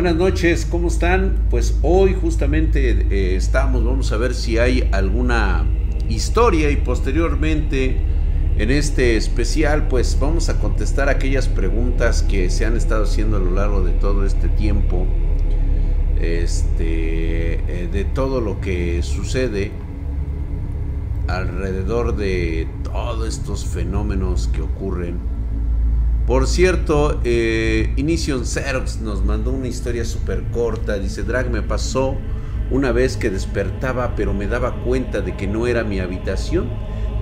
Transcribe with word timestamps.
Buenas 0.00 0.16
noches, 0.16 0.64
¿cómo 0.64 0.88
están? 0.88 1.36
Pues 1.50 1.78
hoy 1.82 2.16
justamente 2.18 3.06
eh, 3.10 3.36
estamos, 3.36 3.84
vamos 3.84 4.10
a 4.12 4.16
ver 4.16 4.32
si 4.32 4.56
hay 4.56 4.88
alguna 4.92 5.66
historia 6.08 6.70
y 6.70 6.76
posteriormente 6.76 7.98
en 8.56 8.70
este 8.70 9.18
especial 9.18 9.88
pues 9.88 10.16
vamos 10.18 10.48
a 10.48 10.58
contestar 10.58 11.10
aquellas 11.10 11.48
preguntas 11.48 12.22
que 12.22 12.48
se 12.48 12.64
han 12.64 12.78
estado 12.78 13.04
haciendo 13.04 13.36
a 13.36 13.40
lo 13.40 13.50
largo 13.50 13.82
de 13.82 13.92
todo 13.92 14.24
este 14.24 14.48
tiempo, 14.48 15.06
este, 16.18 17.56
eh, 17.56 17.88
de 17.92 18.04
todo 18.06 18.40
lo 18.40 18.58
que 18.58 19.02
sucede 19.02 19.70
alrededor 21.28 22.16
de 22.16 22.66
todos 22.84 23.28
estos 23.28 23.66
fenómenos 23.66 24.48
que 24.48 24.62
ocurren 24.62 25.29
por 26.26 26.46
cierto, 26.46 27.20
eh, 27.24 27.92
Inition 27.96 28.42
nos 29.02 29.24
mandó 29.24 29.50
una 29.52 29.68
historia 29.68 30.04
súper 30.04 30.44
corta. 30.52 30.98
Dice, 30.98 31.22
Drag 31.22 31.50
me 31.50 31.62
pasó 31.62 32.16
una 32.70 32.92
vez 32.92 33.16
que 33.16 33.30
despertaba 33.30 34.14
pero 34.14 34.32
me 34.32 34.46
daba 34.46 34.82
cuenta 34.84 35.20
de 35.20 35.36
que 35.36 35.46
no 35.46 35.66
era 35.66 35.82
mi 35.84 35.98
habitación. 35.98 36.68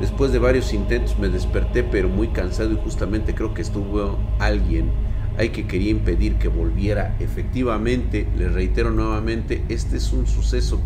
Después 0.01 0.31
de 0.31 0.39
varios 0.39 0.73
intentos 0.73 1.19
me 1.19 1.29
desperté 1.29 1.83
pero 1.83 2.09
muy 2.09 2.29
cansado 2.29 2.73
y 2.73 2.77
justamente 2.77 3.35
creo 3.35 3.55
que 3.55 3.63
estuvo 3.63 4.19
alguien 4.39 4.91
ahí 5.39 5.51
que 5.51 5.67
quería 5.67 5.91
impedir 5.91 6.37
que 6.37 6.49
volviera. 6.49 7.17
Efectivamente, 7.19 8.29
le 8.37 8.49
reitero 8.49 8.91
nuevamente, 8.91 9.65
este 9.69 9.97
es 9.97 10.13
un 10.13 10.27
suceso 10.27 10.81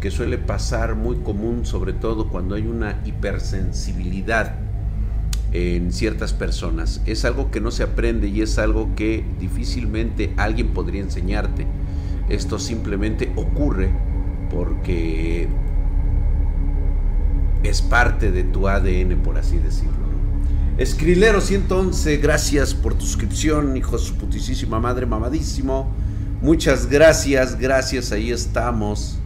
que 0.00 0.10
suele 0.10 0.38
pasar 0.38 0.94
muy 0.94 1.16
común, 1.16 1.66
sobre 1.66 1.92
todo 1.92 2.28
cuando 2.28 2.54
hay 2.54 2.66
una 2.66 3.00
hipersensibilidad 3.04 4.65
en 5.56 5.90
ciertas 5.90 6.34
personas. 6.34 7.00
Es 7.06 7.24
algo 7.24 7.50
que 7.50 7.62
no 7.62 7.70
se 7.70 7.82
aprende 7.82 8.28
y 8.28 8.42
es 8.42 8.58
algo 8.58 8.94
que 8.94 9.24
difícilmente 9.40 10.34
alguien 10.36 10.68
podría 10.68 11.00
enseñarte. 11.00 11.66
Esto 12.28 12.58
simplemente 12.58 13.32
ocurre 13.36 13.90
porque 14.50 15.48
es 17.62 17.80
parte 17.80 18.30
de 18.30 18.44
tu 18.44 18.68
ADN, 18.68 19.16
por 19.22 19.38
así 19.38 19.56
decirlo. 19.56 19.94
Escrilero 20.76 21.40
111, 21.40 22.18
gracias 22.18 22.74
por 22.74 22.92
tu 22.92 23.06
suscripción, 23.06 23.74
hijo 23.78 23.96
de 23.96 24.04
su 24.04 24.14
putísima 24.16 24.78
madre, 24.78 25.06
mamadísimo. 25.06 25.90
Muchas 26.42 26.86
gracias, 26.86 27.58
gracias, 27.58 28.12
ahí 28.12 28.30
estamos. 28.30 29.18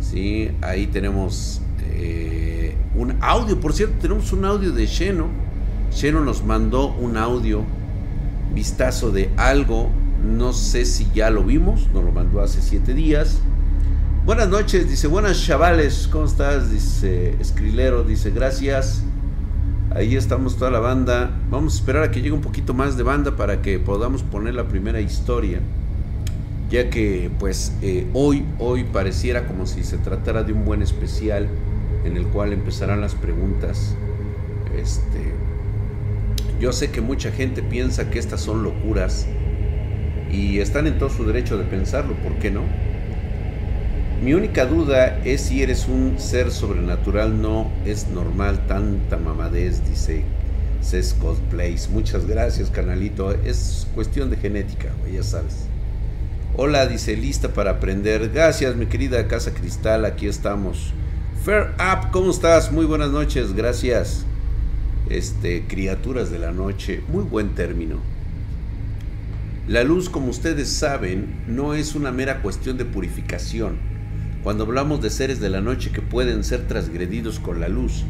Sí, 0.00 0.50
ahí 0.62 0.86
tenemos 0.86 1.60
eh, 1.90 2.74
un 2.96 3.16
audio, 3.20 3.60
por 3.60 3.74
cierto, 3.74 3.96
tenemos 4.00 4.32
un 4.32 4.46
audio 4.46 4.72
de 4.72 4.86
Sheno 4.86 5.47
Sheno 5.98 6.20
nos 6.20 6.44
mandó 6.44 6.94
un 6.94 7.16
audio, 7.16 7.64
vistazo 8.54 9.10
de 9.10 9.30
algo, 9.36 9.90
no 10.24 10.52
sé 10.52 10.84
si 10.84 11.08
ya 11.12 11.28
lo 11.28 11.42
vimos, 11.42 11.88
nos 11.92 12.04
lo 12.04 12.12
mandó 12.12 12.40
hace 12.40 12.62
siete 12.62 12.94
días. 12.94 13.40
Buenas 14.24 14.48
noches, 14.48 14.88
dice, 14.88 15.08
buenas 15.08 15.44
chavales, 15.44 16.08
¿cómo 16.12 16.26
estás? 16.26 16.70
Dice 16.70 17.34
Escrilero, 17.40 18.04
dice, 18.04 18.30
gracias. 18.30 19.02
Ahí 19.90 20.14
estamos 20.14 20.56
toda 20.56 20.70
la 20.70 20.78
banda. 20.78 21.32
Vamos 21.50 21.74
a 21.74 21.76
esperar 21.78 22.04
a 22.04 22.10
que 22.12 22.22
llegue 22.22 22.30
un 22.30 22.42
poquito 22.42 22.74
más 22.74 22.96
de 22.96 23.02
banda 23.02 23.34
para 23.34 23.60
que 23.60 23.80
podamos 23.80 24.22
poner 24.22 24.54
la 24.54 24.68
primera 24.68 25.00
historia. 25.00 25.58
Ya 26.70 26.90
que 26.90 27.28
pues 27.40 27.72
eh, 27.82 28.06
hoy, 28.12 28.44
hoy 28.60 28.84
pareciera 28.84 29.48
como 29.48 29.66
si 29.66 29.82
se 29.82 29.98
tratara 29.98 30.44
de 30.44 30.52
un 30.52 30.64
buen 30.64 30.80
especial 30.80 31.48
en 32.04 32.16
el 32.16 32.24
cual 32.26 32.52
empezarán 32.52 33.00
las 33.00 33.16
preguntas. 33.16 33.96
Este, 34.76 35.32
yo 36.60 36.72
sé 36.72 36.90
que 36.90 37.00
mucha 37.00 37.30
gente 37.30 37.62
piensa 37.62 38.10
que 38.10 38.18
estas 38.18 38.40
son 38.40 38.64
locuras 38.64 39.26
y 40.30 40.58
están 40.58 40.86
en 40.86 40.98
todo 40.98 41.08
su 41.08 41.24
derecho 41.24 41.56
de 41.56 41.64
pensarlo, 41.64 42.14
¿por 42.14 42.34
qué 42.34 42.50
no? 42.50 42.62
Mi 44.22 44.34
única 44.34 44.66
duda 44.66 45.20
es 45.24 45.42
si 45.42 45.62
eres 45.62 45.86
un 45.86 46.18
ser 46.18 46.50
sobrenatural, 46.50 47.40
no 47.40 47.70
es 47.86 48.08
normal 48.08 48.66
tanta 48.66 49.16
mamadez, 49.16 49.88
dice 49.88 50.24
Ces 50.80 51.14
Cosplays. 51.14 51.88
Muchas 51.88 52.26
gracias, 52.26 52.70
canalito. 52.70 53.30
Es 53.30 53.86
cuestión 53.94 54.28
de 54.28 54.36
genética, 54.36 54.88
ya 55.12 55.22
sabes. 55.22 55.66
Hola, 56.56 56.86
dice, 56.88 57.16
lista 57.16 57.50
para 57.50 57.72
aprender. 57.72 58.30
Gracias, 58.30 58.74
mi 58.74 58.86
querida 58.86 59.28
Casa 59.28 59.54
Cristal, 59.54 60.04
aquí 60.04 60.26
estamos. 60.26 60.92
Fair 61.44 61.74
Up, 61.78 62.10
¿cómo 62.10 62.32
estás? 62.32 62.72
Muy 62.72 62.86
buenas 62.86 63.10
noches, 63.10 63.52
gracias 63.52 64.26
este, 65.10 65.64
criaturas 65.66 66.30
de 66.30 66.38
la 66.38 66.52
noche, 66.52 67.02
muy 67.08 67.24
buen 67.24 67.54
término. 67.54 67.96
La 69.66 69.84
luz, 69.84 70.08
como 70.08 70.28
ustedes 70.28 70.68
saben, 70.68 71.26
no 71.46 71.74
es 71.74 71.94
una 71.94 72.10
mera 72.10 72.40
cuestión 72.40 72.78
de 72.78 72.84
purificación. 72.84 73.76
Cuando 74.42 74.64
hablamos 74.64 75.02
de 75.02 75.10
seres 75.10 75.40
de 75.40 75.50
la 75.50 75.60
noche 75.60 75.90
que 75.90 76.00
pueden 76.00 76.42
ser 76.42 76.66
transgredidos 76.66 77.38
con 77.38 77.60
la 77.60 77.68
luz, 77.68 78.04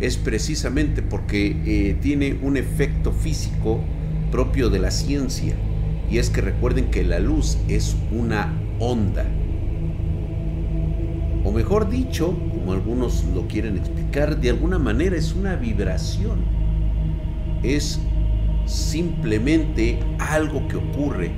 es 0.00 0.16
precisamente 0.16 1.02
porque 1.02 1.56
eh, 1.64 1.96
tiene 2.02 2.38
un 2.42 2.56
efecto 2.56 3.12
físico 3.12 3.80
propio 4.32 4.70
de 4.70 4.80
la 4.80 4.90
ciencia. 4.90 5.54
Y 6.10 6.18
es 6.18 6.30
que 6.30 6.40
recuerden 6.40 6.90
que 6.90 7.04
la 7.04 7.20
luz 7.20 7.58
es 7.68 7.96
una 8.10 8.52
onda. 8.80 9.24
O 11.44 11.52
mejor 11.52 11.88
dicho, 11.88 12.36
como 12.64 12.72
algunos 12.72 13.24
lo 13.34 13.46
quieren 13.46 13.76
explicar, 13.76 14.40
de 14.40 14.48
alguna 14.48 14.78
manera 14.78 15.16
es 15.16 15.34
una 15.34 15.54
vibración. 15.54 16.38
Es 17.62 18.00
simplemente 18.64 19.98
algo 20.18 20.66
que 20.68 20.76
ocurre 20.76 21.30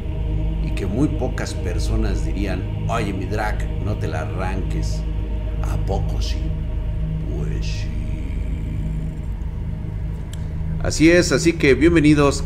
y 0.65 0.71
que 0.77 0.87
muy 0.87 1.09
pocas 1.09 1.53
personas 1.53 2.25
dirían, 2.25 2.63
oye 2.89 3.13
mi 3.13 3.25
drag, 3.25 3.69
no 3.85 3.97
te 3.97 4.07
la 4.07 4.21
arranques. 4.21 5.03
¿A 5.63 5.77
poco 5.85 6.23
sí? 6.23 6.37
Pues 7.35 7.67
sí. 7.67 7.89
Así 10.81 11.11
es, 11.11 11.33
así 11.33 11.55
que 11.55 11.75
bienvenidos 11.75 12.45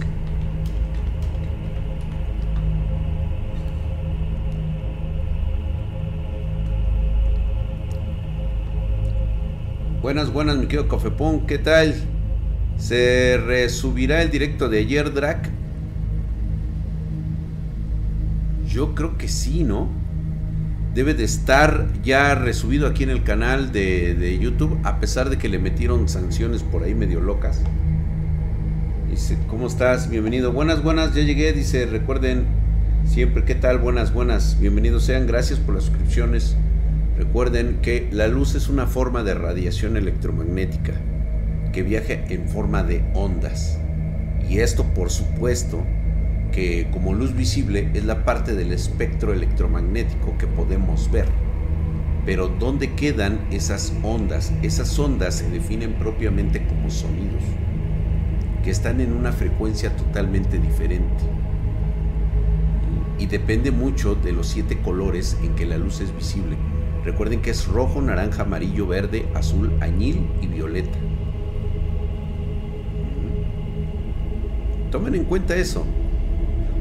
Buenas, 10.02 10.32
buenas, 10.32 10.56
mi 10.56 10.62
querido 10.64 10.88
Cofepón, 10.88 11.46
¿qué 11.46 11.58
tal? 11.58 11.94
¿Se 12.78 13.36
resubirá 13.36 14.22
el 14.22 14.30
directo 14.30 14.70
de 14.70 14.78
ayer, 14.78 15.12
Drac? 15.12 15.50
Yo 18.66 18.94
creo 18.94 19.18
que 19.18 19.28
sí, 19.28 19.62
¿no? 19.62 19.88
Debe 20.94 21.12
de 21.12 21.24
estar 21.24 21.86
ya 22.02 22.34
resubido 22.34 22.86
aquí 22.86 23.02
en 23.02 23.10
el 23.10 23.24
canal 23.24 23.72
de, 23.72 24.14
de 24.14 24.38
YouTube, 24.38 24.78
a 24.84 25.00
pesar 25.00 25.28
de 25.28 25.36
que 25.36 25.50
le 25.50 25.58
metieron 25.58 26.08
sanciones 26.08 26.62
por 26.62 26.82
ahí 26.82 26.94
medio 26.94 27.20
locas. 27.20 27.60
Dice, 29.10 29.36
¿cómo 29.48 29.66
estás? 29.66 30.08
Bienvenido. 30.08 30.50
Buenas, 30.50 30.82
buenas, 30.82 31.14
ya 31.14 31.22
llegué. 31.22 31.52
Dice, 31.52 31.84
recuerden 31.84 32.46
siempre, 33.04 33.44
¿qué 33.44 33.54
tal? 33.54 33.76
Buenas, 33.76 34.14
buenas. 34.14 34.58
Bienvenidos 34.58 35.04
sean. 35.04 35.26
Gracias 35.26 35.58
por 35.58 35.74
las 35.74 35.84
suscripciones. 35.84 36.56
Recuerden 37.20 37.80
que 37.82 38.08
la 38.10 38.28
luz 38.28 38.54
es 38.54 38.70
una 38.70 38.86
forma 38.86 39.22
de 39.22 39.34
radiación 39.34 39.98
electromagnética 39.98 40.94
que 41.70 41.82
viaja 41.82 42.14
en 42.14 42.48
forma 42.48 42.82
de 42.82 43.04
ondas. 43.12 43.78
Y 44.48 44.60
esto 44.60 44.84
por 44.94 45.10
supuesto 45.10 45.84
que 46.50 46.88
como 46.90 47.12
luz 47.12 47.36
visible 47.36 47.90
es 47.92 48.06
la 48.06 48.24
parte 48.24 48.54
del 48.54 48.72
espectro 48.72 49.34
electromagnético 49.34 50.38
que 50.38 50.46
podemos 50.46 51.10
ver. 51.10 51.26
Pero 52.24 52.48
¿dónde 52.48 52.94
quedan 52.94 53.38
esas 53.50 53.92
ondas? 54.02 54.50
Esas 54.62 54.98
ondas 54.98 55.34
se 55.34 55.50
definen 55.50 55.92
propiamente 55.96 56.66
como 56.66 56.88
sonidos, 56.88 57.42
que 58.64 58.70
están 58.70 58.98
en 58.98 59.12
una 59.12 59.32
frecuencia 59.32 59.94
totalmente 59.94 60.58
diferente. 60.58 61.22
Y 63.18 63.26
depende 63.26 63.72
mucho 63.72 64.14
de 64.14 64.32
los 64.32 64.46
siete 64.46 64.80
colores 64.80 65.36
en 65.44 65.54
que 65.54 65.66
la 65.66 65.76
luz 65.76 66.00
es 66.00 66.16
visible 66.16 66.56
Recuerden 67.04 67.40
que 67.40 67.50
es 67.50 67.66
rojo, 67.66 68.02
naranja, 68.02 68.42
amarillo, 68.42 68.86
verde, 68.86 69.26
azul, 69.34 69.72
añil 69.80 70.26
y 70.42 70.46
violeta. 70.46 70.98
Tomen 74.90 75.14
en 75.14 75.24
cuenta 75.24 75.56
eso. 75.56 75.86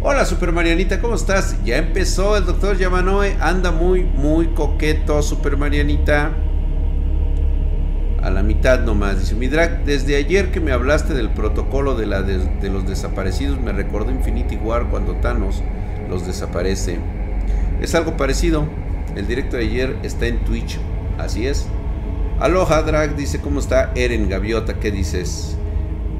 Hola 0.02 0.26
Super 0.26 0.52
Marianita, 0.52 1.02
¿cómo 1.02 1.16
estás? 1.16 1.58
Ya 1.64 1.78
empezó 1.78 2.38
el 2.38 2.46
doctor 2.46 2.78
Yamanoe, 2.78 3.36
anda 3.42 3.72
muy, 3.72 4.04
muy 4.04 4.48
coqueto 4.48 5.22
Super 5.22 5.58
Marianita. 5.58 6.32
A 8.22 8.30
la 8.30 8.42
mitad 8.42 8.80
nomás, 8.80 9.20
dice 9.20 9.36
mi 9.36 9.48
drag, 9.48 9.86
desde 9.86 10.16
ayer 10.16 10.52
que 10.52 10.60
me 10.60 10.72
hablaste 10.72 11.14
del 11.14 11.30
protocolo 11.30 11.96
de, 11.96 12.06
la 12.06 12.22
de 12.22 12.70
los 12.70 12.88
desaparecidos 12.88 13.60
me 13.60 13.72
recordó 13.72 14.12
Infinity 14.12 14.56
War 14.56 14.90
cuando 14.90 15.16
Thanos 15.16 15.62
los 16.10 16.26
desaparece. 16.26 16.98
Es 17.82 17.94
algo 17.94 18.18
parecido, 18.18 18.68
el 19.20 19.28
directo 19.28 19.58
de 19.58 19.64
ayer 19.64 19.98
está 20.04 20.28
en 20.28 20.44
Twitch. 20.46 20.80
Así 21.18 21.46
es. 21.46 21.68
Aloha 22.40 22.82
Drag 22.84 23.16
dice, 23.16 23.42
¿cómo 23.42 23.60
está 23.60 23.92
Eren 23.96 24.30
Gaviota? 24.30 24.80
¿Qué 24.80 24.92
dices? 24.92 25.58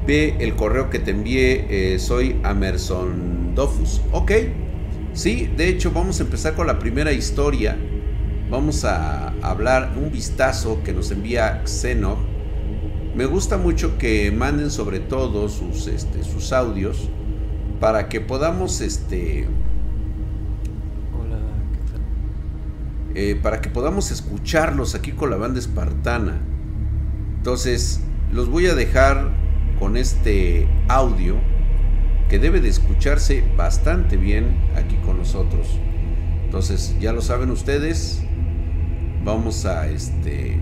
Ve 0.06 0.36
el 0.38 0.54
correo 0.54 0.90
que 0.90 0.98
te 0.98 1.10
envié. 1.10 1.94
Eh, 1.94 1.98
soy 1.98 2.38
Amerson 2.42 3.54
Dofus. 3.54 4.02
Ok. 4.12 4.32
Sí, 5.12 5.50
de 5.56 5.68
hecho 5.68 5.90
vamos 5.90 6.20
a 6.20 6.22
empezar 6.22 6.54
con 6.54 6.66
la 6.66 6.78
primera 6.78 7.12
historia. 7.12 7.76
Vamos 8.50 8.84
a 8.84 9.28
hablar 9.42 9.92
un 9.96 10.10
vistazo 10.10 10.82
que 10.84 10.92
nos 10.92 11.10
envía 11.10 11.62
Xeno. 11.64 12.18
Me 13.14 13.24
gusta 13.24 13.56
mucho 13.56 13.98
que 13.98 14.30
manden 14.30 14.70
sobre 14.70 15.00
todo 15.00 15.48
sus, 15.48 15.86
este, 15.86 16.22
sus 16.22 16.52
audios 16.52 17.08
para 17.80 18.08
que 18.08 18.20
podamos 18.20 18.80
este 18.80 19.48
Hola, 21.18 21.38
¿qué 21.72 21.92
tal? 21.92 22.00
Eh, 23.14 23.38
para 23.40 23.60
que 23.60 23.68
podamos 23.68 24.10
escucharlos 24.10 24.94
aquí 24.94 25.12
con 25.12 25.30
la 25.30 25.36
banda 25.36 25.58
espartana. 25.58 26.38
Entonces, 27.36 28.00
los 28.32 28.48
voy 28.48 28.66
a 28.66 28.74
dejar 28.74 29.30
con 29.78 29.96
este 29.96 30.68
audio 30.88 31.36
que 32.28 32.38
debe 32.38 32.60
de 32.60 32.68
escucharse 32.68 33.44
bastante 33.56 34.16
bien 34.16 34.56
aquí 34.76 34.96
con 35.04 35.18
nosotros. 35.18 35.66
Entonces, 36.44 36.96
ya 37.00 37.12
lo 37.12 37.22
saben 37.22 37.50
ustedes, 37.50 38.22
vamos 39.24 39.64
a 39.64 39.88
este 39.88 40.58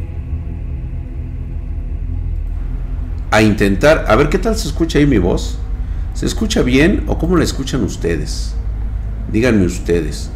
a 3.31 3.43
intentar, 3.43 4.07
a 4.09 4.17
ver 4.17 4.29
qué 4.31 4.39
tal 4.39 4.57
se 4.57 4.69
escucha 4.69 4.99
ahí 4.99 5.07
mi 5.07 5.19
voz. 5.19 5.59
¿Se 6.15 6.27
escucha 6.27 6.63
bien 6.63 7.05
o 7.07 7.19
cómo 7.19 7.37
la 7.37 7.45
escuchan 7.45 7.85
ustedes? 7.85 8.55
Díganme 9.31 9.65
ustedes. 9.67 10.31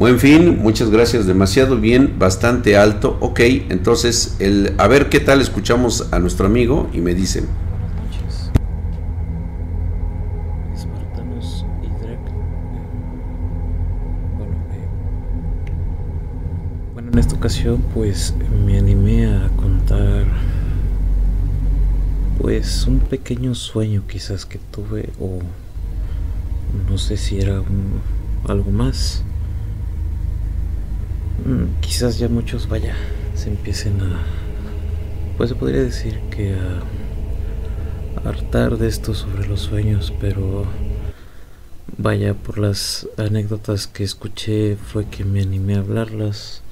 Buen 0.00 0.18
fin, 0.18 0.58
muchas 0.62 0.90
gracias, 0.90 1.26
demasiado 1.26 1.76
bien, 1.78 2.18
bastante 2.18 2.74
alto. 2.76 3.18
Ok, 3.20 3.40
entonces, 3.68 4.34
el, 4.38 4.72
a 4.78 4.88
ver 4.88 5.10
qué 5.10 5.20
tal 5.20 5.42
escuchamos 5.42 6.08
a 6.10 6.18
nuestro 6.18 6.46
amigo 6.46 6.88
y 6.94 7.00
me 7.02 7.14
dicen. 7.14 7.44
Eh, 14.72 14.88
bueno, 16.94 17.10
en 17.12 17.18
esta 17.18 17.36
ocasión 17.36 17.82
pues 17.94 18.34
me 18.64 18.78
animé 18.78 19.26
a 19.26 19.48
contar 19.56 20.24
pues 22.40 22.86
un 22.86 23.00
pequeño 23.00 23.54
sueño 23.54 24.02
quizás 24.08 24.46
que 24.46 24.58
tuve 24.58 25.10
o 25.20 25.40
no 26.88 26.96
sé 26.98 27.16
si 27.16 27.38
era 27.38 27.60
un- 27.60 28.00
algo 28.48 28.70
más. 28.70 29.22
Mm, 31.44 31.80
Quizás 31.80 32.18
ya 32.18 32.28
muchos, 32.28 32.68
vaya, 32.68 32.94
se 33.34 33.48
empiecen 33.48 34.00
a, 34.00 34.20
pues 35.36 35.50
se 35.50 35.56
podría 35.56 35.82
decir 35.82 36.20
que 36.30 36.54
a 36.54 38.28
hartar 38.28 38.76
de 38.76 38.88
esto 38.88 39.14
sobre 39.14 39.46
los 39.48 39.60
sueños, 39.60 40.12
pero 40.20 40.64
vaya, 41.96 42.34
por 42.34 42.58
las 42.58 43.08
anécdotas 43.16 43.86
que 43.86 44.04
escuché 44.04 44.76
fue 44.76 45.06
que 45.06 45.24
me 45.24 45.40
animé 45.42 45.76
a 45.76 45.78
hablarlas, 45.80 46.62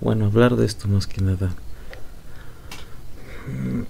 bueno, 0.00 0.26
hablar 0.26 0.56
de 0.56 0.66
esto 0.66 0.88
más 0.88 1.06
que 1.06 1.22
nada. 1.22 1.54
Mm, 3.48 3.82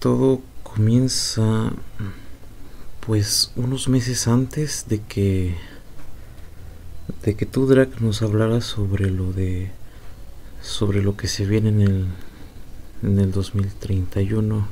Todo 0.00 0.40
comienza 0.62 1.72
pues 3.06 3.52
unos 3.56 3.88
meses 3.88 4.26
antes 4.28 4.86
de 4.88 5.00
que 5.00 5.54
de 7.24 7.34
que 7.34 7.46
tú 7.46 7.66
Drac 7.66 8.00
nos 8.00 8.22
hablaras 8.22 8.64
sobre 8.64 9.10
lo 9.10 9.32
de 9.32 9.70
sobre 10.62 11.02
lo 11.02 11.16
que 11.16 11.28
se 11.28 11.46
viene 11.46 11.68
en 11.70 11.80
el 11.80 12.06
en 13.02 13.18
el 13.18 13.32
2031 13.32 14.66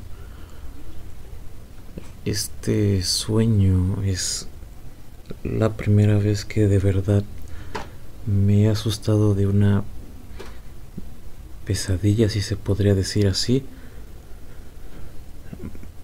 este 2.25 3.03
sueño 3.03 4.01
es 4.03 4.47
la 5.43 5.73
primera 5.73 6.17
vez 6.17 6.45
que 6.45 6.67
de 6.67 6.79
verdad 6.79 7.23
me 8.25 8.63
he 8.63 8.69
asustado 8.69 9.35
de 9.35 9.47
una 9.47 9.83
pesadilla 11.65 12.29
si 12.29 12.41
se 12.41 12.55
podría 12.55 12.95
decir 12.95 13.27
así. 13.27 13.63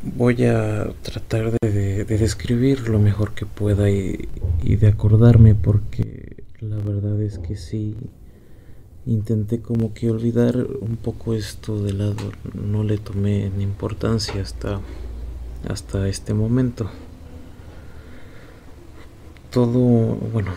Voy 0.02 0.46
a 0.46 0.90
tratar 1.04 1.52
de, 1.52 1.70
de- 1.72 2.06
de 2.06 2.18
describir 2.18 2.88
lo 2.88 3.00
mejor 3.00 3.34
que 3.34 3.46
pueda 3.46 3.90
y, 3.90 4.28
de 4.64 4.88
acordarme 4.88 5.56
porque 5.56 6.19
es 7.30 7.38
que 7.38 7.56
sí 7.56 7.96
intenté 9.06 9.62
como 9.62 9.94
que 9.94 10.10
olvidar 10.10 10.58
un 10.82 10.98
poco 10.98 11.36
esto 11.36 11.82
de 11.84 11.94
lado 11.94 12.32
no 12.56 12.84
le 12.84 12.98
tomé 12.98 13.52
ni 13.56 13.64
importancia 13.64 14.42
hasta 14.42 14.82
hasta 15.68 16.08
este 16.08 16.34
momento. 16.34 16.90
Todo 19.52 19.80
bueno 19.80 20.54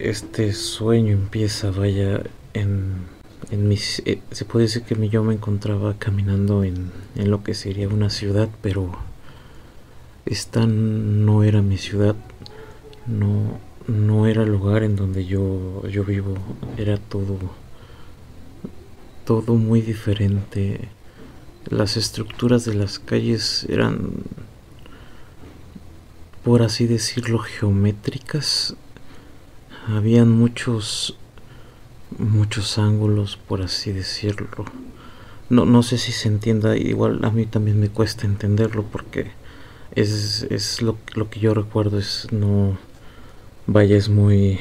este 0.00 0.52
sueño 0.52 1.12
empieza 1.12 1.70
vaya 1.70 2.22
en 2.54 3.06
en 3.52 3.68
mis 3.68 4.02
eh, 4.04 4.20
se 4.32 4.44
puede 4.44 4.64
decir 4.66 4.82
que 4.82 5.08
yo 5.08 5.22
me 5.22 5.34
encontraba 5.34 5.94
caminando 5.96 6.64
en, 6.64 6.90
en 7.14 7.30
lo 7.30 7.44
que 7.44 7.54
sería 7.54 7.88
una 7.88 8.10
ciudad 8.10 8.48
pero 8.62 8.98
esta 10.26 10.66
no 10.66 11.44
era 11.44 11.62
mi 11.62 11.78
ciudad 11.78 12.16
no 13.06 13.67
no 13.88 14.26
era 14.26 14.42
el 14.42 14.50
lugar 14.50 14.82
en 14.82 14.96
donde 14.96 15.24
yo 15.24 15.82
yo 15.88 16.04
vivo. 16.04 16.34
Era 16.76 16.98
todo 16.98 17.38
todo 19.24 19.54
muy 19.56 19.80
diferente. 19.80 20.88
Las 21.68 21.96
estructuras 21.96 22.64
de 22.64 22.74
las 22.74 22.98
calles 22.98 23.66
eran 23.68 24.12
por 26.44 26.62
así 26.62 26.86
decirlo 26.86 27.38
geométricas. 27.38 28.76
Habían 29.86 30.30
muchos 30.30 31.16
muchos 32.18 32.78
ángulos 32.78 33.36
por 33.36 33.62
así 33.62 33.92
decirlo. 33.92 34.66
No, 35.48 35.64
no 35.64 35.82
sé 35.82 35.96
si 35.96 36.12
se 36.12 36.28
entienda. 36.28 36.76
Igual 36.76 37.24
a 37.24 37.30
mí 37.30 37.46
también 37.46 37.80
me 37.80 37.88
cuesta 37.88 38.26
entenderlo 38.26 38.82
porque 38.82 39.30
es, 39.94 40.46
es 40.50 40.82
lo, 40.82 40.98
lo 41.14 41.30
que 41.30 41.40
yo 41.40 41.54
recuerdo 41.54 41.98
es 41.98 42.28
no 42.32 42.76
vaya 43.68 43.96
es 43.96 44.08
muy 44.08 44.58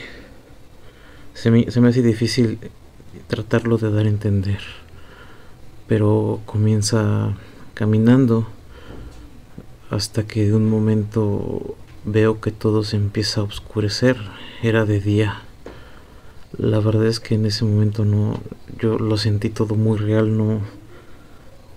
se 1.33 1.49
me, 1.49 1.71
se 1.71 1.81
me 1.81 1.87
hace 1.89 2.03
difícil 2.03 2.59
tratarlo 3.27 3.79
de 3.79 3.89
dar 3.89 4.05
a 4.05 4.09
entender 4.09 4.59
pero 5.87 6.41
comienza 6.45 7.33
caminando 7.73 8.45
hasta 9.89 10.27
que 10.27 10.45
de 10.45 10.53
un 10.53 10.69
momento 10.69 11.75
veo 12.03 12.41
que 12.41 12.51
todo 12.51 12.83
se 12.83 12.97
empieza 12.97 13.41
a 13.41 13.45
oscurecer. 13.45 14.17
Era 14.61 14.85
de 14.85 14.99
día. 14.99 15.41
La 16.57 16.79
verdad 16.79 17.05
es 17.05 17.19
que 17.19 17.35
en 17.35 17.45
ese 17.45 17.65
momento 17.65 18.05
no 18.05 18.39
yo 18.79 18.97
lo 18.97 19.17
sentí 19.17 19.49
todo 19.49 19.75
muy 19.75 19.97
real 19.97 20.37
no 20.37 20.61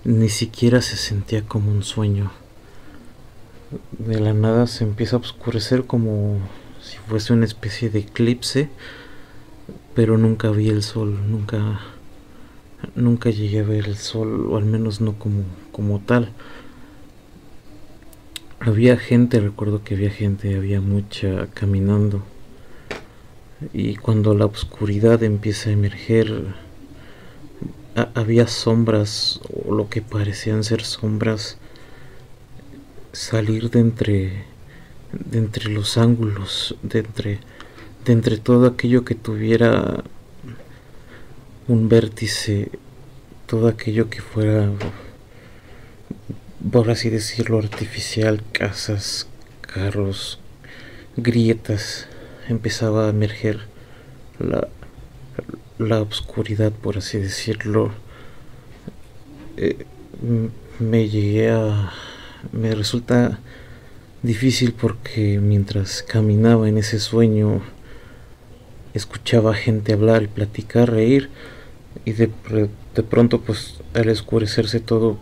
ni 0.03 0.29
siquiera 0.29 0.81
se 0.81 0.95
sentía 0.95 1.43
como 1.43 1.71
un 1.71 1.83
sueño. 1.83 2.31
De 3.97 4.19
la 4.19 4.33
nada 4.33 4.67
se 4.67 4.83
empieza 4.83 5.15
a 5.15 5.19
oscurecer 5.19 5.85
como 5.85 6.39
fuese 7.11 7.33
una 7.33 7.45
especie 7.45 7.89
de 7.89 7.99
eclipse 7.99 8.69
pero 9.95 10.17
nunca 10.17 10.49
vi 10.49 10.69
el 10.69 10.81
sol 10.81 11.19
nunca 11.29 11.81
nunca 12.95 13.29
llegué 13.29 13.59
a 13.59 13.63
ver 13.63 13.85
el 13.85 13.97
sol 13.97 14.47
o 14.49 14.55
al 14.57 14.65
menos 14.65 15.01
no 15.01 15.13
como 15.19 15.43
como 15.71 15.99
tal. 15.99 16.31
Había 18.59 18.95
gente 18.97 19.39
recuerdo 19.39 19.83
que 19.83 19.95
había 19.95 20.09
gente 20.09 20.55
había 20.55 20.81
mucha 20.81 21.47
caminando 21.53 22.23
y 23.73 23.95
cuando 23.95 24.33
la 24.33 24.45
oscuridad 24.45 25.21
empieza 25.23 25.69
a 25.69 25.73
emerger 25.73 26.55
ha- 27.95 28.09
había 28.15 28.47
sombras 28.47 29.41
o 29.65 29.73
lo 29.73 29.89
que 29.89 30.01
parecían 30.01 30.63
ser 30.63 30.83
sombras 30.83 31.57
salir 33.13 33.69
de 33.69 33.79
entre 33.79 34.50
de 35.13 35.39
entre 35.39 35.69
los 35.69 35.97
ángulos 35.97 36.75
de 36.83 36.99
entre 36.99 37.39
de 38.05 38.13
entre 38.13 38.37
todo 38.37 38.67
aquello 38.67 39.05
que 39.05 39.15
tuviera 39.15 40.03
un 41.67 41.89
vértice 41.89 42.71
todo 43.45 43.67
aquello 43.67 44.09
que 44.09 44.21
fuera 44.21 44.71
por 46.71 46.89
así 46.89 47.09
decirlo 47.09 47.57
artificial 47.57 48.41
casas 48.51 49.27
carros 49.61 50.39
grietas 51.17 52.07
empezaba 52.47 53.07
a 53.07 53.09
emerger 53.09 53.59
la, 54.39 54.67
la 55.77 56.01
oscuridad, 56.01 56.71
por 56.71 56.97
así 56.97 57.17
decirlo. 57.17 57.91
Eh, 59.57 59.85
me 60.79 61.09
llegué 61.09 61.51
a... 61.51 61.91
Me 62.51 62.73
resulta 62.73 63.39
difícil 64.23 64.73
porque 64.73 65.39
mientras 65.39 66.03
caminaba 66.03 66.69
en 66.69 66.77
ese 66.77 66.99
sueño 66.99 67.61
escuchaba 68.93 69.53
gente 69.53 69.93
hablar 69.93 70.23
y 70.23 70.27
platicar, 70.27 70.91
reír 70.91 71.29
y 72.05 72.11
de, 72.13 72.29
de 72.95 73.03
pronto 73.03 73.41
pues 73.41 73.81
al 73.93 74.09
escurecerse 74.09 74.79
todo, 74.79 75.17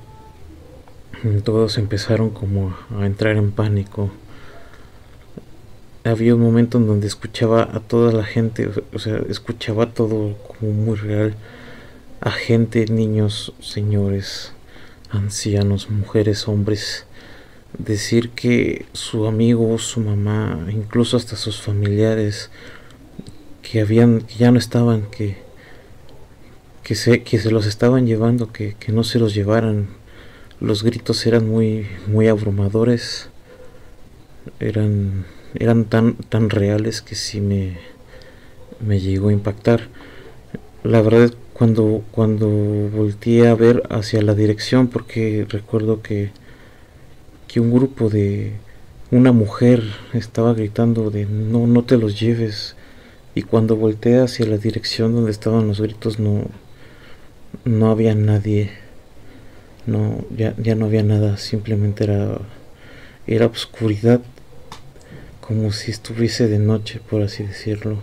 todos 1.44 1.77
empezaron 1.77 2.29
como 2.29 2.75
a 2.98 3.06
entrar 3.06 3.38
en 3.38 3.51
pánico. 3.51 4.12
Había 6.03 6.34
un 6.36 6.41
momento 6.41 6.77
en 6.77 6.88
donde 6.88 7.08
escuchaba 7.08 7.63
a 7.63 7.79
toda 7.82 8.12
la 8.12 8.24
gente, 8.24 8.70
o 8.94 9.00
sea, 9.00 9.18
escuchaba 9.29 9.94
todo 9.94 10.36
como 10.48 10.72
muy 10.72 10.96
real, 10.96 11.36
a 12.22 12.32
gente, 12.32 12.86
niños, 12.86 13.53
señores, 13.60 14.53
ancianos, 15.12 15.89
mujeres, 15.89 16.48
hombres, 16.48 17.06
decir 17.77 18.31
que 18.31 18.85
su 18.93 19.27
amigo, 19.27 19.77
su 19.77 19.99
mamá, 20.01 20.67
incluso 20.71 21.17
hasta 21.17 21.35
sus 21.35 21.61
familiares, 21.61 22.49
que 23.61 23.81
habían, 23.81 24.21
que 24.21 24.35
ya 24.35 24.51
no 24.51 24.57
estaban, 24.57 25.09
que, 25.11 25.38
que 26.83 26.95
se, 26.95 27.23
que 27.23 27.39
se 27.39 27.51
los 27.51 27.65
estaban 27.65 28.07
llevando, 28.07 28.51
que, 28.51 28.75
que 28.79 28.91
no 28.91 29.03
se 29.03 29.19
los 29.19 29.33
llevaran. 29.33 29.88
Los 30.59 30.83
gritos 30.83 31.25
eran 31.25 31.47
muy, 31.47 31.88
muy 32.07 32.27
abrumadores, 32.27 33.29
eran, 34.59 35.25
eran 35.53 35.85
tan, 35.85 36.15
tan 36.15 36.49
reales 36.49 37.01
que 37.01 37.15
sí 37.15 37.39
me, 37.41 37.77
me 38.85 38.99
llegó 38.99 39.29
a 39.29 39.33
impactar. 39.33 39.88
La 40.83 41.01
verdad 41.01 41.33
cuando, 41.53 42.03
cuando 42.11 42.47
volteé 42.47 43.47
a 43.47 43.55
ver 43.55 43.83
hacia 43.89 44.21
la 44.21 44.33
dirección, 44.33 44.88
porque 44.88 45.45
recuerdo 45.47 46.01
que, 46.01 46.31
que 47.50 47.60
un 47.60 47.74
grupo 47.74 48.10
de 48.10 48.53
una 49.12 49.34
mujer 49.34 49.84
estaba 50.13 50.53
gritando 50.53 51.10
de 51.10 51.25
no, 51.25 51.68
no 51.68 51.84
te 51.84 51.98
los 51.98 52.18
lleves. 52.18 52.77
Y 53.36 53.41
cuando 53.41 53.75
volteé 53.75 54.20
hacia 54.20 54.46
la 54.46 54.58
dirección 54.58 55.13
donde 55.13 55.32
estaban 55.32 55.68
los 55.68 55.82
gritos 55.82 56.20
no, 56.20 56.46
no 57.65 57.91
había 57.91 58.15
nadie. 58.15 58.72
No, 59.86 60.24
ya, 60.36 60.56
ya 60.58 60.75
no 60.75 60.86
había 60.86 61.03
nada, 61.03 61.36
simplemente 61.36 62.03
era, 62.06 62.38
era 63.27 63.48
oscuridad, 63.48 64.22
como 65.41 65.72
si 65.72 65.91
estuviese 65.91 66.48
de 66.48 66.60
noche, 66.60 67.01
por 67.10 67.24
así 67.24 67.44
decirlo. 67.44 67.98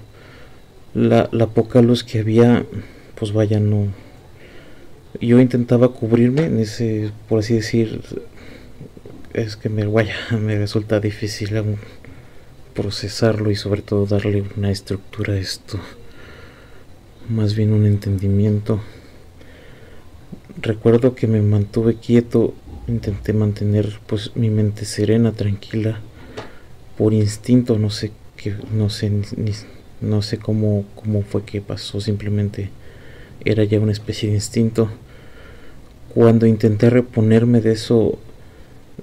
La, 0.93 1.29
la 1.33 1.47
poca 1.47 1.81
luz 1.81 2.03
que 2.03 2.19
había 2.19 2.67
pues 3.17 3.33
vaya, 3.33 3.59
no. 3.59 3.88
Yo 5.21 5.41
intentaba 5.41 5.88
cubrirme 5.88 6.45
en 6.45 6.59
ese, 6.61 7.11
por 7.29 7.41
así 7.41 7.55
decir, 7.55 8.03
es 9.37 9.57
que 9.57 9.69
me, 9.69 9.87
vaya, 9.87 10.16
me 10.40 10.59
resulta 10.59 10.99
difícil 10.99 11.50
procesarlo 12.75 13.50
y 13.50 13.57
sobre 13.57 13.83
todo 13.83 14.07
darle 14.07 14.45
una 14.57 14.71
estructura 14.71 15.35
a 15.35 15.38
esto. 15.38 15.78
Más 17.28 17.55
bien 17.55 17.73
un 17.73 17.87
entendimiento. 17.87 18.81
Recuerdo 20.61 21.14
que 21.14 21.26
me 21.26 21.43
mantuve 21.43 21.97
quieto, 21.97 22.55
intenté 22.88 23.33
mantener 23.33 23.99
pues 24.07 24.35
mi 24.37 24.49
mente 24.49 24.85
serena, 24.85 25.33
tranquila, 25.33 26.00
por 26.97 27.12
instinto, 27.12 27.78
no 27.78 27.90
sé 27.90 28.12
qué, 28.37 28.55
no 28.73 28.88
sé 28.88 29.11
ni, 29.11 29.52
no 30.00 30.23
sé 30.23 30.38
cómo, 30.38 30.87
cómo 30.95 31.23
fue 31.23 31.45
que 31.45 31.61
pasó, 31.61 32.00
simplemente 32.00 32.71
era 33.45 33.64
ya 33.64 33.81
una 33.81 33.93
especie 33.93 34.31
de 34.31 34.37
instinto. 34.37 34.88
Cuando 36.14 36.47
intenté 36.47 36.88
reponerme 36.88 37.61
de 37.61 37.73
eso, 37.73 38.19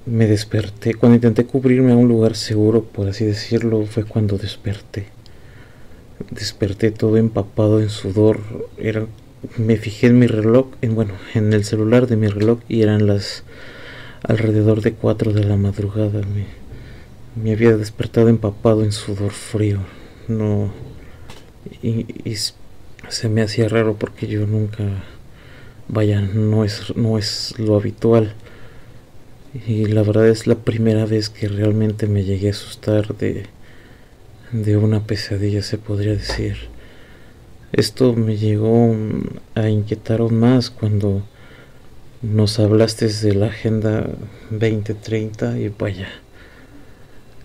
me 0.06 0.28
desperté. 0.28 0.94
Cuando 0.94 1.16
intenté 1.16 1.46
cubrirme 1.46 1.94
a 1.94 1.96
un 1.96 2.08
lugar 2.08 2.36
seguro, 2.36 2.84
por 2.84 3.08
así 3.08 3.26
decirlo, 3.26 3.86
fue 3.86 4.04
cuando 4.04 4.38
desperté. 4.38 5.06
Desperté 6.30 6.92
todo 6.92 7.18
empapado 7.18 7.82
en 7.82 7.90
sudor. 7.90 8.40
Era, 8.78 9.06
me 9.58 9.78
fijé 9.78 10.08
en 10.08 10.20
mi 10.20 10.28
reloj, 10.28 10.68
en 10.82 10.96
bueno, 10.96 11.14
en 11.34 11.54
el 11.54 11.64
celular 11.64 12.08
de 12.08 12.18
mi 12.18 12.28
reloj 12.28 12.60
y 12.68 12.82
eran 12.82 13.08
las 13.08 13.44
alrededor 14.24 14.82
de 14.82 14.94
4 14.94 15.34
de 15.34 15.44
la 15.44 15.58
madrugada. 15.58 16.22
Me, 17.36 17.52
había 17.52 17.76
despertado 17.78 18.30
empapado 18.30 18.84
en 18.84 18.92
sudor 18.92 19.32
frío. 19.32 19.80
No. 20.28 20.72
Y, 21.82 22.30
y 22.30 22.36
se 23.10 23.30
me 23.30 23.42
hacía 23.42 23.68
raro 23.68 23.96
porque 23.96 24.28
yo 24.28 24.46
nunca, 24.48 24.84
vaya, 25.88 26.22
no 26.22 26.64
es, 26.64 26.96
no 26.96 27.18
es 27.18 27.56
lo 27.58 27.76
habitual. 27.76 28.34
Y 29.54 29.86
la 29.86 30.02
verdad 30.02 30.28
es 30.28 30.48
la 30.48 30.56
primera 30.56 31.06
vez 31.06 31.30
que 31.30 31.48
realmente 31.48 32.08
me 32.08 32.24
llegué 32.24 32.48
a 32.48 32.52
asustar 32.52 33.16
de, 33.16 33.46
de 34.52 34.78
una 34.78 35.06
pesadilla, 35.06 35.62
se 35.62 35.78
podría 35.78 36.14
decir. 36.14 36.58
Esto 37.72 38.14
me 38.14 38.38
llegó 38.38 38.96
a 39.56 39.70
inquietar 39.70 40.22
aún 40.22 40.40
más 40.40 40.70
cuando 40.70 41.24
nos 42.24 42.60
hablaste 42.60 43.08
de 43.08 43.36
la 43.36 43.48
Agenda 43.48 44.10
2030 44.50 45.60
y 45.60 45.70
vaya, 45.70 46.08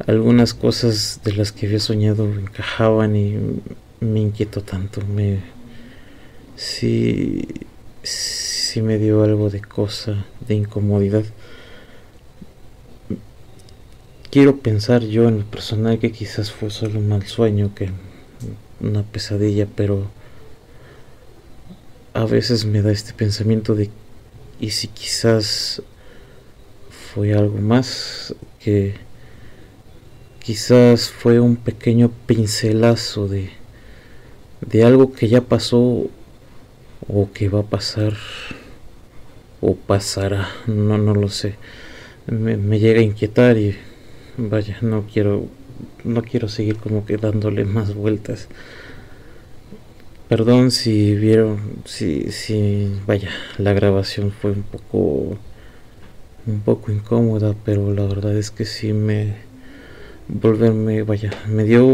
algunas 0.07 0.55
cosas 0.55 1.21
de 1.25 1.33
las 1.33 1.53
que 1.53 1.67
había 1.67 1.81
soñado 1.81 2.27
encajaban 2.27 3.17
y 3.17 3.37
me 4.01 4.21
inquietó 4.21 4.63
tanto, 4.63 5.01
me 5.05 5.41
sí, 6.57 7.47
sí 8.03 8.81
me 8.83 8.99
dio 8.99 9.23
algo 9.25 9.51
de 9.51 9.61
cosa, 9.61 10.25
de 10.47 10.55
incomodidad. 10.55 11.25
Quiero 14.31 14.59
pensar 14.59 15.03
yo 15.03 15.29
en 15.29 15.39
el 15.39 15.45
personal 15.45 15.99
que 15.99 16.13
quizás 16.13 16.53
fue 16.53 16.71
solo 16.71 16.99
un 16.99 17.09
mal 17.09 17.27
sueño, 17.27 17.75
que 17.75 17.91
una 18.81 19.03
pesadilla, 19.03 19.67
pero 19.75 20.11
a 22.15 22.25
veces 22.25 22.65
me 22.65 22.83
da 22.83 22.93
este 22.93 23.13
pensamiento 23.15 23.75
de 23.75 23.91
y 24.61 24.71
si 24.71 24.89
quizás 24.89 25.83
fue 26.91 27.33
algo 27.33 27.59
más 27.59 28.35
que 28.61 28.97
quizás 30.41 31.11
fue 31.11 31.39
un 31.41 31.57
pequeño 31.57 32.11
pincelazo 32.27 33.29
de 33.29 33.51
de 34.61 34.85
algo 34.85 35.13
que 35.13 35.29
ya 35.29 35.41
pasó 35.43 36.11
o 37.09 37.31
que 37.33 37.49
va 37.49 37.61
a 37.61 37.65
pasar 37.65 38.15
o 39.61 39.75
pasará, 39.75 40.49
no, 40.67 40.99
no 40.99 41.15
lo 41.15 41.29
sé. 41.29 41.57
Me, 42.27 42.79
llega 42.79 43.01
a 43.01 43.03
inquietar 43.03 43.57
y 43.57 43.77
vaya, 44.39 44.79
no 44.81 45.05
quiero, 45.13 45.47
no 46.05 46.23
quiero 46.23 46.49
seguir 46.49 46.77
como 46.77 47.05
que 47.05 47.17
dándole 47.17 47.65
más 47.65 47.95
vueltas. 47.95 48.49
Perdón 50.29 50.71
si 50.71 51.15
vieron, 51.15 51.59
si, 51.85 52.31
si, 52.33 52.93
vaya, 53.07 53.31
la 53.59 53.73
grabación 53.73 54.31
fue 54.31 54.53
un 54.53 54.63
poco, 54.63 55.39
un 56.47 56.61
poco 56.65 56.93
incómoda, 56.93 57.55
pero 57.65 57.93
la 57.95 58.05
verdad 58.05 58.37
es 58.37 58.51
que 58.51 58.65
sí 58.65 58.93
me, 58.93 59.37
volverme, 60.29 61.03
vaya, 61.03 61.31
me 61.49 61.65
dio, 61.65 61.87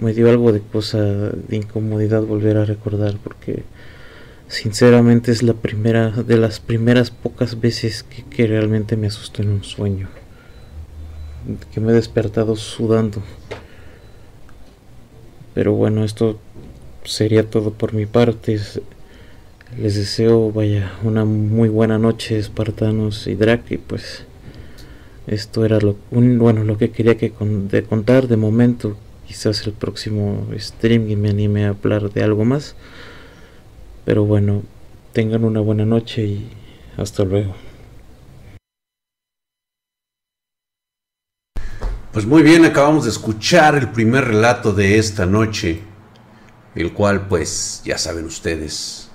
me 0.00 0.12
dio 0.12 0.28
algo 0.28 0.52
de 0.52 0.60
cosa, 0.60 0.98
de 1.00 1.56
incomodidad 1.56 2.22
volver 2.22 2.58
a 2.58 2.66
recordar, 2.66 3.16
porque 3.24 3.62
sinceramente 4.48 5.32
es 5.32 5.42
la 5.42 5.54
primera, 5.54 6.10
de 6.10 6.36
las 6.36 6.60
primeras 6.60 7.10
pocas 7.10 7.60
veces 7.60 8.02
que, 8.02 8.24
que 8.24 8.46
realmente 8.46 8.96
me 8.96 9.06
asustó 9.06 9.42
en 9.42 9.50
un 9.50 9.64
sueño, 9.64 10.08
que 11.72 11.80
me 11.80 11.92
he 11.92 11.94
despertado 11.94 12.56
sudando. 12.56 13.22
Pero 15.54 15.74
bueno, 15.74 16.04
esto 16.04 16.38
sería 17.04 17.48
todo 17.48 17.72
por 17.72 17.92
mi 17.92 18.06
parte. 18.06 18.58
Les 19.78 19.94
deseo, 19.94 20.50
vaya, 20.52 20.92
una 21.02 21.24
muy 21.24 21.68
buena 21.68 21.98
noche, 21.98 22.38
espartanos 22.38 23.26
y 23.26 23.34
Drake, 23.34 23.78
pues 23.78 24.24
esto 25.26 25.64
era 25.64 25.78
lo, 25.78 25.96
bueno, 26.10 26.64
lo 26.64 26.76
que 26.76 26.90
quería 26.90 27.16
que 27.16 27.32
de 27.70 27.82
contar 27.84 28.26
de 28.26 28.36
momento. 28.36 28.96
Quizás 29.26 29.64
el 29.66 29.72
próximo 29.72 30.48
stream 30.58 31.08
y 31.08 31.14
me 31.14 31.30
anime 31.30 31.66
a 31.66 31.68
hablar 31.68 32.12
de 32.12 32.24
algo 32.24 32.44
más. 32.44 32.74
Pero 34.04 34.24
bueno, 34.24 34.62
tengan 35.12 35.44
una 35.44 35.60
buena 35.60 35.84
noche 35.84 36.24
y 36.24 36.50
hasta 36.96 37.24
luego. 37.24 37.54
Pues 42.12 42.26
muy 42.26 42.42
bien, 42.42 42.64
acabamos 42.64 43.04
de 43.04 43.10
escuchar 43.10 43.76
el 43.76 43.90
primer 43.90 44.24
relato 44.24 44.72
de 44.72 44.98
esta 44.98 45.26
noche, 45.26 45.80
el 46.74 46.92
cual 46.92 47.28
pues 47.28 47.82
ya 47.84 47.98
saben 47.98 48.24
ustedes, 48.24 49.10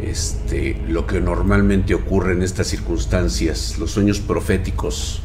este, 0.00 0.80
lo 0.86 1.08
que 1.08 1.20
normalmente 1.20 1.92
ocurre 1.92 2.34
en 2.34 2.44
estas 2.44 2.68
circunstancias, 2.68 3.78
los 3.80 3.90
sueños 3.90 4.20
proféticos. 4.20 5.22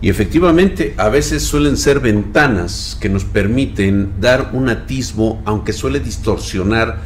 Y 0.00 0.08
efectivamente, 0.08 0.94
a 0.96 1.10
veces 1.10 1.44
suelen 1.44 1.76
ser 1.76 2.00
ventanas 2.00 2.98
que 3.00 3.08
nos 3.08 3.24
permiten 3.24 4.20
dar 4.20 4.50
un 4.54 4.70
atisbo, 4.70 5.40
aunque 5.44 5.72
suele 5.72 6.00
distorsionar 6.00 6.98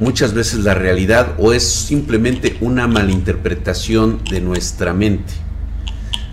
muchas 0.00 0.34
veces 0.34 0.64
la 0.64 0.74
realidad 0.74 1.34
o 1.38 1.52
es 1.52 1.62
simplemente 1.62 2.56
una 2.60 2.88
malinterpretación 2.88 4.24
de 4.24 4.40
nuestra 4.40 4.92
mente. 4.92 5.45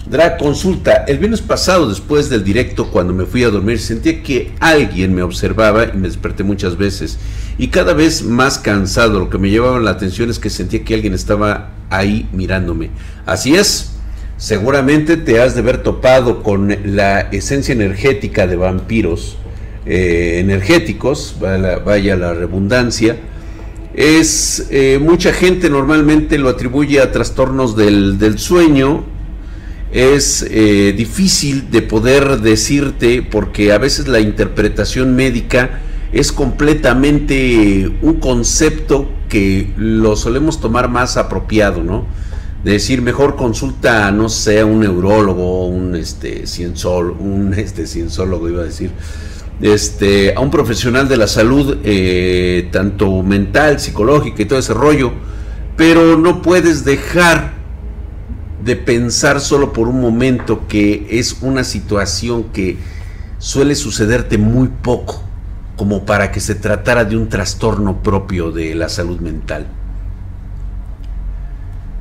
Drag 0.06 0.38
consulta. 0.38 1.06
El 1.08 1.18
viernes 1.18 1.42
pasado, 1.42 1.88
después 1.88 2.30
del 2.30 2.44
directo, 2.44 2.92
cuando 2.92 3.14
me 3.14 3.26
fui 3.26 3.44
a 3.44 3.50
dormir, 3.50 3.80
sentía 3.80 4.22
que 4.22 4.52
alguien 4.60 5.16
me 5.16 5.24
observaba 5.24 5.86
y 5.86 5.98
me 5.98 6.10
desperté 6.10 6.44
muchas 6.44 6.78
veces. 6.78 7.18
Y 7.58 7.70
cada 7.70 7.94
vez 7.94 8.24
más 8.24 8.60
cansado, 8.60 9.20
lo 9.20 9.30
que 9.30 9.38
me 9.38 9.50
llevaba 9.50 9.80
la 9.80 9.92
atención 9.92 10.30
es 10.30 10.40
que 10.40 10.50
sentía 10.50 10.84
que 10.84 10.96
alguien 10.96 11.14
estaba 11.14 11.72
ahí 11.90 12.28
mirándome. 12.34 12.90
Así 13.26 13.56
es. 13.56 13.92
Seguramente 14.36 15.16
te 15.16 15.40
has 15.40 15.56
de 15.56 15.62
ver 15.62 15.84
topado 15.84 16.44
con 16.44 16.76
la 16.84 17.22
esencia 17.22 17.72
energética 17.72 18.46
de 18.46 18.58
vampiros 18.58 19.38
eh, 19.86 20.40
energéticos, 20.40 21.38
vaya, 21.40 22.18
la 22.18 22.34
redundancia. 22.34 23.16
Es 23.94 24.68
eh, 24.70 25.00
mucha 25.02 25.32
gente 25.32 25.70
normalmente 25.70 26.38
lo 26.38 26.50
atribuye 26.50 27.00
a 27.00 27.12
trastornos 27.12 27.78
del, 27.78 28.18
del 28.18 28.38
sueño 28.38 29.13
es 29.94 30.44
eh, 30.50 30.94
difícil 30.98 31.70
de 31.70 31.84
poder 31.84 32.42
decirte 32.42 33.22
porque 33.22 33.72
a 33.72 33.78
veces 33.78 34.08
la 34.08 34.20
interpretación 34.20 35.16
médica 35.16 35.82
es 36.12 36.32
completamente 36.32 37.92
un 38.02 38.16
concepto 38.16 39.08
que 39.30 39.72
lo 39.78 40.16
solemos 40.16 40.60
tomar 40.60 40.90
más 40.90 41.16
apropiado, 41.16 41.84
¿no? 41.84 42.06
De 42.64 42.74
decir, 42.74 43.02
mejor 43.02 43.36
consulta, 43.36 44.10
no 44.12 44.30
sé, 44.30 44.64
un 44.64 44.80
neurólogo, 44.80 45.68
un 45.68 45.96
este, 45.96 46.44
un 47.20 47.54
este, 47.56 47.86
cienzólogo 47.86 48.50
iba 48.50 48.62
a 48.62 48.66
decir, 48.66 48.92
este, 49.62 50.34
a 50.34 50.40
un 50.40 50.50
profesional 50.50 51.08
de 51.08 51.18
la 51.18 51.28
salud, 51.28 51.78
eh, 51.84 52.70
tanto 52.72 53.22
mental, 53.22 53.80
psicológica 53.80 54.42
y 54.42 54.46
todo 54.46 54.60
ese 54.60 54.74
rollo, 54.74 55.12
pero 55.76 56.18
no 56.18 56.42
puedes 56.42 56.84
dejar 56.86 57.63
de 58.64 58.76
pensar 58.76 59.42
solo 59.42 59.74
por 59.74 59.88
un 59.88 60.00
momento 60.00 60.68
que 60.68 61.08
es 61.10 61.38
una 61.42 61.64
situación 61.64 62.46
que 62.46 62.78
suele 63.40 63.76
sucederte 63.76 64.38
muy 64.38 64.70
poco, 64.70 65.22
como 65.76 66.06
para 66.06 66.32
que 66.32 66.40
se 66.40 66.56
tratara 66.56 67.04
de 67.04 67.18
un 67.18 67.28
trastorno 67.28 68.02
propio 68.02 68.52
de 68.52 68.74
la 68.76 68.90
salud 68.90 69.20
mental. 69.20 69.68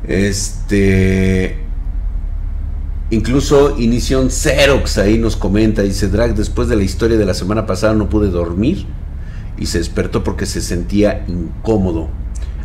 Este. 0.07 1.59
Incluso 3.11 3.79
Inición 3.79 4.31
Xerox 4.31 4.99
ahí 4.99 5.19
nos 5.19 5.37
comenta, 5.37 5.83
dice 5.83 6.09
Drag, 6.09 6.35
después 6.35 6.69
de 6.69 6.77
la 6.77 6.83
historia 6.83 7.19
de 7.19 7.27
la 7.27 7.35
semana 7.35 7.67
pasada 7.67 7.93
no 7.93 8.09
pude 8.09 8.31
dormir 8.31 8.87
y 9.59 9.67
se 9.67 9.79
despertó 9.79 10.25
porque 10.25 10.47
se 10.47 10.63
sentía 10.63 11.25
incómodo. 11.29 12.09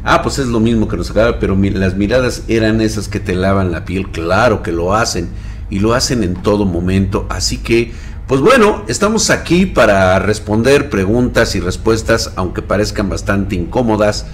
Ah, 0.09 0.21
pues 0.21 0.39
es 0.39 0.47
lo 0.47 0.61
mismo 0.61 0.87
que 0.87 0.95
nos 0.95 1.11
acaba, 1.11 1.37
pero 1.37 1.53
las 1.57 1.97
miradas 1.97 2.43
eran 2.47 2.79
esas 2.79 3.09
que 3.09 3.19
te 3.19 3.35
lavan 3.35 3.73
la 3.73 3.83
piel, 3.83 4.09
claro 4.09 4.63
que 4.63 4.71
lo 4.71 4.95
hacen 4.95 5.27
y 5.69 5.79
lo 5.79 5.93
hacen 5.93 6.23
en 6.23 6.35
todo 6.35 6.63
momento. 6.63 7.25
Así 7.27 7.57
que, 7.57 7.91
pues 8.25 8.39
bueno, 8.39 8.85
estamos 8.87 9.29
aquí 9.29 9.65
para 9.65 10.17
responder 10.19 10.89
preguntas 10.89 11.55
y 11.55 11.59
respuestas, 11.59 12.31
aunque 12.37 12.61
parezcan 12.61 13.09
bastante 13.09 13.55
incómodas, 13.57 14.27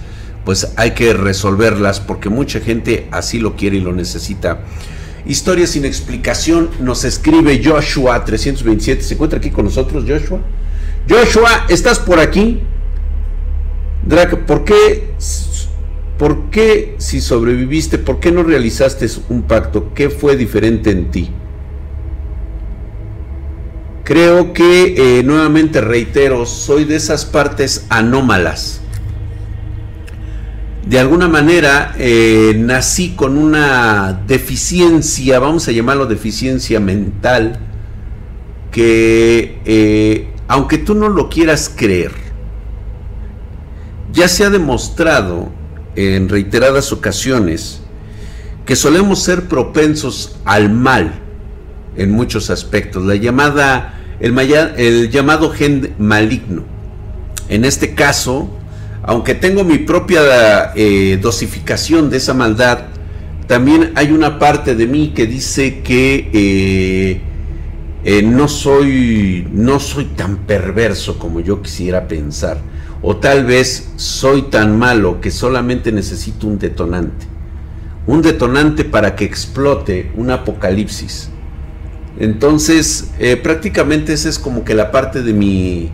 pues 0.44 0.68
hay 0.76 0.92
que 0.92 1.12
resolverlas 1.12 1.98
porque 1.98 2.28
mucha 2.28 2.60
gente 2.60 3.08
así 3.10 3.40
lo 3.40 3.56
quiere 3.56 3.78
y 3.78 3.80
lo 3.80 3.92
necesita. 3.92 4.60
Historia 5.26 5.66
sin 5.66 5.84
explicación, 5.84 6.70
nos 6.78 7.04
escribe 7.04 7.60
Joshua 7.64 8.24
327, 8.24 9.02
se 9.02 9.14
encuentra 9.14 9.40
aquí 9.40 9.50
con 9.50 9.64
nosotros 9.64 10.04
Joshua. 10.06 10.38
Joshua, 11.08 11.66
¿estás 11.68 11.98
por 11.98 12.20
aquí? 12.20 12.62
Drake, 14.06 14.36
¿por 14.36 14.64
qué 14.64 15.14
¿Por 16.18 16.50
qué 16.50 16.94
si 16.98 17.20
sobreviviste, 17.20 17.98
por 17.98 18.20
qué 18.20 18.30
no 18.30 18.44
realizaste 18.44 19.08
un 19.28 19.42
pacto? 19.42 19.92
¿Qué 19.94 20.10
fue 20.10 20.36
diferente 20.36 20.90
en 20.90 21.10
ti? 21.10 21.30
Creo 24.04 24.52
que, 24.52 25.18
eh, 25.18 25.22
nuevamente 25.24 25.80
reitero, 25.80 26.46
soy 26.46 26.84
de 26.84 26.96
esas 26.96 27.24
partes 27.24 27.86
anómalas. 27.88 28.80
De 30.86 31.00
alguna 31.00 31.26
manera 31.26 31.94
eh, 31.98 32.54
nací 32.58 33.14
con 33.16 33.38
una 33.38 34.22
deficiencia, 34.26 35.38
vamos 35.38 35.66
a 35.66 35.72
llamarlo 35.72 36.06
deficiencia 36.06 36.78
mental, 36.78 37.58
que 38.70 39.58
eh, 39.64 40.28
aunque 40.46 40.78
tú 40.78 40.94
no 40.94 41.08
lo 41.08 41.30
quieras 41.30 41.72
creer, 41.74 42.12
ya 44.14 44.28
se 44.28 44.44
ha 44.44 44.50
demostrado 44.50 45.50
en 45.96 46.28
reiteradas 46.28 46.92
ocasiones 46.92 47.80
que 48.64 48.76
solemos 48.76 49.22
ser 49.22 49.48
propensos 49.48 50.36
al 50.44 50.70
mal 50.70 51.20
en 51.96 52.10
muchos 52.10 52.48
aspectos, 52.48 53.04
la 53.04 53.16
llamada, 53.16 54.00
el, 54.20 55.10
llamado 55.10 55.50
gen 55.50 55.94
maligno. 55.98 56.64
En 57.48 57.64
este 57.64 57.94
caso, 57.94 58.48
aunque 59.02 59.34
tengo 59.34 59.64
mi 59.64 59.78
propia 59.78 60.72
eh, 60.74 61.18
dosificación 61.20 62.08
de 62.08 62.16
esa 62.16 62.34
maldad, 62.34 62.86
también 63.46 63.92
hay 63.96 64.12
una 64.12 64.38
parte 64.38 64.74
de 64.74 64.86
mí 64.86 65.12
que 65.14 65.26
dice 65.26 65.80
que 65.80 66.30
eh, 66.32 67.20
eh, 68.04 68.22
no 68.22 68.48
soy 68.48 69.46
no 69.52 69.78
soy 69.78 70.06
tan 70.06 70.38
perverso 70.38 71.18
como 71.18 71.40
yo 71.40 71.60
quisiera 71.60 72.08
pensar 72.08 72.58
o 73.06 73.16
tal 73.16 73.44
vez 73.44 73.90
soy 73.96 74.42
tan 74.44 74.78
malo 74.78 75.20
que 75.20 75.30
solamente 75.30 75.92
necesito 75.92 76.46
un 76.46 76.58
detonante. 76.58 77.26
Un 78.06 78.22
detonante 78.22 78.82
para 78.82 79.14
que 79.14 79.26
explote 79.26 80.10
un 80.16 80.30
apocalipsis. 80.30 81.28
Entonces, 82.18 83.10
eh, 83.18 83.36
prácticamente 83.36 84.14
esa 84.14 84.30
es 84.30 84.38
como 84.38 84.64
que 84.64 84.72
la 84.72 84.90
parte 84.90 85.22
de 85.22 85.34
mi, 85.34 85.90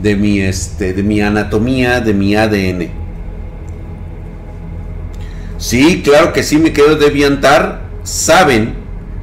de 0.00 0.16
mi, 0.16 0.40
este, 0.40 0.94
de 0.94 1.02
mi 1.02 1.20
anatomía, 1.20 2.00
de 2.00 2.14
mi 2.14 2.34
ADN. 2.34 2.88
Sí, 5.58 6.00
claro 6.02 6.32
que 6.32 6.42
sí 6.42 6.56
me 6.56 6.72
quedo 6.72 6.96
deviantar. 6.96 7.82
Saben, 8.04 8.72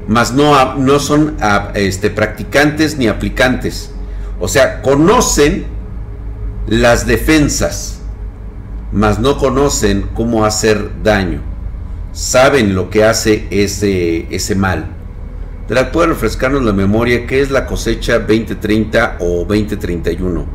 mas 0.07 0.31
no, 0.31 0.75
no 0.75 0.99
son 0.99 1.37
este, 1.73 2.11
practicantes 2.11 2.99
ni 2.99 3.07
aplicantes. 3.07 3.89
O 4.39 4.47
sea, 4.47 4.83
conocen 4.83 5.73
las 6.67 7.05
defensas, 7.05 7.99
mas 8.91 9.19
no 9.19 9.37
conocen 9.37 10.09
cómo 10.13 10.45
hacer 10.45 11.03
daño. 11.03 11.41
Saben 12.11 12.75
lo 12.75 12.89
que 12.89 13.03
hace 13.03 13.47
ese, 13.51 14.33
ese 14.33 14.55
mal. 14.55 14.87
Drag 15.67 15.91
puede 15.91 16.07
refrescarnos 16.07 16.63
la 16.63 16.73
memoria 16.73 17.25
qué 17.25 17.41
es 17.41 17.51
la 17.51 17.65
cosecha 17.65 18.19
2030 18.19 19.17
o 19.19 19.45
2031. 19.45 20.45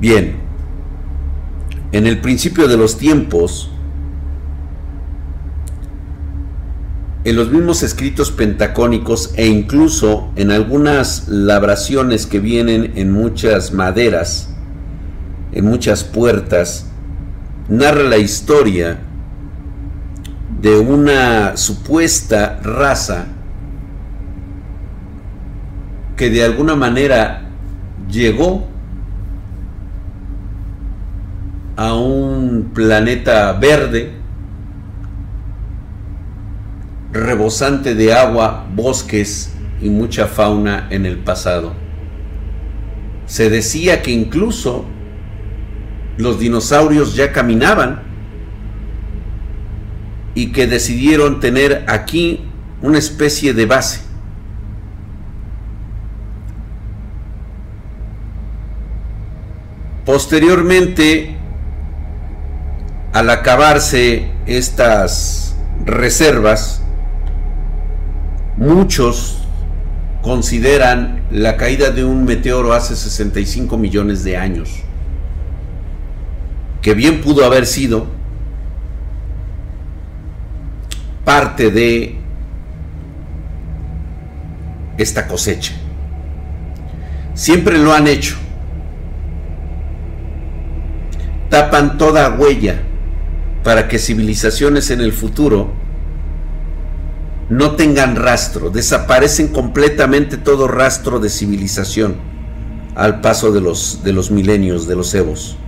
Bien, 0.00 0.36
en 1.92 2.06
el 2.06 2.20
principio 2.20 2.66
de 2.66 2.76
los 2.76 2.96
tiempos, 2.96 3.71
en 7.24 7.36
los 7.36 7.50
mismos 7.50 7.82
escritos 7.82 8.32
pentacónicos 8.32 9.32
e 9.36 9.46
incluso 9.46 10.32
en 10.36 10.50
algunas 10.50 11.28
labraciones 11.28 12.26
que 12.26 12.40
vienen 12.40 12.92
en 12.96 13.12
muchas 13.12 13.72
maderas, 13.72 14.52
en 15.52 15.64
muchas 15.64 16.02
puertas, 16.02 16.86
narra 17.68 18.02
la 18.02 18.18
historia 18.18 18.98
de 20.60 20.78
una 20.78 21.56
supuesta 21.56 22.60
raza 22.62 23.26
que 26.16 26.30
de 26.30 26.44
alguna 26.44 26.74
manera 26.74 27.42
llegó 28.10 28.66
a 31.76 31.94
un 31.94 32.70
planeta 32.74 33.52
verde 33.52 34.21
rebosante 37.12 37.94
de 37.94 38.14
agua, 38.14 38.66
bosques 38.74 39.52
y 39.80 39.90
mucha 39.90 40.26
fauna 40.26 40.88
en 40.90 41.06
el 41.06 41.18
pasado. 41.18 41.74
Se 43.26 43.50
decía 43.50 44.02
que 44.02 44.10
incluso 44.10 44.84
los 46.16 46.38
dinosaurios 46.38 47.14
ya 47.14 47.32
caminaban 47.32 48.02
y 50.34 50.52
que 50.52 50.66
decidieron 50.66 51.40
tener 51.40 51.84
aquí 51.88 52.44
una 52.80 52.98
especie 52.98 53.52
de 53.54 53.66
base. 53.66 54.00
Posteriormente, 60.04 61.36
al 63.12 63.30
acabarse 63.30 64.30
estas 64.46 65.54
reservas, 65.84 66.81
Muchos 68.56 69.38
consideran 70.22 71.22
la 71.30 71.56
caída 71.56 71.90
de 71.90 72.04
un 72.04 72.24
meteoro 72.24 72.72
hace 72.72 72.94
65 72.94 73.76
millones 73.76 74.22
de 74.24 74.36
años, 74.36 74.70
que 76.80 76.94
bien 76.94 77.20
pudo 77.20 77.44
haber 77.44 77.66
sido 77.66 78.06
parte 81.24 81.70
de 81.70 82.18
esta 84.98 85.26
cosecha. 85.26 85.74
Siempre 87.34 87.78
lo 87.78 87.92
han 87.92 88.06
hecho. 88.06 88.36
Tapan 91.48 91.98
toda 91.98 92.30
huella 92.30 92.80
para 93.64 93.88
que 93.88 93.98
civilizaciones 93.98 94.90
en 94.90 95.00
el 95.00 95.12
futuro 95.12 95.81
no 97.52 97.76
tengan 97.76 98.16
rastro, 98.16 98.70
desaparecen 98.70 99.48
completamente 99.48 100.38
todo 100.38 100.68
rastro 100.68 101.20
de 101.20 101.28
civilización 101.28 102.16
al 102.94 103.20
paso 103.20 103.52
de 103.52 103.60
los, 103.60 104.02
de 104.02 104.14
los 104.14 104.30
milenios, 104.30 104.86
de 104.86 104.96
los 104.96 105.14
evos. 105.14 105.58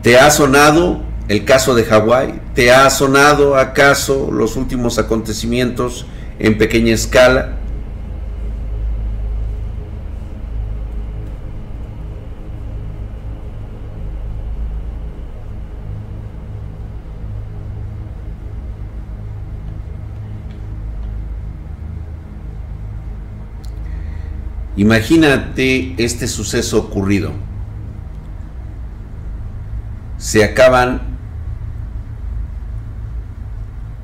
¿Te 0.00 0.18
ha 0.18 0.30
sonado 0.30 1.02
el 1.28 1.44
caso 1.44 1.74
de 1.74 1.84
Hawái? 1.84 2.40
¿Te 2.54 2.72
ha 2.72 2.88
sonado 2.88 3.58
acaso 3.58 4.30
los 4.32 4.56
últimos 4.56 4.98
acontecimientos 4.98 6.06
en 6.38 6.56
pequeña 6.56 6.94
escala? 6.94 7.57
Imagínate 24.78 25.94
este 25.98 26.28
suceso 26.28 26.78
ocurrido. 26.78 27.32
Se 30.18 30.44
acaban 30.44 31.02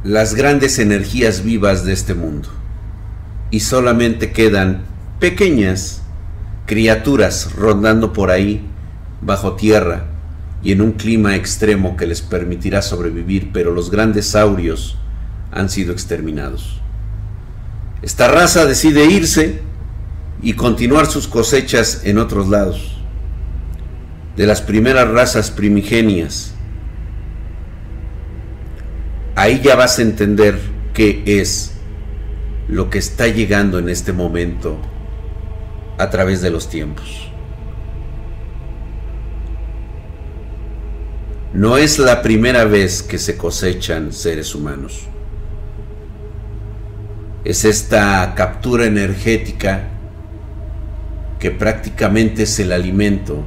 las 0.03 0.35
grandes 0.35 0.81
energías 0.81 1.45
vivas 1.45 1.85
de 1.85 1.93
este 1.93 2.15
mundo 2.15 2.49
y 3.53 3.61
solamente 3.61 4.33
quedan 4.33 4.83
pequeñas 5.21 6.03
criaturas 6.67 7.53
rondando 7.55 8.13
por 8.13 8.33
ahí 8.33 8.67
bajo 9.21 9.55
tierra 9.55 10.07
y 10.65 10.73
en 10.73 10.81
un 10.81 10.93
clima 10.93 11.37
extremo 11.37 11.97
que 11.97 12.09
les 12.09 12.21
permitirá 12.21 12.83
sobrevivir, 12.83 13.51
pero 13.53 13.71
los 13.71 13.93
grandes 13.93 14.27
saurios 14.27 14.99
han 15.53 15.69
sido 15.69 15.93
exterminados. 15.93 16.81
Esta 18.03 18.27
raza 18.27 18.67
decide 18.67 19.05
irse 19.05 19.63
y 20.45 20.53
continuar 20.53 21.07
sus 21.07 21.27
cosechas 21.27 22.03
en 22.05 22.19
otros 22.19 22.49
lados. 22.49 22.99
De 24.37 24.47
las 24.47 24.61
primeras 24.61 25.09
razas 25.09 25.51
primigenias. 25.51 26.55
Ahí 29.37 29.63
ya 29.65 29.75
vas 29.75 29.99
a 29.99 30.03
entender 30.03 30.61
qué 30.93 31.23
es 31.25 31.73
lo 32.69 32.91
que 32.91 32.99
está 32.99 33.27
llegando 33.27 33.79
en 33.79 33.89
este 33.89 34.13
momento 34.13 34.77
a 35.97 36.11
través 36.11 36.43
de 36.43 36.51
los 36.51 36.69
tiempos. 36.69 37.31
No 41.55 41.79
es 41.79 41.99
la 41.99 42.21
primera 42.21 42.65
vez 42.65 43.03
que 43.03 43.17
se 43.17 43.39
cosechan 43.39 44.13
seres 44.13 44.55
humanos. 44.55 45.07
Es 47.45 47.65
esta 47.65 48.35
captura 48.35 48.85
energética 48.85 49.94
que 51.45 51.51
prácticamente 51.51 52.45
es 52.45 52.59
el 52.59 52.73
alimento 52.73 53.45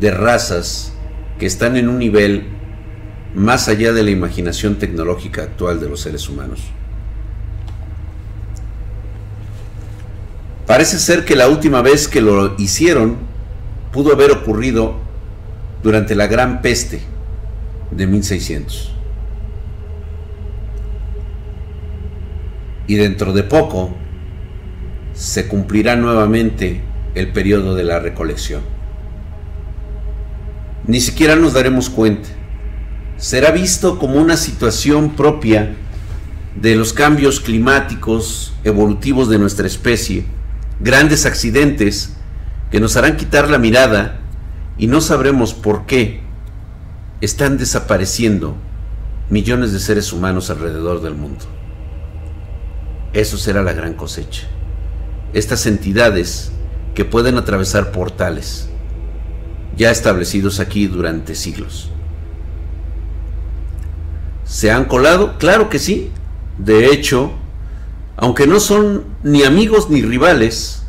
de 0.00 0.10
razas 0.10 0.94
que 1.38 1.44
están 1.44 1.76
en 1.76 1.90
un 1.90 1.98
nivel 1.98 2.46
más 3.34 3.68
allá 3.68 3.92
de 3.92 4.02
la 4.02 4.10
imaginación 4.10 4.76
tecnológica 4.76 5.42
actual 5.42 5.78
de 5.78 5.90
los 5.90 6.00
seres 6.00 6.26
humanos. 6.30 6.62
Parece 10.66 10.98
ser 10.98 11.26
que 11.26 11.36
la 11.36 11.48
última 11.48 11.82
vez 11.82 12.08
que 12.08 12.22
lo 12.22 12.54
hicieron 12.56 13.18
pudo 13.92 14.14
haber 14.14 14.30
ocurrido 14.30 14.94
durante 15.82 16.14
la 16.14 16.26
Gran 16.28 16.62
Peste 16.62 17.02
de 17.90 18.06
1600. 18.06 18.90
Y 22.86 22.94
dentro 22.94 23.34
de 23.34 23.42
poco 23.42 23.94
se 25.12 25.46
cumplirá 25.46 25.94
nuevamente 25.94 26.93
el 27.14 27.28
periodo 27.32 27.74
de 27.74 27.84
la 27.84 28.00
recolección. 28.00 28.62
Ni 30.86 31.00
siquiera 31.00 31.36
nos 31.36 31.54
daremos 31.54 31.88
cuenta. 31.88 32.28
Será 33.16 33.50
visto 33.52 33.98
como 33.98 34.16
una 34.16 34.36
situación 34.36 35.10
propia 35.10 35.74
de 36.60 36.76
los 36.76 36.92
cambios 36.92 37.40
climáticos 37.40 38.54
evolutivos 38.64 39.28
de 39.28 39.38
nuestra 39.38 39.66
especie, 39.66 40.24
grandes 40.80 41.26
accidentes 41.26 42.14
que 42.70 42.80
nos 42.80 42.96
harán 42.96 43.16
quitar 43.16 43.48
la 43.48 43.58
mirada 43.58 44.20
y 44.76 44.86
no 44.86 45.00
sabremos 45.00 45.54
por 45.54 45.86
qué 45.86 46.20
están 47.20 47.56
desapareciendo 47.56 48.56
millones 49.30 49.72
de 49.72 49.80
seres 49.80 50.12
humanos 50.12 50.50
alrededor 50.50 51.00
del 51.00 51.14
mundo. 51.14 51.44
Eso 53.12 53.38
será 53.38 53.62
la 53.62 53.72
gran 53.72 53.94
cosecha. 53.94 54.42
Estas 55.32 55.66
entidades 55.66 56.52
que 56.94 57.04
pueden 57.04 57.36
atravesar 57.36 57.90
portales, 57.90 58.68
ya 59.76 59.90
establecidos 59.90 60.60
aquí 60.60 60.86
durante 60.86 61.34
siglos. 61.34 61.90
¿Se 64.44 64.70
han 64.70 64.84
colado? 64.84 65.36
Claro 65.38 65.68
que 65.68 65.78
sí. 65.78 66.10
De 66.58 66.86
hecho, 66.86 67.32
aunque 68.16 68.46
no 68.46 68.60
son 68.60 69.04
ni 69.24 69.42
amigos 69.42 69.90
ni 69.90 70.02
rivales, 70.02 70.82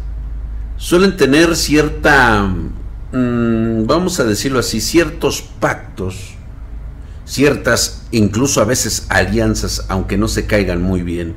suelen 0.77 1.17
tener 1.17 1.55
cierta, 1.55 2.43
mm, 2.43 3.87
vamos 3.87 4.19
a 4.19 4.25
decirlo 4.25 4.59
así, 4.59 4.81
ciertos 4.81 5.41
pactos, 5.41 6.35
ciertas, 7.25 8.05
incluso 8.11 8.61
a 8.61 8.65
veces 8.65 9.07
alianzas, 9.09 9.85
aunque 9.89 10.17
no 10.17 10.27
se 10.27 10.45
caigan 10.45 10.83
muy 10.83 11.01
bien, 11.01 11.35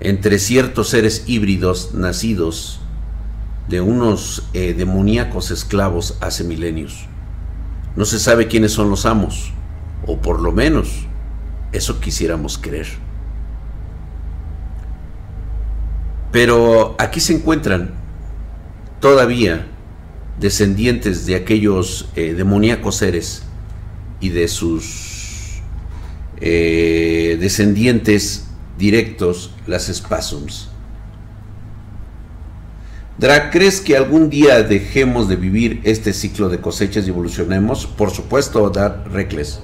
entre 0.00 0.38
ciertos 0.38 0.88
seres 0.88 1.24
híbridos 1.26 1.92
nacidos 1.92 2.80
de 3.68 3.80
unos 3.80 4.48
eh, 4.52 4.74
demoníacos 4.74 5.50
esclavos 5.50 6.16
hace 6.20 6.44
milenios. 6.44 7.06
No 7.96 8.04
se 8.04 8.18
sabe 8.18 8.48
quiénes 8.48 8.72
son 8.72 8.90
los 8.90 9.06
amos, 9.06 9.52
o 10.06 10.18
por 10.18 10.40
lo 10.40 10.52
menos 10.52 11.06
eso 11.72 12.00
quisiéramos 12.00 12.58
creer. 12.58 12.86
Pero 16.30 16.96
aquí 16.98 17.20
se 17.20 17.34
encuentran 17.34 17.94
todavía 19.00 19.66
descendientes 20.40 21.26
de 21.26 21.36
aquellos 21.36 22.08
eh, 22.16 22.34
demoníacos 22.34 22.96
seres 22.96 23.44
y 24.20 24.30
de 24.30 24.48
sus 24.48 25.60
eh, 26.40 27.38
descendientes 27.40 28.48
directos, 28.76 29.52
las 29.66 29.86
spasms 29.86 30.73
Drag, 33.16 33.52
¿crees 33.52 33.80
que 33.80 33.96
algún 33.96 34.28
día 34.28 34.62
dejemos 34.64 35.28
de 35.28 35.36
vivir 35.36 35.80
este 35.84 36.12
ciclo 36.12 36.48
de 36.48 36.60
cosechas 36.60 37.06
y 37.06 37.10
evolucionemos? 37.10 37.86
Por 37.86 38.10
supuesto, 38.10 38.68
Dar 38.70 39.04
Reckless. 39.12 39.60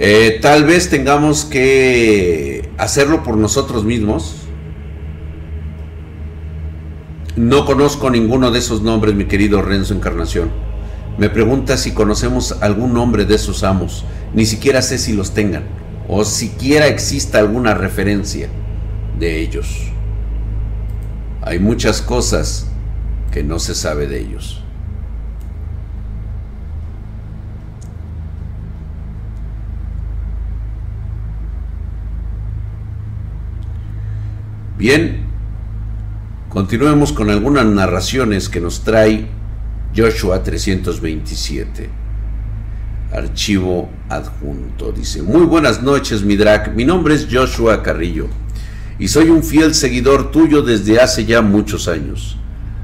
Eh, 0.00 0.40
tal 0.42 0.64
vez 0.64 0.90
tengamos 0.90 1.44
que 1.44 2.68
hacerlo 2.78 3.22
por 3.22 3.36
nosotros 3.36 3.84
mismos. 3.84 4.34
No 7.36 7.64
conozco 7.64 8.10
ninguno 8.10 8.50
de 8.50 8.58
esos 8.58 8.82
nombres, 8.82 9.14
mi 9.14 9.26
querido 9.26 9.62
Renzo 9.62 9.94
Encarnación. 9.94 10.50
Me 11.18 11.30
pregunta 11.30 11.76
si 11.76 11.92
conocemos 11.92 12.56
algún 12.60 12.92
nombre 12.92 13.24
de 13.24 13.36
esos 13.36 13.62
amos. 13.62 14.04
Ni 14.34 14.46
siquiera 14.46 14.82
sé 14.82 14.98
si 14.98 15.12
los 15.12 15.32
tengan. 15.32 15.64
O 16.08 16.24
siquiera 16.24 16.88
exista 16.88 17.38
alguna 17.38 17.74
referencia 17.74 18.48
de 19.18 19.40
ellos. 19.40 19.95
Hay 21.46 21.60
muchas 21.60 22.02
cosas 22.02 22.66
que 23.30 23.44
no 23.44 23.60
se 23.60 23.76
sabe 23.76 24.08
de 24.08 24.20
ellos. 24.20 24.64
Bien, 34.76 35.24
continuemos 36.48 37.12
con 37.12 37.30
algunas 37.30 37.64
narraciones 37.64 38.48
que 38.48 38.60
nos 38.60 38.82
trae 38.82 39.28
Joshua 39.96 40.42
327. 40.42 41.88
Archivo 43.12 43.88
adjunto. 44.08 44.90
Dice, 44.90 45.22
muy 45.22 45.46
buenas 45.46 45.80
noches, 45.80 46.24
Midrak. 46.24 46.74
Mi 46.74 46.84
nombre 46.84 47.14
es 47.14 47.28
Joshua 47.30 47.84
Carrillo 47.84 48.26
y 48.98 49.08
soy 49.08 49.30
un 49.30 49.42
fiel 49.42 49.74
seguidor 49.74 50.30
tuyo 50.30 50.62
desde 50.62 51.00
hace 51.00 51.24
ya 51.24 51.42
muchos 51.42 51.88
años. 51.88 52.38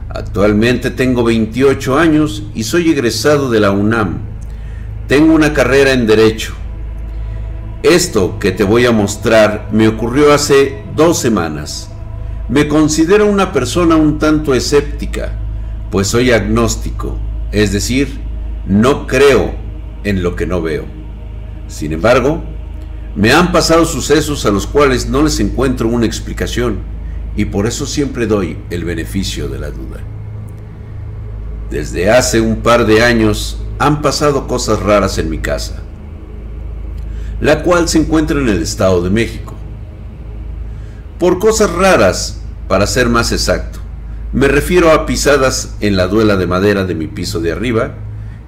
Actualmente 0.09 0.91
tengo 0.91 1.25
28 1.25 1.99
años 1.99 2.43
y 2.55 2.65
soy 2.65 2.91
egresado 2.91 3.51
de 3.51 3.61
la 3.61 3.71
UNAM. 3.71 4.19
Tengo 5.09 5.35
una 5.35 5.55
carrera 5.55 5.93
en 5.93 6.07
Derecho. 6.07 6.55
Esto 7.83 8.39
que 8.39 8.53
te 8.53 8.63
voy 8.63 8.87
a 8.87 8.93
mostrar 8.93 9.69
me 9.73 9.89
ocurrió 9.89 10.33
hace 10.33 10.85
dos 10.95 11.19
semanas. 11.19 11.91
Me 12.49 12.69
considero 12.69 13.27
una 13.27 13.53
persona 13.53 13.97
un 13.97 14.19
tanto 14.19 14.55
escéptica, 14.55 15.33
pues 15.91 16.09
soy 16.09 16.33
agnóstico, 16.33 17.19
es 17.51 17.73
decir, 17.73 18.21
no 18.67 19.07
creo 19.07 19.55
en 20.05 20.23
lo 20.23 20.37
que 20.37 20.47
no 20.47 20.61
veo. 20.61 20.85
Sin 21.69 21.93
embargo, 21.93 22.45
me 23.15 23.33
han 23.33 23.53
pasado 23.53 23.85
sucesos 23.85 24.47
a 24.47 24.51
los 24.51 24.67
cuales 24.67 25.09
no 25.09 25.23
les 25.23 25.39
encuentro 25.41 25.89
una 25.89 26.07
explicación 26.07 26.79
y 27.37 27.47
por 27.47 27.67
eso 27.67 27.87
siempre 27.87 28.27
doy 28.27 28.59
el 28.71 28.85
beneficio 28.85 29.49
de 29.49 29.59
la 29.59 29.71
duda. 29.71 30.01
Desde 31.71 32.11
hace 32.11 32.41
un 32.41 32.57
par 32.57 32.87
de 32.87 33.03
años 33.03 33.59
han 33.79 34.03
pasado 34.03 34.47
cosas 34.47 34.81
raras 34.81 35.19
en 35.19 35.29
mi 35.29 35.39
casa, 35.39 35.83
la 37.41 37.63
cual 37.63 37.89
se 37.89 37.99
encuentra 37.99 38.39
en 38.39 38.49
el 38.49 38.63
Estado 38.63 39.03
de 39.03 39.11
México. 39.11 39.55
Por 41.19 41.39
cosas 41.39 41.71
raras, 41.71 42.41
para 42.69 42.87
ser 42.87 43.09
más 43.09 43.33
exacto, 43.33 43.79
me 44.33 44.49
refiero 44.49 44.91
a 44.93 45.05
pisadas 45.05 45.75
en 45.81 45.97
la 45.97 46.07
duela 46.09 46.37
de 46.37 46.47
madera 46.47 46.85
de 46.85 46.95
mi 46.95 47.07
piso 47.07 47.41
de 47.41 47.53
arriba 47.53 47.95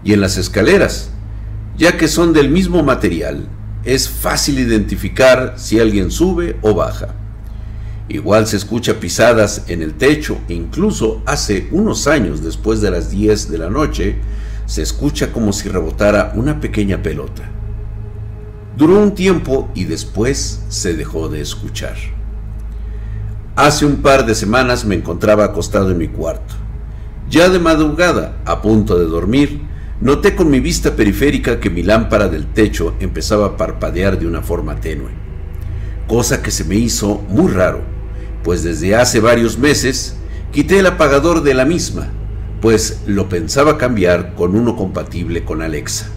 y 0.03 0.15
en 0.15 0.21
las 0.21 0.39
escaleras, 0.39 1.11
ya 1.77 1.97
que 1.97 2.09
son 2.09 2.33
del 2.33 2.49
mismo 2.49 2.83
material, 2.83 3.47
es 3.85 4.09
fácil 4.09 4.59
identificar 4.59 5.55
si 5.57 5.79
alguien 5.79 6.11
sube 6.11 6.57
o 6.63 6.75
baja. 6.75 7.15
Igual 8.09 8.47
se 8.47 8.57
escucha 8.57 9.01
pisadas 9.01 9.65
en 9.69 9.83
el 9.83 9.95
techo, 9.95 10.39
incluso 10.49 11.23
hace 11.27 11.69
unos 11.71 12.07
años 12.07 12.43
después 12.43 12.81
de 12.81 12.91
las 12.91 13.11
10 13.11 13.51
de 13.51 13.59
la 13.59 13.71
noche, 13.71 14.17
se 14.67 14.83
escucha 14.83 15.33
como 15.33 15.53
si 15.53 15.69
rebotara 15.69 16.33
una 16.35 16.61
pequeña 16.61 17.03
pelota. 17.03 17.43
Duró 18.77 19.01
un 19.01 19.15
tiempo 19.15 19.71
y 19.75 19.85
después 19.85 20.65
se 20.69 20.95
dejó 20.95 21.29
de 21.29 21.41
escuchar. 21.41 21.97
Hace 23.57 23.87
un 23.87 23.97
par 23.97 24.27
de 24.27 24.35
semanas 24.35 24.85
me 24.85 24.97
encontraba 24.97 25.45
acostado 25.45 25.91
en 25.91 25.99
mi 25.99 26.09
cuarto. 26.09 26.55
Ya 27.31 27.49
de 27.49 27.59
madrugada, 27.59 28.37
a 28.45 28.61
punto 28.61 28.99
de 28.99 29.05
dormir, 29.05 29.63
Noté 30.05 30.35
con 30.35 30.51
mi 30.51 30.61
vista 30.61 30.97
periférica 30.97 31.61
que 31.61 31.71
mi 31.71 31.83
lámpara 31.83 32.29
del 32.29 32.45
techo 32.45 32.95
empezaba 33.01 33.47
a 33.47 33.57
parpadear 33.57 34.19
de 34.19 34.27
una 34.27 34.43
forma 34.43 34.77
tenue, 34.77 35.09
cosa 36.07 36.43
que 36.43 36.51
se 36.51 36.65
me 36.65 36.75
hizo 36.75 37.23
muy 37.31 37.51
raro, 37.51 37.81
pues 38.43 38.63
desde 38.63 38.95
hace 38.97 39.21
varios 39.21 39.57
meses 39.57 40.19
quité 40.53 40.81
el 40.81 40.87
apagador 40.89 41.43
de 41.43 41.55
la 41.55 41.65
misma, 41.65 42.09
pues 42.61 43.01
lo 43.07 43.31
pensaba 43.31 43.79
cambiar 43.79 44.35
con 44.35 44.55
uno 44.57 44.77
compatible 44.77 45.43
con 45.43 45.63
Alexa. 45.63 46.11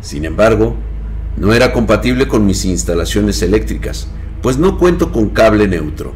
Sin 0.00 0.24
embargo, 0.24 0.76
no 1.36 1.52
era 1.52 1.72
compatible 1.72 2.28
con 2.28 2.46
mis 2.46 2.64
instalaciones 2.64 3.42
eléctricas, 3.42 4.06
pues 4.42 4.58
no 4.58 4.78
cuento 4.78 5.10
con 5.10 5.30
cable 5.30 5.66
neutro. 5.66 6.14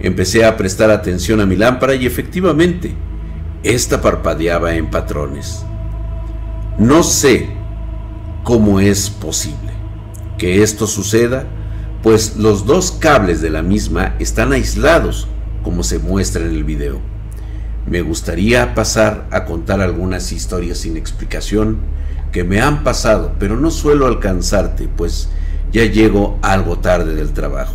Empecé 0.00 0.46
a 0.46 0.56
prestar 0.56 0.90
atención 0.90 1.42
a 1.42 1.46
mi 1.46 1.56
lámpara 1.56 1.94
y 1.94 2.06
efectivamente, 2.06 2.94
esta 3.62 4.00
parpadeaba 4.00 4.74
en 4.74 4.90
patrones. 4.90 5.66
No 6.78 7.02
sé 7.02 7.48
cómo 8.44 8.80
es 8.80 9.10
posible 9.10 9.72
que 10.38 10.62
esto 10.62 10.86
suceda, 10.86 11.44
pues 12.02 12.36
los 12.36 12.66
dos 12.66 12.92
cables 12.92 13.40
de 13.40 13.50
la 13.50 13.62
misma 13.62 14.16
están 14.18 14.52
aislados, 14.52 15.28
como 15.62 15.84
se 15.84 15.98
muestra 15.98 16.42
en 16.44 16.50
el 16.50 16.64
video. 16.64 16.98
Me 17.86 18.00
gustaría 18.00 18.74
pasar 18.74 19.28
a 19.30 19.44
contar 19.44 19.80
algunas 19.80 20.32
historias 20.32 20.78
sin 20.78 20.96
explicación 20.96 21.78
que 22.32 22.42
me 22.42 22.60
han 22.60 22.82
pasado, 22.82 23.34
pero 23.38 23.56
no 23.56 23.70
suelo 23.70 24.06
alcanzarte, 24.06 24.88
pues 24.88 25.28
ya 25.70 25.84
llego 25.84 26.38
algo 26.42 26.78
tarde 26.78 27.14
del 27.14 27.32
trabajo. 27.32 27.74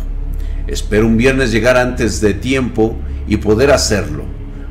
Espero 0.66 1.06
un 1.06 1.16
viernes 1.16 1.52
llegar 1.52 1.76
antes 1.76 2.20
de 2.20 2.34
tiempo 2.34 2.96
y 3.26 3.38
poder 3.38 3.70
hacerlo. 3.70 4.24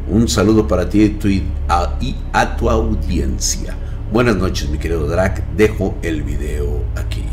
Un 0.10 0.28
saludo 0.28 0.68
para 0.68 0.90
ti 0.90 1.18
y 1.24 1.44
a, 1.68 2.56
tu 2.58 2.70
audiencia. 2.70 3.76
Buenas 4.10 4.38
noches, 4.38 4.70
mi 4.70 4.78
querido 4.78 5.06
Drac. 5.06 5.44
Dejo 5.58 5.98
el 6.02 6.24
video 6.24 6.82
aquí. 6.96 7.26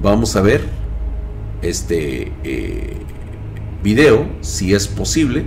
Vamos 0.00 0.36
a 0.36 0.40
ver 0.40 0.62
este 1.62 2.32
eh, 2.44 2.96
video, 3.82 4.28
si 4.40 4.72
es 4.72 4.86
posible. 4.86 5.46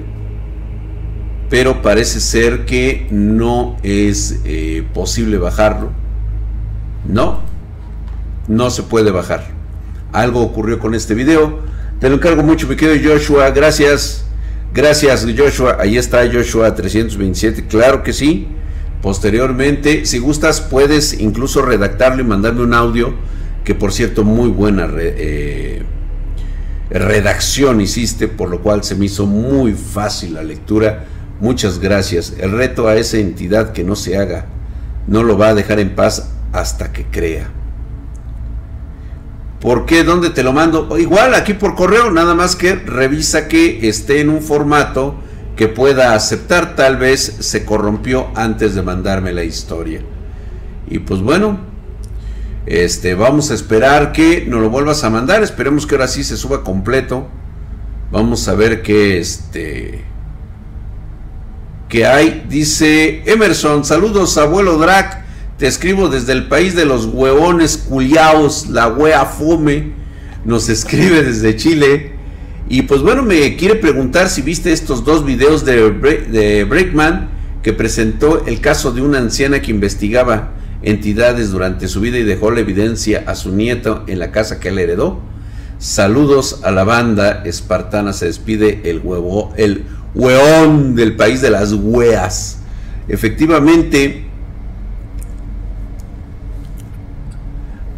Pero 1.49 1.81
parece 1.81 2.19
ser 2.19 2.65
que 2.65 3.07
no 3.09 3.77
es 3.83 4.41
eh, 4.43 4.85
posible 4.93 5.37
bajarlo. 5.37 5.91
No, 7.07 7.39
no 8.49 8.69
se 8.69 8.83
puede 8.83 9.11
bajar. 9.11 9.45
Algo 10.11 10.41
ocurrió 10.41 10.77
con 10.77 10.93
este 10.93 11.13
video. 11.13 11.59
Te 12.01 12.09
lo 12.09 12.15
encargo 12.15 12.43
mucho, 12.43 12.67
mi 12.67 12.75
querido 12.75 13.13
Joshua. 13.13 13.49
Gracias. 13.51 14.25
Gracias, 14.73 15.25
Joshua. 15.37 15.77
Ahí 15.79 15.95
está 15.95 16.29
Joshua 16.29 16.75
327. 16.75 17.67
Claro 17.67 18.03
que 18.03 18.11
sí. 18.11 18.49
Posteriormente, 19.01 20.05
si 20.05 20.19
gustas, 20.19 20.61
puedes 20.61 21.19
incluso 21.19 21.63
redactarlo 21.63 22.21
y 22.21 22.25
mandarme 22.25 22.61
un 22.61 22.73
audio, 22.73 23.13
que 23.63 23.73
por 23.73 23.91
cierto, 23.91 24.23
muy 24.23 24.49
buena 24.49 24.87
eh, 24.95 25.83
redacción 26.89 27.81
hiciste, 27.81 28.27
por 28.27 28.49
lo 28.49 28.61
cual 28.61 28.83
se 28.83 28.95
me 28.95 29.05
hizo 29.05 29.25
muy 29.25 29.73
fácil 29.73 30.35
la 30.35 30.43
lectura. 30.43 31.05
Muchas 31.39 31.79
gracias. 31.79 32.33
El 32.39 32.51
reto 32.51 32.87
a 32.87 32.95
esa 32.95 33.17
entidad 33.17 33.71
que 33.71 33.83
no 33.83 33.95
se 33.95 34.17
haga, 34.17 34.45
no 35.07 35.23
lo 35.23 35.37
va 35.37 35.49
a 35.49 35.55
dejar 35.55 35.79
en 35.79 35.95
paz 35.95 36.31
hasta 36.53 36.91
que 36.91 37.05
crea. 37.05 37.49
¿Por 39.59 39.85
qué? 39.85 40.03
¿Dónde 40.03 40.29
te 40.31 40.43
lo 40.43 40.53
mando? 40.53 40.97
Igual 40.97 41.33
aquí 41.33 41.53
por 41.53 41.75
correo, 41.75 42.11
nada 42.11 42.35
más 42.35 42.55
que 42.55 42.75
revisa 42.75 43.47
que 43.47 43.87
esté 43.87 44.19
en 44.19 44.29
un 44.29 44.41
formato 44.41 45.15
que 45.61 45.67
pueda 45.67 46.15
aceptar, 46.15 46.75
tal 46.75 46.97
vez 46.97 47.35
se 47.37 47.65
corrompió 47.65 48.29
antes 48.33 48.73
de 48.73 48.81
mandarme 48.81 49.31
la 49.31 49.43
historia. 49.43 50.01
Y 50.89 50.97
pues 50.97 51.21
bueno, 51.21 51.59
este, 52.65 53.13
vamos 53.13 53.51
a 53.51 53.53
esperar 53.53 54.11
que 54.11 54.43
nos 54.47 54.59
lo 54.59 54.71
vuelvas 54.71 55.03
a 55.03 55.11
mandar. 55.11 55.43
Esperemos 55.43 55.85
que 55.85 55.93
ahora 55.93 56.07
sí 56.07 56.23
se 56.23 56.35
suba 56.35 56.63
completo. 56.63 57.27
Vamos 58.11 58.47
a 58.47 58.55
ver 58.55 58.81
qué 58.81 59.19
este 59.19 60.03
que 61.89 62.07
hay. 62.07 62.43
Dice 62.49 63.21
Emerson, 63.31 63.85
saludos 63.85 64.39
abuelo 64.39 64.79
Drac. 64.79 65.23
Te 65.59 65.67
escribo 65.67 66.09
desde 66.09 66.31
el 66.31 66.47
país 66.47 66.73
de 66.73 66.85
los 66.85 67.05
huevones 67.05 67.77
culiaos, 67.77 68.67
la 68.67 68.87
wea 68.87 69.25
fome. 69.25 69.91
Nos 70.43 70.69
escribe 70.69 71.21
desde 71.21 71.55
Chile. 71.55 72.10
Y 72.71 72.83
pues 72.83 73.01
bueno, 73.01 73.21
me 73.21 73.57
quiere 73.57 73.75
preguntar 73.75 74.29
si 74.29 74.41
viste 74.41 74.71
estos 74.71 75.03
dos 75.03 75.25
videos 75.25 75.65
de, 75.65 76.63
Breakman 76.63 77.29
que 77.61 77.73
presentó 77.73 78.45
el 78.45 78.61
caso 78.61 78.93
de 78.93 79.01
una 79.01 79.17
anciana 79.17 79.61
que 79.61 79.71
investigaba 79.71 80.53
entidades 80.81 81.51
durante 81.51 81.89
su 81.89 81.99
vida 81.99 82.17
y 82.17 82.23
dejó 82.23 82.49
la 82.49 82.61
evidencia 82.61 83.25
a 83.27 83.35
su 83.35 83.51
nieto 83.51 84.05
en 84.07 84.19
la 84.19 84.31
casa 84.31 84.61
que 84.61 84.69
él 84.69 84.79
heredó. 84.79 85.19
Saludos 85.79 86.61
a 86.63 86.71
la 86.71 86.85
banda 86.85 87.43
espartana, 87.43 88.13
se 88.13 88.27
despide 88.27 88.79
el 88.85 89.01
huevo, 89.03 89.51
el 89.57 89.83
hueón 90.15 90.95
del 90.95 91.17
país 91.17 91.41
de 91.41 91.49
las 91.49 91.73
hueas. 91.73 92.59
Efectivamente, 93.09 94.30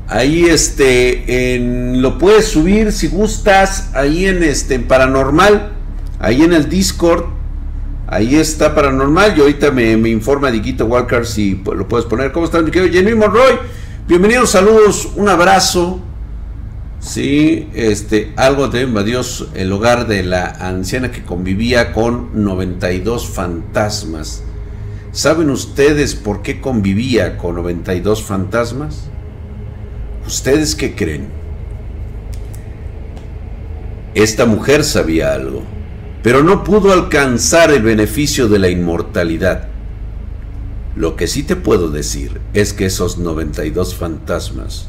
Ahí 0.07 0.45
este 0.45 1.59
lo 1.95 2.17
puedes 2.17 2.45
subir 2.45 2.91
si 2.91 3.07
gustas 3.07 3.89
ahí 3.93 4.25
en 4.25 4.43
este 4.43 4.79
paranormal, 4.79 5.73
ahí 6.19 6.41
en 6.43 6.53
el 6.53 6.69
Discord. 6.69 7.25
Ahí 8.07 8.35
está 8.35 8.75
paranormal 8.75 9.35
y 9.37 9.41
ahorita 9.41 9.71
me, 9.71 9.97
me 9.97 10.09
informa 10.09 10.51
Diquito 10.51 10.85
Walker 10.85 11.25
si 11.25 11.61
lo 11.65 11.87
puedes 11.87 12.05
poner. 12.05 12.31
¿Cómo 12.31 12.45
estás, 12.45 12.63
mi 12.63 12.69
querido 12.69 12.93
Jenny 12.93 13.15
Monroy? 13.15 13.57
Bienvenidos, 14.07 14.51
saludos, 14.51 15.13
un 15.15 15.29
abrazo. 15.29 16.01
Sí, 16.99 17.69
este, 17.73 18.33
algo 18.35 18.67
de 18.67 18.85
Dios, 19.03 19.49
el 19.55 19.71
hogar 19.71 20.07
de 20.07 20.23
la 20.23 20.45
anciana 20.45 21.11
que 21.11 21.23
convivía 21.23 21.91
con 21.91 22.43
92 22.43 23.29
fantasmas. 23.29 24.43
¿Saben 25.11 25.49
ustedes 25.49 26.15
por 26.15 26.41
qué 26.41 26.61
convivía 26.61 27.37
con 27.37 27.55
92 27.55 28.23
fantasmas? 28.23 29.09
¿Ustedes 30.25 30.75
qué 30.75 30.95
creen? 30.95 31.27
Esta 34.15 34.45
mujer 34.45 34.83
sabía 34.83 35.33
algo, 35.33 35.63
pero 36.21 36.43
no 36.43 36.63
pudo 36.63 36.93
alcanzar 36.93 37.71
el 37.71 37.81
beneficio 37.81 38.47
de 38.47 38.59
la 38.59 38.69
inmortalidad. 38.69 39.67
Lo 40.95 41.15
que 41.15 41.27
sí 41.27 41.43
te 41.43 41.55
puedo 41.55 41.89
decir 41.89 42.39
es 42.53 42.73
que 42.73 42.85
esos 42.85 43.17
92 43.17 43.95
fantasmas 43.95 44.87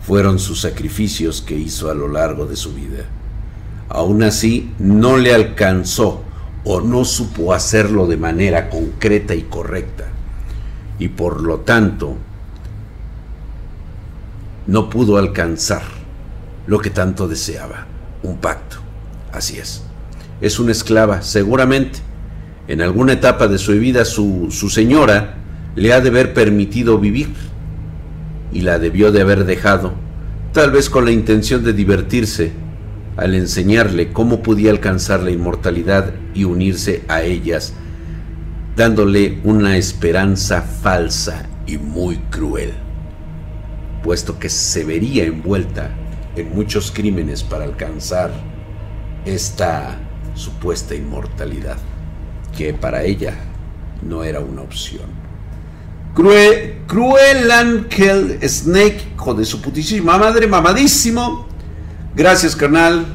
fueron 0.00 0.38
sus 0.38 0.62
sacrificios 0.62 1.42
que 1.42 1.56
hizo 1.56 1.90
a 1.90 1.94
lo 1.94 2.08
largo 2.08 2.46
de 2.46 2.56
su 2.56 2.74
vida. 2.74 3.04
Aún 3.88 4.22
así, 4.22 4.72
no 4.78 5.18
le 5.18 5.34
alcanzó 5.34 6.22
o 6.64 6.80
no 6.80 7.04
supo 7.04 7.52
hacerlo 7.52 8.06
de 8.06 8.16
manera 8.16 8.70
concreta 8.70 9.34
y 9.34 9.42
correcta. 9.42 10.04
Y 10.98 11.08
por 11.08 11.42
lo 11.42 11.60
tanto, 11.60 12.16
no 14.66 14.90
pudo 14.90 15.18
alcanzar 15.18 15.82
lo 16.66 16.78
que 16.80 16.90
tanto 16.90 17.28
deseaba, 17.28 17.86
un 18.22 18.38
pacto. 18.38 18.76
Así 19.32 19.58
es. 19.58 19.84
Es 20.40 20.58
una 20.58 20.72
esclava, 20.72 21.22
seguramente. 21.22 21.98
En 22.66 22.80
alguna 22.80 23.12
etapa 23.12 23.48
de 23.48 23.58
su 23.58 23.72
vida 23.72 24.04
su, 24.04 24.48
su 24.50 24.70
señora 24.70 25.36
le 25.76 25.92
ha 25.92 26.00
de 26.00 26.08
haber 26.08 26.32
permitido 26.32 26.98
vivir 26.98 27.28
y 28.52 28.60
la 28.60 28.78
debió 28.78 29.12
de 29.12 29.20
haber 29.20 29.44
dejado, 29.44 29.92
tal 30.52 30.70
vez 30.70 30.88
con 30.88 31.04
la 31.04 31.10
intención 31.10 31.64
de 31.64 31.72
divertirse, 31.72 32.52
al 33.16 33.34
enseñarle 33.34 34.12
cómo 34.12 34.42
podía 34.42 34.70
alcanzar 34.70 35.22
la 35.22 35.30
inmortalidad 35.30 36.12
y 36.34 36.44
unirse 36.44 37.02
a 37.08 37.22
ellas, 37.22 37.74
dándole 38.76 39.40
una 39.44 39.76
esperanza 39.76 40.62
falsa 40.62 41.46
y 41.66 41.78
muy 41.78 42.16
cruel, 42.30 42.72
puesto 44.04 44.38
que 44.38 44.50
se 44.50 44.84
vería 44.84 45.24
envuelta 45.24 45.90
en 46.36 46.54
muchos 46.54 46.92
crímenes 46.92 47.42
para 47.42 47.64
alcanzar 47.64 48.30
esta 49.24 49.98
supuesta 50.34 50.94
inmortalidad, 50.94 51.78
que 52.56 52.74
para 52.74 53.02
ella 53.02 53.34
no 54.02 54.22
era 54.22 54.40
una 54.40 54.60
opción. 54.60 55.06
Cruel, 56.14 56.82
Cruel 56.86 57.50
Angel 57.50 58.38
Snake, 58.46 59.12
hijo 59.14 59.32
de 59.32 59.46
su 59.46 59.62
putísima 59.62 60.18
madre, 60.18 60.46
mamadísimo. 60.46 61.48
Gracias, 62.14 62.54
carnal. 62.54 63.06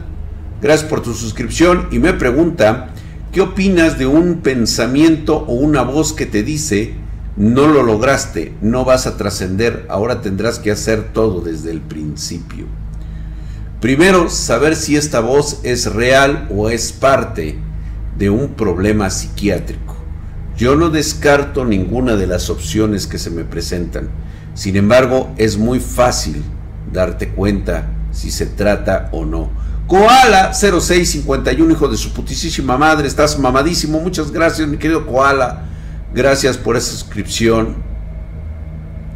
Gracias 0.60 0.89
por 0.89 1.02
tu 1.02 1.13
suscripción. 1.13 1.88
Y 1.91 1.99
me 1.99 2.13
pregunta, 2.13 2.89
¿qué 3.32 3.41
opinas 3.41 3.99
de 3.99 4.08
un 4.08 4.41
pensamiento 4.41 5.38
o 5.38 5.54
una 5.54 5.84
voz 5.84 6.13
que 6.13 6.25
te 6.25 6.41
dice, 6.41 6.95
no 7.38 7.68
lo 7.68 7.84
lograste, 7.84 8.54
no 8.62 8.86
vas 8.86 9.08
a 9.08 9.18
trascender, 9.18 9.86
ahora 9.89 10.22
tendrás 10.22 10.60
que 10.60 10.72
hacer 10.72 11.13
todo 11.13 11.42
desde 11.42 11.72
el 11.72 11.82
principio? 11.82 12.65
Primero, 13.82 14.30
saber 14.30 14.76
si 14.76 14.98
esta 14.98 15.22
voz 15.22 15.62
es 15.63 15.94
real 15.94 16.48
o 16.54 16.70
es 16.70 16.92
parte 16.92 17.58
de 18.18 18.30
un 18.30 18.50
problema 18.56 19.10
psiquiátrico. 19.10 19.96
Yo 20.58 20.76
no 20.76 20.89
descarto 20.89 21.63
ninguna 21.63 22.18
de 22.18 22.28
las 22.28 22.50
opciones 22.50 23.08
que 23.08 23.18
se 23.18 23.30
me 23.30 23.46
presentan. 23.46 24.10
Sin 24.54 24.76
embargo, 24.76 25.34
es 25.38 25.58
muy 25.58 25.80
fácil 25.80 26.44
darte 26.92 27.30
cuenta 27.30 27.88
si 28.12 28.32
se 28.32 28.46
trata 28.46 29.08
o 29.13 29.24
no. 29.24 29.50
Koala 29.88 30.54
0651, 30.54 31.72
hijo 31.72 31.88
de 31.88 31.96
su 31.96 32.12
putísima 32.12 32.78
madre, 32.78 33.08
estás 33.08 33.39
mamadísimo. 33.39 34.02
Muchas 34.02 34.32
gracias, 34.32 34.68
mi 34.68 34.78
querido 34.78 35.08
Koala. 35.08 35.63
Gracias 36.13 36.58
por 36.58 36.76
esa 36.76 36.91
suscripción. 36.91 37.76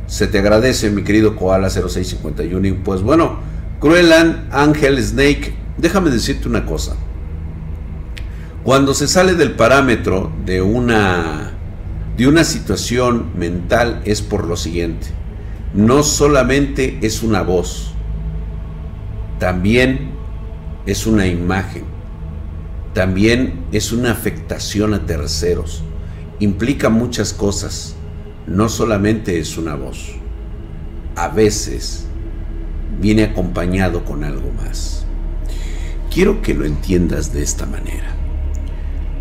Se 0.05 0.27
te 0.27 0.39
agradece, 0.39 0.91
mi 0.91 1.03
querido 1.03 1.35
Koala 1.35 1.69
0651. 1.69 2.67
Y 2.67 2.71
pues 2.73 3.01
bueno, 3.01 3.39
Cruelan 3.79 4.47
Ángel 4.51 5.01
Snake, 5.03 5.55
déjame 5.77 6.11
decirte 6.11 6.47
una 6.47 6.65
cosa. 6.65 6.95
Cuando 8.63 8.93
se 8.93 9.07
sale 9.07 9.33
del 9.33 9.53
parámetro 9.53 10.31
de 10.45 10.61
una, 10.61 11.51
de 12.15 12.27
una 12.27 12.43
situación 12.43 13.31
mental 13.35 14.01
es 14.05 14.21
por 14.21 14.45
lo 14.45 14.55
siguiente. 14.55 15.07
No 15.73 16.03
solamente 16.03 16.99
es 17.01 17.23
una 17.23 17.41
voz, 17.41 17.93
también 19.39 20.11
es 20.85 21.07
una 21.07 21.25
imagen, 21.25 21.83
también 22.93 23.65
es 23.71 23.91
una 23.91 24.11
afectación 24.11 24.93
a 24.93 25.05
terceros, 25.05 25.83
implica 26.43 26.89
muchas 26.89 27.33
cosas, 27.33 27.95
no 28.47 28.69
solamente 28.69 29.39
es 29.39 29.57
una 29.57 29.75
voz, 29.75 30.15
a 31.15 31.29
veces 31.29 32.05
viene 32.99 33.23
acompañado 33.23 34.05
con 34.05 34.23
algo 34.23 34.51
más. 34.51 35.05
Quiero 36.11 36.41
que 36.41 36.53
lo 36.53 36.65
entiendas 36.65 37.33
de 37.33 37.41
esta 37.41 37.65
manera 37.65 38.13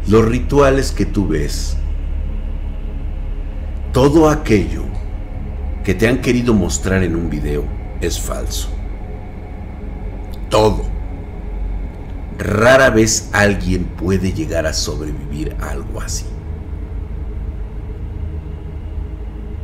los 0.08 0.24
rituales 0.24 0.90
que 0.90 1.06
tú 1.06 1.28
ves, 1.28 1.76
todo 3.92 4.28
aquello 4.28 4.82
que 5.84 5.94
te 5.94 6.08
han 6.08 6.20
querido 6.20 6.54
mostrar 6.54 7.02
en 7.02 7.14
un 7.14 7.30
video 7.30 7.64
es 8.00 8.20
falso. 8.20 8.68
Todo. 10.48 10.84
Rara 12.38 12.90
vez 12.90 13.30
alguien 13.32 13.84
puede 13.84 14.32
llegar 14.32 14.66
a 14.66 14.72
sobrevivir 14.72 15.56
a 15.60 15.70
algo 15.70 16.00
así. 16.00 16.24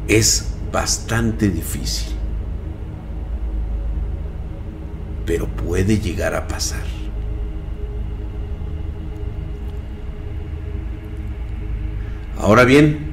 Es 0.08 0.54
bastante 0.72 1.50
difícil. 1.50 2.14
Pero 5.26 5.46
puede 5.46 5.98
llegar 5.98 6.34
a 6.34 6.48
pasar. 6.48 6.82
Ahora 12.40 12.64
bien, 12.64 13.12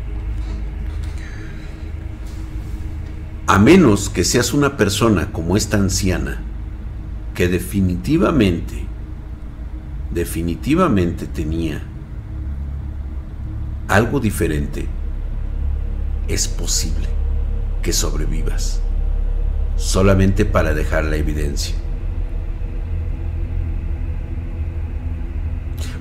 a 3.48 3.60
menos 3.60 4.10
que 4.10 4.24
seas 4.24 4.54
una 4.54 4.78
persona 4.78 5.32
como 5.32 5.58
esta 5.58 5.78
anciana, 5.78 6.42
que 7.34 7.48
definitivamente, 7.48 8.86
definitivamente 10.12 11.28
tenía 11.28 11.82
algo 13.88 14.20
diferente, 14.20 14.88
es 16.28 16.48
posible 16.48 17.08
que 17.82 17.94
sobrevivas, 17.94 18.82
solamente 19.78 20.46
para 20.46 20.74
dejar 20.74 21.06
la 21.06 21.18
evidencia. 21.18 21.76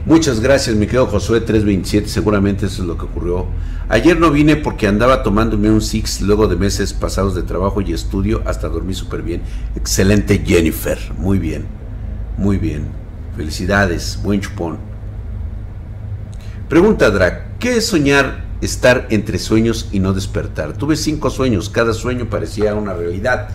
Muchas 0.07 0.41
gracias, 0.41 0.77
mi 0.77 0.85
querido 0.85 1.07
Josué 1.07 1.41
327, 1.41 2.09
seguramente 2.09 2.67
eso 2.67 2.83
es 2.83 2.89
lo 2.89 2.99
que 2.99 3.07
ocurrió. 3.07 3.47
Ayer 3.89 4.21
no 4.21 4.31
vine 4.31 4.57
porque 4.57 4.87
andaba 4.87 5.23
tomándome 5.23 5.71
un 5.71 5.81
Six 5.81 6.21
luego 6.21 6.47
de 6.47 6.57
meses 6.57 6.93
pasados 6.93 7.35
de 7.35 7.43
trabajo 7.43 7.81
y 7.81 7.95
estudio, 7.95 8.43
hasta 8.45 8.69
dormí 8.69 8.93
súper 8.93 9.23
bien. 9.23 9.41
Excelente 9.77 10.43
Jennifer, 10.45 10.99
muy 11.17 11.39
bien, 11.39 11.65
muy 12.37 12.59
bien. 12.59 12.89
Felicidades, 13.35 14.21
buen 14.23 14.43
chupón. 14.43 14.77
Pregunta 16.69 17.11
Drac, 17.11 17.59
¿qué 17.59 17.79
es 17.79 17.87
soñar 17.87 18.44
estar 18.65 19.07
entre 19.11 19.39
sueños 19.39 19.89
y 19.93 20.01
no 20.01 20.13
despertar? 20.13 20.77
Tuve 20.77 20.97
cinco 20.97 21.31
sueños, 21.31 21.71
cada 21.71 21.93
sueño 21.93 22.29
parecía 22.31 22.75
una 22.75 22.95
realidad. 22.95 23.51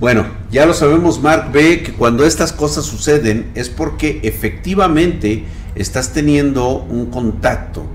Bueno, 0.00 0.26
ya 0.50 0.66
lo 0.66 0.74
sabemos, 0.74 1.20
Mark 1.20 1.50
ve 1.52 1.82
que 1.82 1.92
cuando 1.92 2.24
estas 2.24 2.52
cosas 2.52 2.84
suceden 2.84 3.50
es 3.54 3.68
porque 3.68 4.20
efectivamente 4.22 5.44
estás 5.74 6.12
teniendo 6.12 6.78
un 6.78 7.06
contacto 7.06 7.86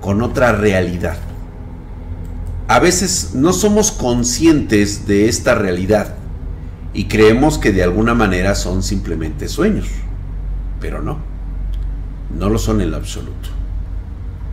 con 0.00 0.22
otra 0.22 0.52
realidad. 0.52 1.16
A 2.68 2.80
veces 2.80 3.30
no 3.34 3.52
somos 3.52 3.90
conscientes 3.90 5.06
de 5.06 5.28
esta 5.28 5.54
realidad 5.54 6.14
y 6.92 7.04
creemos 7.04 7.58
que 7.58 7.72
de 7.72 7.82
alguna 7.82 8.14
manera 8.14 8.54
son 8.54 8.82
simplemente 8.82 9.48
sueños, 9.48 9.88
pero 10.80 11.02
no, 11.02 11.18
no 12.38 12.48
lo 12.50 12.58
son 12.58 12.80
en 12.80 12.90
lo 12.90 12.96
absoluto. 12.98 13.57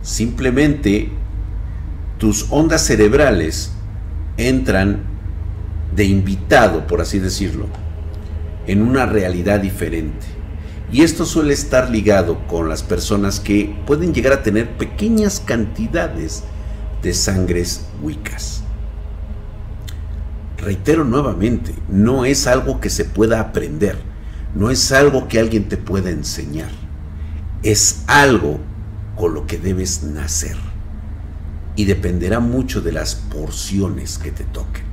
Simplemente 0.06 1.08
tus 2.16 2.46
ondas 2.50 2.86
cerebrales 2.86 3.72
entran 4.36 5.00
de 5.96 6.04
invitado, 6.04 6.86
por 6.86 7.00
así 7.00 7.18
decirlo, 7.18 7.66
en 8.68 8.82
una 8.82 9.06
realidad 9.06 9.58
diferente 9.58 10.24
y 10.92 11.02
esto 11.02 11.26
suele 11.26 11.52
estar 11.54 11.90
ligado 11.90 12.46
con 12.46 12.68
las 12.68 12.84
personas 12.84 13.40
que 13.40 13.74
pueden 13.84 14.14
llegar 14.14 14.32
a 14.32 14.44
tener 14.44 14.76
pequeñas 14.76 15.42
cantidades 15.44 16.44
de 17.02 17.12
sangres 17.12 17.86
wicas. 18.00 18.62
Reitero 20.56 21.04
nuevamente, 21.04 21.74
no 21.88 22.24
es 22.24 22.46
algo 22.46 22.80
que 22.80 22.90
se 22.90 23.04
pueda 23.04 23.40
aprender, 23.40 23.98
no 24.54 24.70
es 24.70 24.92
algo 24.92 25.26
que 25.26 25.40
alguien 25.40 25.68
te 25.68 25.76
pueda 25.76 26.10
enseñar, 26.10 26.70
es 27.64 28.04
algo 28.06 28.60
con 29.16 29.34
lo 29.34 29.46
que 29.46 29.58
debes 29.58 30.02
nacer 30.02 30.56
y 31.74 31.84
dependerá 31.84 32.40
mucho 32.40 32.80
de 32.80 32.92
las 32.92 33.14
porciones 33.14 34.18
que 34.18 34.30
te 34.30 34.44
toquen. 34.44 34.84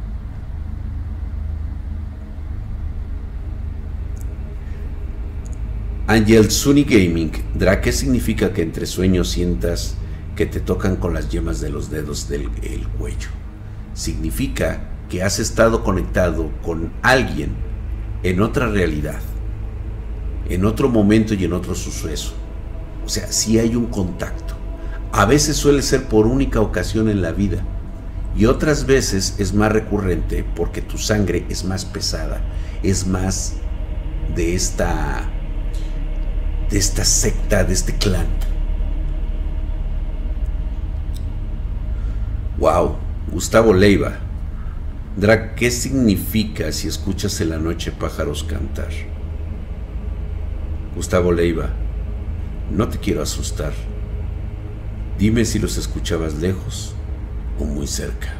Angel 6.07 6.51
Sunny 6.51 6.83
Gaming, 6.83 7.31
Dra, 7.55 7.79
¿qué 7.79 7.93
significa 7.93 8.51
que 8.51 8.61
entre 8.61 8.85
sueños 8.85 9.29
sientas 9.29 9.95
que 10.35 10.45
te 10.45 10.59
tocan 10.59 10.97
con 10.97 11.13
las 11.13 11.29
yemas 11.29 11.61
de 11.61 11.69
los 11.69 11.89
dedos 11.89 12.27
del 12.27 12.49
cuello? 12.99 13.29
Significa 13.93 14.89
que 15.09 15.23
has 15.23 15.39
estado 15.39 15.83
conectado 15.83 16.51
con 16.61 16.91
alguien 17.01 17.51
en 18.23 18.41
otra 18.41 18.67
realidad, 18.67 19.21
en 20.49 20.65
otro 20.65 20.89
momento 20.89 21.33
y 21.35 21.45
en 21.45 21.53
otro 21.53 21.73
suceso. 21.73 22.33
O 23.05 23.09
sea, 23.09 23.31
si 23.31 23.59
hay 23.59 23.75
un 23.75 23.87
contacto. 23.87 24.53
A 25.11 25.25
veces 25.25 25.57
suele 25.57 25.81
ser 25.81 26.05
por 26.05 26.25
única 26.25 26.59
ocasión 26.59 27.07
en 27.07 27.21
la 27.21 27.31
vida 27.31 27.63
Y 28.35 28.45
otras 28.45 28.87
veces 28.87 29.35
es 29.37 29.53
más 29.53 29.71
recurrente 29.71 30.43
porque 30.55 30.81
tu 30.81 30.97
sangre 30.97 31.45
es 31.49 31.65
más 31.65 31.85
pesada, 31.85 32.41
es 32.81 33.05
más 33.05 33.53
de 34.35 34.55
esta 34.55 35.29
de 36.71 36.79
esta 36.79 37.05
secta, 37.05 37.63
de 37.63 37.73
este 37.73 37.93
clan. 37.93 38.25
Wow, 42.57 42.95
Gustavo 43.31 43.73
Leiva. 43.73 44.13
Drag, 45.15 45.53
¿qué 45.53 45.69
significa 45.69 46.71
si 46.71 46.87
escuchas 46.87 47.39
en 47.41 47.49
la 47.49 47.59
noche 47.59 47.91
pájaros 47.91 48.43
cantar? 48.43 48.89
Gustavo 50.95 51.31
Leiva, 51.31 51.69
no 52.71 52.87
te 52.87 52.97
quiero 52.97 53.21
asustar. 53.21 53.73
Dime 55.17 55.45
si 55.45 55.59
los 55.59 55.77
escuchabas 55.77 56.35
lejos 56.35 56.95
o 57.59 57.65
muy 57.65 57.87
cerca. 57.87 58.33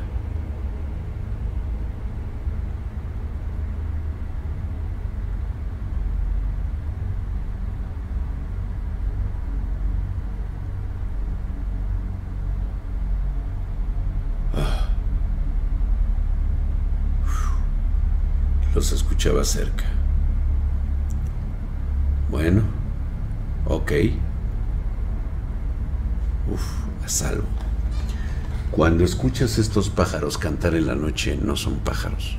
Ah. 14.56 14.90
Los 18.74 18.92
escuchaba 18.92 19.44
cerca. 19.44 19.86
Bueno, 22.30 22.64
ok. 23.66 23.92
Uf, 26.52 26.62
a 27.04 27.08
salvo. 27.08 27.48
Cuando 28.72 29.04
escuchas 29.04 29.60
estos 29.60 29.90
pájaros 29.90 30.38
cantar 30.38 30.76
en 30.76 30.88
la 30.88 30.96
noche, 30.96 31.38
no 31.42 31.56
son 31.56 31.76
pájaros. 31.76 32.38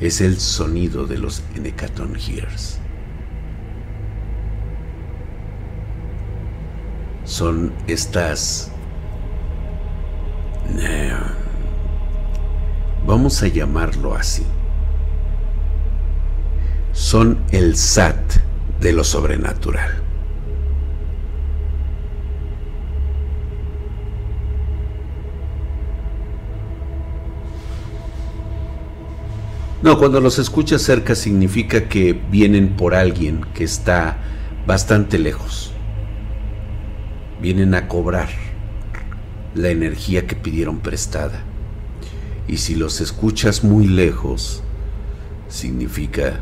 Es 0.00 0.20
el 0.20 0.38
sonido 0.38 1.06
de 1.06 1.18
los 1.18 1.42
Enecaton 1.54 2.14
Hears. 2.16 2.78
Son 7.24 7.72
estas... 7.86 8.70
Vamos 13.06 13.42
a 13.42 13.48
llamarlo 13.48 14.14
así. 14.14 14.44
Son 17.00 17.38
el 17.50 17.78
SAT 17.78 18.34
de 18.78 18.92
lo 18.92 19.04
sobrenatural. 19.04 19.90
No, 29.82 29.98
cuando 29.98 30.20
los 30.20 30.38
escuchas 30.38 30.82
cerca 30.82 31.14
significa 31.14 31.88
que 31.88 32.12
vienen 32.12 32.76
por 32.76 32.94
alguien 32.94 33.46
que 33.54 33.64
está 33.64 34.18
bastante 34.66 35.18
lejos. 35.18 35.72
Vienen 37.40 37.74
a 37.74 37.88
cobrar 37.88 38.28
la 39.54 39.70
energía 39.70 40.26
que 40.26 40.36
pidieron 40.36 40.80
prestada. 40.80 41.44
Y 42.46 42.58
si 42.58 42.74
los 42.74 43.00
escuchas 43.00 43.64
muy 43.64 43.86
lejos, 43.86 44.62
significa 45.48 46.40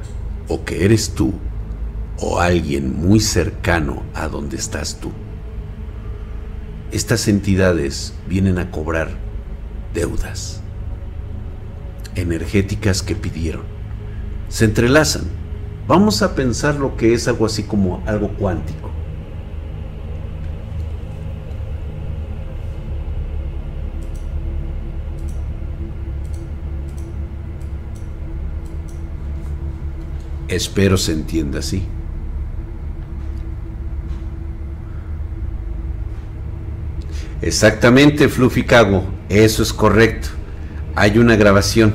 o 0.48 0.64
que 0.64 0.84
eres 0.84 1.10
tú 1.14 1.32
o 2.20 2.40
alguien 2.40 3.00
muy 3.00 3.20
cercano 3.20 4.02
a 4.14 4.28
donde 4.28 4.56
estás 4.56 4.98
tú. 5.00 5.12
Estas 6.90 7.28
entidades 7.28 8.14
vienen 8.26 8.58
a 8.58 8.70
cobrar 8.70 9.10
deudas 9.94 10.60
energéticas 12.14 13.02
que 13.02 13.14
pidieron. 13.14 13.62
Se 14.48 14.64
entrelazan. 14.64 15.24
Vamos 15.86 16.22
a 16.22 16.34
pensar 16.34 16.76
lo 16.76 16.96
que 16.96 17.14
es 17.14 17.28
algo 17.28 17.46
así 17.46 17.62
como 17.62 18.02
algo 18.06 18.28
cuántico. 18.34 18.87
Espero 30.48 30.96
se 30.96 31.12
entienda 31.12 31.58
así. 31.58 31.82
Exactamente, 37.40 38.28
Fluffy 38.28 38.64
Cago, 38.64 39.04
eso 39.28 39.62
es 39.62 39.72
correcto. 39.72 40.28
Hay 40.96 41.18
una 41.18 41.36
grabación 41.36 41.94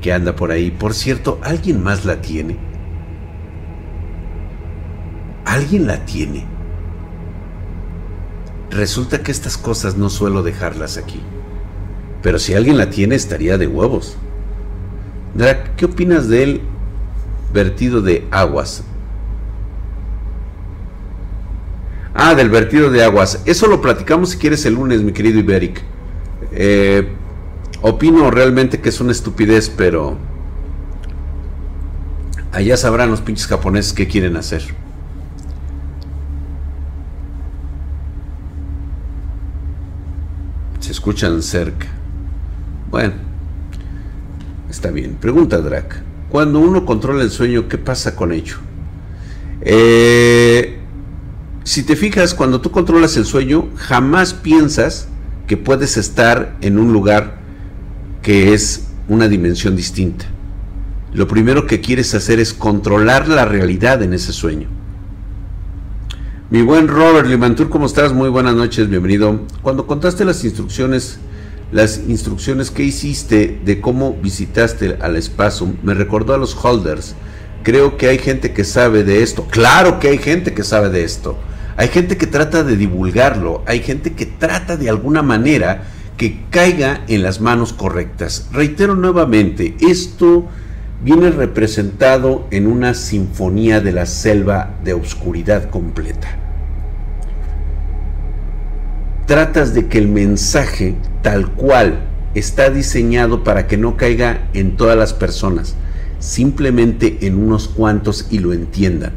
que 0.00 0.12
anda 0.12 0.34
por 0.34 0.50
ahí. 0.50 0.70
Por 0.70 0.94
cierto, 0.94 1.38
¿alguien 1.42 1.82
más 1.82 2.04
la 2.04 2.20
tiene? 2.22 2.56
¿Alguien 5.44 5.86
la 5.86 6.04
tiene? 6.06 6.46
Resulta 8.70 9.22
que 9.22 9.32
estas 9.32 9.58
cosas 9.58 9.96
no 9.96 10.08
suelo 10.08 10.42
dejarlas 10.42 10.96
aquí. 10.96 11.20
Pero 12.22 12.38
si 12.38 12.54
alguien 12.54 12.78
la 12.78 12.88
tiene, 12.88 13.16
estaría 13.16 13.58
de 13.58 13.66
huevos. 13.66 14.16
Drac, 15.34 15.74
¿qué 15.76 15.84
opinas 15.84 16.28
de 16.28 16.42
él 16.42 16.60
vertido 17.52 18.00
de 18.00 18.26
aguas. 18.30 18.84
Ah, 22.14 22.34
del 22.34 22.50
vertido 22.50 22.90
de 22.90 23.02
aguas. 23.02 23.42
Eso 23.46 23.66
lo 23.66 23.80
platicamos 23.80 24.30
si 24.30 24.38
quieres 24.38 24.64
el 24.66 24.74
lunes, 24.74 25.02
mi 25.02 25.12
querido 25.12 25.38
Iberic. 25.38 25.82
Eh, 26.52 27.08
opino 27.80 28.30
realmente 28.30 28.80
que 28.80 28.90
es 28.90 29.00
una 29.00 29.12
estupidez, 29.12 29.70
pero 29.70 30.18
allá 32.52 32.76
sabrán 32.76 33.10
los 33.10 33.22
pinches 33.22 33.46
japoneses 33.46 33.92
qué 33.92 34.06
quieren 34.06 34.36
hacer. 34.36 34.62
Se 40.80 40.92
escuchan 40.92 41.42
cerca. 41.42 41.86
Bueno, 42.90 43.14
está 44.68 44.90
bien. 44.90 45.14
Pregunta 45.14 45.58
Drac 45.58 46.11
cuando 46.32 46.60
uno 46.60 46.86
controla 46.86 47.22
el 47.22 47.30
sueño, 47.30 47.68
¿qué 47.68 47.76
pasa 47.76 48.16
con 48.16 48.32
ello? 48.32 48.56
Eh, 49.60 50.78
si 51.62 51.82
te 51.82 51.94
fijas, 51.94 52.32
cuando 52.32 52.62
tú 52.62 52.70
controlas 52.70 53.18
el 53.18 53.26
sueño, 53.26 53.68
jamás 53.76 54.32
piensas 54.32 55.08
que 55.46 55.58
puedes 55.58 55.98
estar 55.98 56.56
en 56.62 56.78
un 56.78 56.90
lugar 56.90 57.42
que 58.22 58.54
es 58.54 58.86
una 59.08 59.28
dimensión 59.28 59.76
distinta. 59.76 60.24
Lo 61.12 61.28
primero 61.28 61.66
que 61.66 61.82
quieres 61.82 62.14
hacer 62.14 62.40
es 62.40 62.54
controlar 62.54 63.28
la 63.28 63.44
realidad 63.44 64.02
en 64.02 64.14
ese 64.14 64.32
sueño. 64.32 64.68
Mi 66.48 66.62
buen 66.62 66.88
Robert 66.88 67.28
Limantur, 67.28 67.68
¿cómo 67.68 67.84
estás? 67.84 68.14
Muy 68.14 68.30
buenas 68.30 68.54
noches, 68.54 68.88
bienvenido. 68.88 69.40
Cuando 69.60 69.86
contaste 69.86 70.24
las 70.24 70.42
instrucciones 70.44 71.18
las 71.72 72.02
instrucciones 72.06 72.70
que 72.70 72.84
hiciste 72.84 73.58
de 73.64 73.80
cómo 73.80 74.12
visitaste 74.12 74.98
al 75.00 75.16
espacio 75.16 75.72
me 75.82 75.94
recordó 75.94 76.34
a 76.34 76.38
los 76.38 76.54
holders. 76.54 77.14
Creo 77.62 77.96
que 77.96 78.08
hay 78.08 78.18
gente 78.18 78.52
que 78.52 78.64
sabe 78.64 79.04
de 79.04 79.22
esto. 79.22 79.46
Claro 79.50 79.98
que 79.98 80.08
hay 80.08 80.18
gente 80.18 80.52
que 80.52 80.64
sabe 80.64 80.90
de 80.90 81.02
esto. 81.02 81.38
Hay 81.78 81.88
gente 81.88 82.18
que 82.18 82.26
trata 82.26 82.62
de 82.62 82.76
divulgarlo. 82.76 83.62
Hay 83.66 83.80
gente 83.80 84.12
que 84.12 84.26
trata 84.26 84.76
de 84.76 84.90
alguna 84.90 85.22
manera 85.22 85.84
que 86.18 86.44
caiga 86.50 87.04
en 87.08 87.22
las 87.22 87.40
manos 87.40 87.72
correctas. 87.72 88.48
Reitero 88.52 88.94
nuevamente, 88.94 89.74
esto 89.80 90.46
viene 91.02 91.30
representado 91.30 92.46
en 92.50 92.66
una 92.66 92.92
sinfonía 92.92 93.80
de 93.80 93.92
la 93.92 94.04
selva 94.04 94.74
de 94.84 94.92
oscuridad 94.92 95.70
completa 95.70 96.41
tratas 99.32 99.72
de 99.72 99.86
que 99.86 99.96
el 99.96 100.08
mensaje 100.08 100.94
tal 101.22 101.52
cual 101.52 102.00
está 102.34 102.68
diseñado 102.68 103.42
para 103.44 103.66
que 103.66 103.78
no 103.78 103.96
caiga 103.96 104.50
en 104.52 104.76
todas 104.76 104.94
las 104.94 105.14
personas, 105.14 105.74
simplemente 106.18 107.16
en 107.22 107.38
unos 107.38 107.66
cuantos 107.66 108.26
y 108.30 108.40
lo 108.40 108.52
entiendan. 108.52 109.12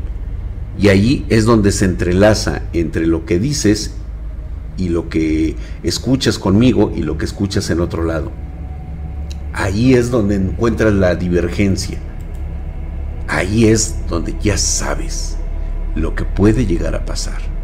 Y 0.80 0.88
allí 0.88 1.26
es 1.28 1.44
donde 1.44 1.74
se 1.74 1.84
entrelaza 1.84 2.62
entre 2.72 3.08
lo 3.08 3.26
que 3.26 3.40
dices 3.40 3.96
y 4.78 4.88
lo 4.88 5.10
que 5.10 5.58
escuchas 5.84 6.40
conmigo 6.40 6.94
y 6.96 7.04
lo 7.04 7.18
que 7.18 7.26
escuchas 7.26 7.70
en 7.70 7.82
otro 7.82 8.06
lado. 8.06 8.32
Ahí 9.52 9.96
es 9.96 10.12
donde 10.12 10.36
encuentras 10.36 10.94
la 10.94 11.16
divergencia. 11.16 11.98
Ahí 13.28 13.66
es 13.66 13.96
donde 14.08 14.34
ya 14.42 14.58
sabes 14.58 15.36
lo 15.94 16.16
que 16.16 16.24
puede 16.24 16.66
llegar 16.66 16.96
a 16.96 17.04
pasar. 17.04 17.55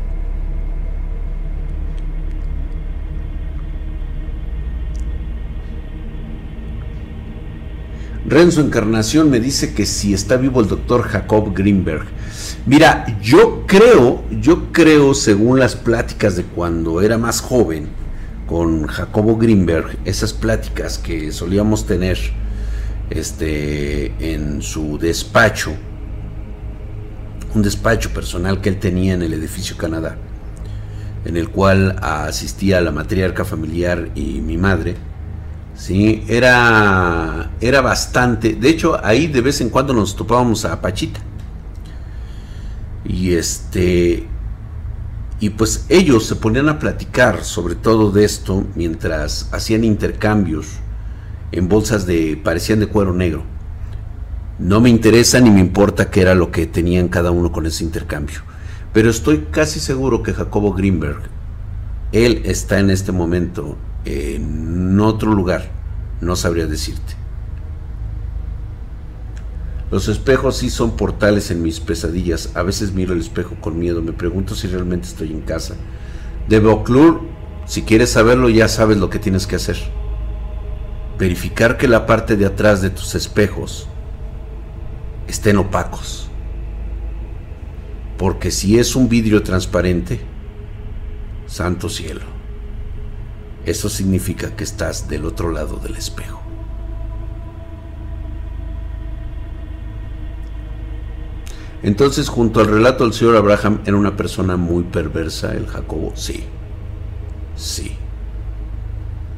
Renzo 8.26 8.62
Encarnación 8.62 9.30
me 9.30 9.40
dice 9.40 9.74
que 9.74 9.86
si 9.86 10.14
está 10.14 10.38
vivo 10.38 10.62
el 10.62 10.68
doctor 10.68 11.02
Jacob 11.04 11.54
Greenberg. 11.56 12.06
Mira, 12.68 13.06
yo 13.22 13.66
creo, 13.66 14.24
yo 14.40 14.72
creo, 14.72 15.14
según 15.16 15.60
las 15.60 15.76
pláticas 15.76 16.36
de 16.36 16.44
cuando 16.44 17.02
era 17.02 17.18
más 17.18 17.42
joven, 17.42 17.90
con 18.46 18.86
Jacobo 18.86 19.38
Greenberg, 19.38 19.98
esas 20.06 20.34
pláticas 20.34 20.98
que 20.98 21.32
solíamos 21.32 21.86
tener 21.86 22.20
este, 23.10 24.14
en 24.20 24.62
su 24.62 24.98
despacho, 24.98 25.72
un 27.56 27.62
despacho 27.62 28.10
personal 28.12 28.62
que 28.62 28.70
él 28.70 28.78
tenía 28.78 29.14
en 29.14 29.22
el 29.22 29.34
edificio 29.34 29.78
Canadá, 29.78 30.18
en 31.26 31.38
el 31.38 31.50
cual 31.50 31.96
asistía 32.02 32.82
la 32.82 32.92
matriarca 32.92 33.46
familiar 33.46 34.10
y 34.16 34.42
mi 34.42 34.58
madre, 34.58 34.96
¿sí? 35.82 36.24
era, 36.28 37.50
era 37.60 37.82
bastante, 37.82 38.54
de 38.54 38.70
hecho 38.70 39.04
ahí 39.04 39.26
de 39.28 39.42
vez 39.42 39.62
en 39.62 39.70
cuando 39.70 39.94
nos 39.94 40.16
topábamos 40.16 40.64
a 40.64 40.80
Pachita 40.80 41.20
y 43.04 43.34
este 43.34 44.28
y 45.40 45.50
pues 45.50 45.86
ellos 45.90 46.28
se 46.28 46.36
ponían 46.36 46.70
a 46.70 46.78
platicar 46.78 47.44
sobre 47.44 47.74
todo 47.74 48.12
de 48.12 48.26
esto 48.26 48.64
mientras 48.76 49.50
hacían 49.52 49.84
intercambios 49.84 50.68
en 51.52 51.68
bolsas 51.68 52.06
de 52.06 52.40
parecían 52.42 52.80
de 52.80 52.88
cuero 52.88 53.12
negro. 53.12 53.44
No 54.60 54.80
me 54.80 54.90
interesa 54.92 55.40
ni 55.40 55.50
me 55.50 55.60
importa 55.60 56.12
qué 56.12 56.22
era 56.22 56.36
lo 56.36 56.52
que 56.52 56.68
tenían 56.68 57.08
cada 57.08 57.32
uno 57.32 57.52
con 57.52 57.66
ese 57.66 57.84
intercambio, 57.84 58.42
pero 58.94 59.10
estoy 59.10 59.48
casi 59.50 59.80
seguro 59.80 60.22
que 60.22 60.34
Jacobo 60.34 60.74
Greenberg 60.74 61.24
él 62.12 62.44
está 62.46 62.78
en 62.80 62.92
este 62.92 63.12
momento 63.12 63.78
en 64.06 65.00
otro 65.00 65.34
lugar, 65.34 65.72
no 66.22 66.36
sabría 66.36 66.68
decirte. 66.68 67.22
Los 69.92 70.08
espejos 70.08 70.56
sí 70.58 70.70
son 70.70 70.96
portales 70.96 71.52
en 71.52 71.62
mis 71.62 71.82
pesadillas. 71.82 72.56
A 72.56 72.64
veces 72.64 72.94
miro 72.94 73.14
el 73.14 73.20
espejo 73.20 73.56
con 73.60 73.78
miedo. 73.78 74.02
Me 74.02 74.14
pregunto 74.14 74.56
si 74.56 74.68
realmente 74.68 75.08
estoy 75.08 75.32
en 75.32 75.42
casa. 75.42 75.76
De 76.48 76.62
Beauclur, 76.62 77.22
si 77.66 77.82
quieres 77.82 78.10
saberlo, 78.10 78.48
ya 78.48 78.70
sabes 78.70 78.98
lo 78.98 79.10
que 79.10 79.20
tienes 79.20 79.48
que 79.48 79.58
hacer. 79.58 79.78
Verificar 81.20 81.78
que 81.78 81.90
la 81.90 82.06
parte 82.06 82.38
de 82.38 82.46
atrás 82.46 82.82
de 82.82 82.90
tus 82.90 83.16
espejos 83.16 83.90
estén 85.28 85.58
opacos. 85.58 86.30
Porque 88.18 88.50
si 88.50 88.80
es 88.80 88.96
un 88.96 89.10
vidrio 89.10 89.44
transparente, 89.44 90.22
santo 91.48 91.90
cielo, 91.90 92.31
eso 93.66 93.90
significa 93.90 94.56
que 94.56 94.64
estás 94.64 95.08
del 95.08 95.26
otro 95.26 95.52
lado 95.52 95.78
del 95.78 95.96
espejo. 95.96 96.42
Entonces, 101.84 102.30
junto 102.30 102.60
al 102.60 102.68
relato 102.68 103.04
del 103.04 103.14
señor 103.14 103.36
Abraham, 103.36 103.80
era 103.86 103.98
una 103.98 104.16
persona 104.16 104.56
muy 104.56 104.84
perversa, 104.84 105.54
el 105.54 105.66
Jacobo. 105.66 106.12
Sí, 106.16 106.44
sí. 107.56 107.96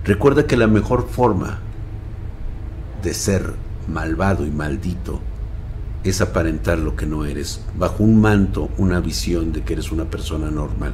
Recuerda 0.03 0.45
que 0.45 0.57
la 0.57 0.67
mejor 0.67 1.07
forma 1.07 1.59
de 3.01 3.13
ser 3.13 3.53
malvado 3.87 4.45
y 4.45 4.51
maldito 4.51 5.21
es 6.03 6.19
aparentar 6.19 6.79
lo 6.79 6.97
que 6.97 7.05
no 7.05 7.23
eres, 7.23 7.61
bajo 7.77 8.03
un 8.03 8.19
manto, 8.19 8.69
una 8.77 8.99
visión 8.99 9.53
de 9.53 9.61
que 9.61 9.73
eres 9.73 9.91
una 9.93 10.05
persona 10.05 10.51
normal. 10.51 10.93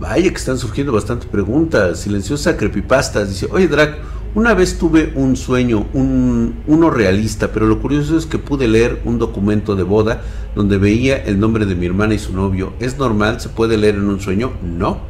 Vaya 0.00 0.30
que 0.30 0.36
están 0.36 0.56
surgiendo 0.56 0.94
bastantes 0.94 1.28
preguntas. 1.28 2.00
Silenciosa 2.00 2.56
Creepypasta 2.56 3.26
dice, 3.26 3.48
oye 3.52 3.68
Drac, 3.68 3.98
una 4.34 4.54
vez 4.54 4.78
tuve 4.78 5.12
un 5.14 5.36
sueño, 5.36 5.88
un, 5.92 6.62
uno 6.66 6.88
realista, 6.88 7.52
pero 7.52 7.66
lo 7.66 7.82
curioso 7.82 8.16
es 8.16 8.24
que 8.24 8.38
pude 8.38 8.66
leer 8.66 9.02
un 9.04 9.18
documento 9.18 9.76
de 9.76 9.82
boda 9.82 10.22
donde 10.54 10.78
veía 10.78 11.18
el 11.18 11.38
nombre 11.38 11.66
de 11.66 11.74
mi 11.74 11.84
hermana 11.84 12.14
y 12.14 12.18
su 12.18 12.32
novio. 12.32 12.72
¿Es 12.80 12.96
normal? 12.96 13.42
¿Se 13.42 13.50
puede 13.50 13.76
leer 13.76 13.96
en 13.96 14.08
un 14.08 14.20
sueño? 14.20 14.52
No, 14.62 15.02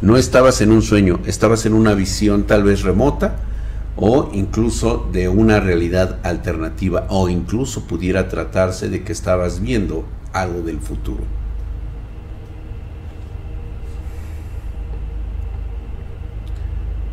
no 0.00 0.16
estabas 0.16 0.60
en 0.60 0.72
un 0.72 0.82
sueño, 0.82 1.20
estabas 1.24 1.64
en 1.64 1.74
una 1.74 1.94
visión 1.94 2.42
tal 2.42 2.64
vez 2.64 2.82
remota 2.82 3.36
o 3.94 4.28
incluso 4.32 5.08
de 5.12 5.28
una 5.28 5.60
realidad 5.60 6.18
alternativa 6.24 7.06
o 7.10 7.28
incluso 7.28 7.86
pudiera 7.86 8.28
tratarse 8.28 8.88
de 8.88 9.04
que 9.04 9.12
estabas 9.12 9.60
viendo 9.60 10.04
algo 10.32 10.62
del 10.62 10.80
futuro. 10.80 11.41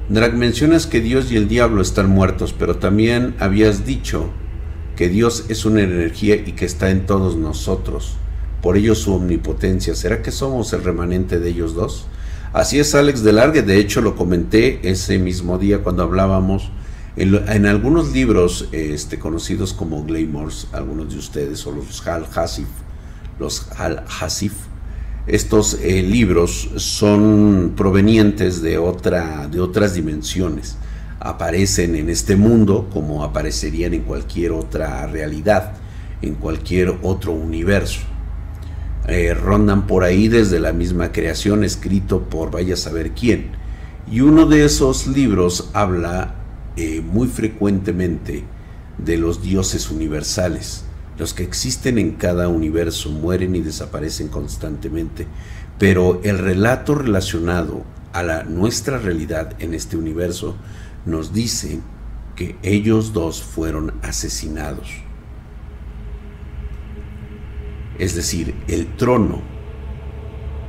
Drag, 0.10 0.34
mencionas 0.34 0.88
que 0.88 1.02
Dios 1.02 1.32
y 1.32 1.38
el 1.38 1.48
diablo 1.48 1.84
están 1.84 2.10
muertos, 2.10 2.56
pero 2.58 2.78
también 2.78 3.36
habías 3.40 3.86
dicho 3.86 4.32
que 4.96 5.08
Dios 5.08 5.46
es 5.50 5.66
una 5.66 5.84
energía 5.84 6.36
y 6.36 6.54
que 6.54 6.66
está 6.66 6.90
en 6.90 7.06
todos 7.06 7.38
nosotros. 7.38 8.16
Por 8.64 8.76
ello 8.76 8.96
su 8.96 9.14
omnipotencia. 9.14 9.94
¿Será 9.94 10.24
que 10.24 10.32
somos 10.32 10.74
el 10.74 10.84
remanente 10.84 11.40
de 11.40 11.50
ellos 11.50 11.76
dos? 11.76 12.08
Así 12.54 12.80
es 12.80 12.96
Alex 12.96 13.24
de 13.24 13.34
Largue, 13.34 13.62
de 13.62 13.78
hecho 13.78 14.02
lo 14.02 14.16
comenté 14.16 14.80
ese 14.90 15.20
mismo 15.20 15.60
día 15.60 15.84
cuando 15.84 16.02
hablábamos 16.02 16.72
en, 17.16 17.68
algunos 17.68 18.12
libros 18.12 18.68
este, 18.72 19.20
conocidos 19.20 19.74
como 19.74 20.04
Glamours, 20.04 20.70
algunos 20.72 21.14
de 21.14 21.20
ustedes, 21.20 21.68
o 21.68 21.72
los 21.72 22.06
Hal 22.08 22.26
Hasif, 22.34 22.68
los 23.38 23.68
Hal 23.78 24.06
Hasif, 24.20 24.54
estos 25.30 25.76
eh, 25.76 26.02
libros 26.02 26.72
son 26.78 27.74
provenientes 27.76 28.64
de, 28.64 28.80
otra, 28.80 29.48
de 29.48 29.60
otras 29.62 29.94
dimensiones. 29.94 30.76
Aparecen 31.20 31.96
en 31.96 32.10
este 32.10 32.36
mundo 32.36 32.90
como 32.92 33.24
aparecerían 33.24 33.94
en 33.94 34.02
cualquier 34.02 34.54
otra 34.54 35.06
realidad, 35.06 35.74
en 36.24 36.34
cualquier 36.34 36.96
otro 37.04 37.32
universo. 37.32 38.00
Eh, 39.08 39.36
rondan 39.36 39.86
por 39.86 40.04
ahí 40.04 40.30
desde 40.30 40.60
la 40.60 40.74
misma 40.74 41.12
creación, 41.12 41.64
escrito 41.64 42.24
por 42.24 42.50
vaya 42.50 42.74
a 42.74 42.78
saber 42.78 43.12
quién. 43.12 43.52
Y 44.12 44.22
uno 44.22 44.48
de 44.48 44.66
esos 44.66 45.06
libros 45.06 45.70
habla 45.74 46.36
eh, 46.76 47.02
muy 47.02 47.28
frecuentemente 47.28 48.46
de 48.98 49.18
los 49.18 49.44
dioses 49.44 49.92
universales 49.92 50.86
los 51.20 51.34
que 51.34 51.44
existen 51.44 51.98
en 51.98 52.14
cada 52.14 52.48
universo 52.48 53.12
mueren 53.12 53.54
y 53.54 53.60
desaparecen 53.60 54.30
constantemente, 54.30 55.28
pero 55.78 56.22
el 56.24 56.38
relato 56.38 56.96
relacionado 56.96 57.84
a 58.14 58.24
la, 58.24 58.44
nuestra 58.44 58.98
realidad 58.98 59.54
en 59.60 59.74
este 59.74 59.98
universo 59.98 60.56
nos 61.06 61.34
dice 61.34 61.82
que 62.38 62.56
ellos 62.64 63.12
dos 63.12 63.44
fueron 63.44 63.96
asesinados. 64.02 64.90
Es 67.98 68.16
decir, 68.16 68.56
el 68.70 68.96
trono 68.96 69.42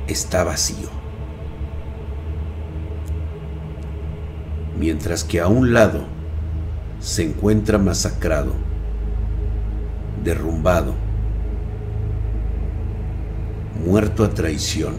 está 0.07 0.43
vacío. 0.43 0.89
Mientras 4.77 5.23
que 5.23 5.39
a 5.39 5.47
un 5.47 5.71
lado 5.71 6.03
se 6.99 7.23
encuentra 7.23 7.77
masacrado 7.77 8.70
derrumbado, 10.23 10.93
muerto 13.85 14.23
a 14.23 14.29
traición, 14.29 14.95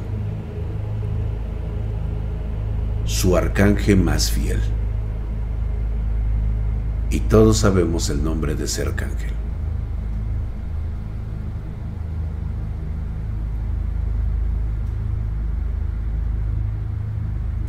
su 3.04 3.36
arcángel 3.36 3.98
más 3.98 4.30
fiel. 4.30 4.60
Y 7.10 7.20
todos 7.20 7.58
sabemos 7.58 8.08
el 8.08 8.24
nombre 8.24 8.54
de 8.54 8.64
ese 8.64 8.82
arcángel. 8.82 9.32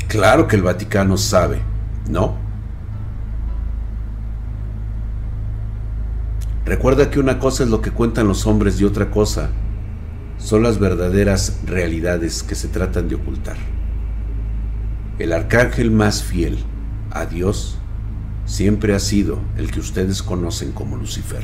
Claro 0.08 0.48
que 0.48 0.56
el 0.56 0.62
Vaticano 0.62 1.18
sabe, 1.18 1.60
¿no? 2.08 2.43
Recuerda 6.66 7.10
que 7.10 7.20
una 7.20 7.40
cosa 7.40 7.64
es 7.64 7.70
lo 7.70 7.82
que 7.82 7.92
cuentan 7.92 8.28
los 8.28 8.48
hombres 8.48 8.80
y 8.80 8.86
otra 8.86 9.12
cosa 9.12 9.50
son 10.38 10.64
las 10.64 10.80
verdaderas 10.80 11.60
realidades 11.66 12.42
que 12.44 12.56
se 12.56 12.70
tratan 12.70 13.10
de 13.10 13.16
ocultar. 13.16 13.58
El 15.20 15.34
arcángel 15.34 15.92
más 15.92 16.24
fiel 16.24 16.58
a 17.12 17.26
Dios 17.26 17.78
siempre 18.46 18.96
ha 18.96 19.00
sido 19.00 19.40
el 19.58 19.72
que 19.72 19.80
ustedes 19.80 20.24
conocen 20.24 20.72
como 20.72 20.96
Lucifer. 20.96 21.44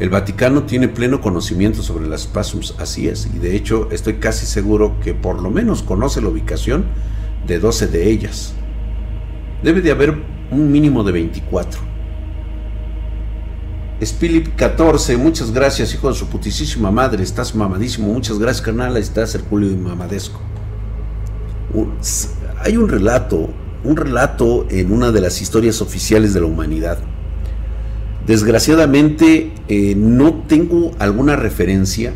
El 0.00 0.08
Vaticano 0.08 0.64
tiene 0.64 0.88
pleno 0.88 1.20
conocimiento 1.20 1.82
sobre 1.82 2.08
las 2.08 2.22
Spasms, 2.22 2.74
así 2.78 3.08
es, 3.08 3.28
y 3.34 3.38
de 3.38 3.54
hecho 3.54 3.88
estoy 3.92 4.14
casi 4.14 4.46
seguro 4.46 4.98
que 5.00 5.14
por 5.14 5.40
lo 5.40 5.50
menos 5.50 5.82
conoce 5.82 6.20
la 6.20 6.28
ubicación 6.28 6.86
de 7.46 7.58
12 7.58 7.86
de 7.88 8.10
ellas. 8.10 8.54
Debe 9.62 9.80
de 9.80 9.90
haber 9.90 10.16
un 10.50 10.72
mínimo 10.72 11.04
de 11.04 11.12
24. 11.12 11.92
Spilip 14.04 14.56
14, 14.56 15.16
muchas 15.16 15.52
gracias, 15.52 15.94
hijo 15.94 16.08
de 16.08 16.14
su 16.14 16.26
putisísima 16.26 16.90
madre, 16.90 17.22
estás 17.22 17.54
mamadísimo, 17.54 18.12
muchas 18.12 18.38
gracias, 18.38 18.62
carnal, 18.62 18.96
estás 18.96 19.34
Herculio 19.34 19.70
y 19.70 19.76
mamadesco. 19.76 20.40
Hay 22.58 22.76
un 22.76 22.88
relato, 22.88 23.50
un 23.84 23.96
relato 23.96 24.66
en 24.70 24.92
una 24.92 25.12
de 25.12 25.20
las 25.20 25.40
historias 25.40 25.80
oficiales 25.80 26.34
de 26.34 26.40
la 26.40 26.46
humanidad. 26.46 26.98
Desgraciadamente 28.26 29.51
eh, 29.68 29.94
no 29.96 30.34
tengo 30.34 30.92
alguna 30.98 31.36
referencia, 31.36 32.12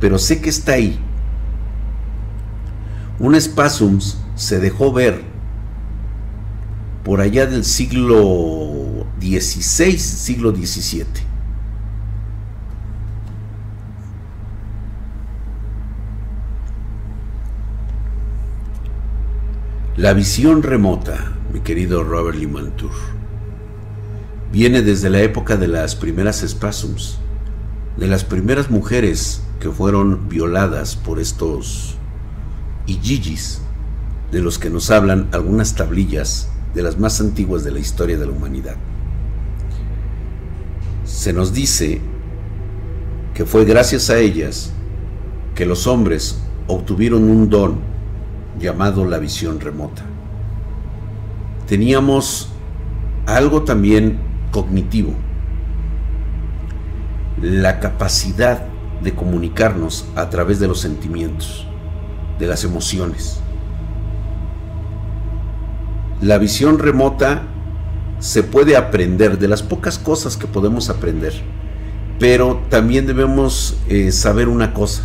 pero 0.00 0.18
sé 0.18 0.40
que 0.40 0.50
está 0.50 0.72
ahí. 0.72 0.98
Un 3.18 3.40
spasums 3.40 4.18
se 4.34 4.58
dejó 4.60 4.92
ver 4.92 5.22
por 7.04 7.20
allá 7.20 7.46
del 7.46 7.64
siglo 7.64 9.06
XVI, 9.20 9.98
siglo 9.98 10.54
XVII. 10.54 11.04
La 19.96 20.12
visión 20.12 20.64
remota, 20.64 21.32
mi 21.52 21.60
querido 21.60 22.02
Robert 22.02 22.36
Limantour, 22.36 22.90
viene 24.54 24.82
desde 24.82 25.10
la 25.10 25.20
época 25.20 25.56
de 25.56 25.66
las 25.66 25.96
primeras 25.96 26.44
spasms, 26.46 27.18
de 27.96 28.06
las 28.06 28.22
primeras 28.22 28.70
mujeres 28.70 29.42
que 29.58 29.68
fueron 29.68 30.28
violadas 30.28 30.94
por 30.94 31.18
estos 31.18 31.96
Ijijis, 32.86 33.62
de 34.30 34.40
los 34.40 34.60
que 34.60 34.70
nos 34.70 34.92
hablan 34.92 35.26
algunas 35.32 35.74
tablillas 35.74 36.50
de 36.72 36.84
las 36.84 37.00
más 37.00 37.20
antiguas 37.20 37.64
de 37.64 37.72
la 37.72 37.80
historia 37.80 38.16
de 38.16 38.26
la 38.26 38.30
humanidad. 38.30 38.76
Se 41.04 41.32
nos 41.32 41.52
dice 41.52 42.00
que 43.34 43.44
fue 43.44 43.64
gracias 43.64 44.08
a 44.08 44.18
ellas 44.18 44.70
que 45.56 45.66
los 45.66 45.88
hombres 45.88 46.38
obtuvieron 46.68 47.24
un 47.24 47.50
don 47.50 47.80
llamado 48.60 49.04
la 49.04 49.18
visión 49.18 49.58
remota. 49.58 50.04
Teníamos 51.66 52.50
algo 53.26 53.64
también 53.64 54.32
cognitivo, 54.54 55.12
la 57.42 57.80
capacidad 57.80 58.62
de 59.02 59.12
comunicarnos 59.12 60.06
a 60.14 60.30
través 60.30 60.60
de 60.60 60.68
los 60.68 60.78
sentimientos, 60.78 61.66
de 62.38 62.46
las 62.46 62.62
emociones. 62.62 63.40
La 66.22 66.38
visión 66.38 66.78
remota 66.78 67.42
se 68.20 68.44
puede 68.44 68.76
aprender, 68.76 69.40
de 69.40 69.48
las 69.48 69.64
pocas 69.64 69.98
cosas 69.98 70.36
que 70.36 70.46
podemos 70.46 70.88
aprender, 70.88 71.32
pero 72.20 72.62
también 72.70 73.08
debemos 73.08 73.76
eh, 73.88 74.12
saber 74.12 74.46
una 74.48 74.72
cosa, 74.72 75.02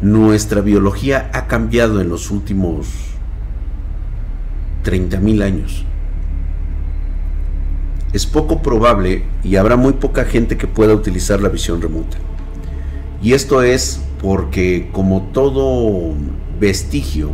nuestra 0.00 0.62
biología 0.62 1.30
ha 1.34 1.46
cambiado 1.46 2.00
en 2.00 2.08
los 2.08 2.30
últimos 2.30 2.86
30.000 4.82 5.42
años. 5.42 5.84
Es 8.14 8.26
poco 8.26 8.62
probable 8.62 9.24
y 9.42 9.56
habrá 9.56 9.76
muy 9.76 9.94
poca 9.94 10.24
gente 10.24 10.56
que 10.56 10.68
pueda 10.68 10.94
utilizar 10.94 11.42
la 11.42 11.48
visión 11.48 11.82
remota. 11.82 12.16
Y 13.20 13.32
esto 13.32 13.62
es 13.62 14.00
porque 14.22 14.88
como 14.92 15.30
todo 15.32 16.14
vestigio 16.60 17.32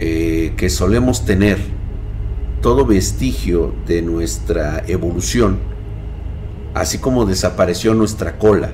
eh, 0.00 0.52
que 0.58 0.68
solemos 0.68 1.24
tener, 1.24 1.58
todo 2.60 2.84
vestigio 2.84 3.74
de 3.86 4.02
nuestra 4.02 4.84
evolución, 4.86 5.58
así 6.74 6.98
como 6.98 7.24
desapareció 7.24 7.94
nuestra 7.94 8.38
cola, 8.38 8.72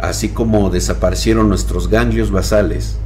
así 0.00 0.30
como 0.30 0.68
desaparecieron 0.68 1.48
nuestros 1.48 1.88
ganglios 1.88 2.32
basales, 2.32 2.98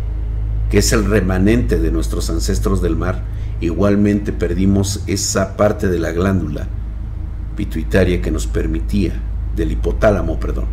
que 0.70 0.78
es 0.78 0.92
el 0.94 1.04
remanente 1.04 1.78
de 1.78 1.90
nuestros 1.90 2.30
ancestros 2.30 2.80
del 2.80 2.96
mar, 2.96 3.33
igualmente 3.60 4.32
perdimos 4.32 5.02
esa 5.06 5.56
parte 5.56 5.88
de 5.88 5.98
la 5.98 6.12
glándula 6.12 6.66
pituitaria 7.56 8.20
que 8.20 8.30
nos 8.30 8.46
permitía, 8.46 9.12
del 9.54 9.72
hipotálamo, 9.72 10.40
perdón, 10.40 10.66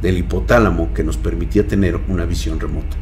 del 0.00 0.18
hipotálamo 0.18 0.94
que 0.94 1.04
nos 1.04 1.16
permitía 1.16 1.66
tener 1.66 1.98
una 2.08 2.24
visión 2.24 2.60
remota. 2.60 2.96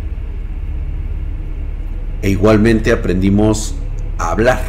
E 2.23 2.31
igualmente 2.31 2.93
aprendimos 2.93 3.75
a 4.19 4.31
hablar, 4.31 4.63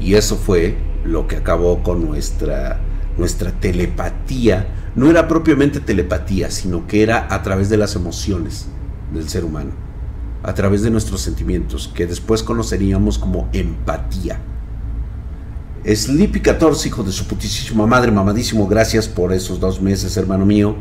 y 0.00 0.14
eso 0.14 0.36
fue 0.36 0.76
lo 1.04 1.26
que 1.26 1.36
acabó 1.36 1.82
con 1.82 2.04
nuestra, 2.04 2.80
nuestra 3.16 3.52
telepatía 3.52 4.74
no 4.94 5.08
era 5.08 5.28
propiamente 5.28 5.80
telepatía, 5.80 6.50
sino 6.50 6.86
que 6.86 7.02
era 7.02 7.26
a 7.30 7.42
través 7.42 7.68
de 7.68 7.76
las 7.76 7.94
emociones 7.94 8.66
del 9.12 9.28
ser 9.28 9.44
humano, 9.44 9.70
a 10.42 10.54
través 10.54 10.82
de 10.82 10.90
nuestros 10.90 11.20
sentimientos, 11.20 11.88
que 11.94 12.06
después 12.06 12.42
conoceríamos 12.42 13.18
como 13.18 13.48
empatía. 13.52 14.40
Sleepy 15.84 16.40
14, 16.40 16.88
hijo 16.88 17.02
de 17.02 17.12
su 17.12 17.26
putísima 17.26 17.86
madre, 17.86 18.12
mamadísimo, 18.12 18.66
gracias 18.66 19.08
por 19.08 19.32
esos 19.32 19.60
dos 19.60 19.80
meses, 19.80 20.16
hermano 20.16 20.44
mío. 20.44 20.76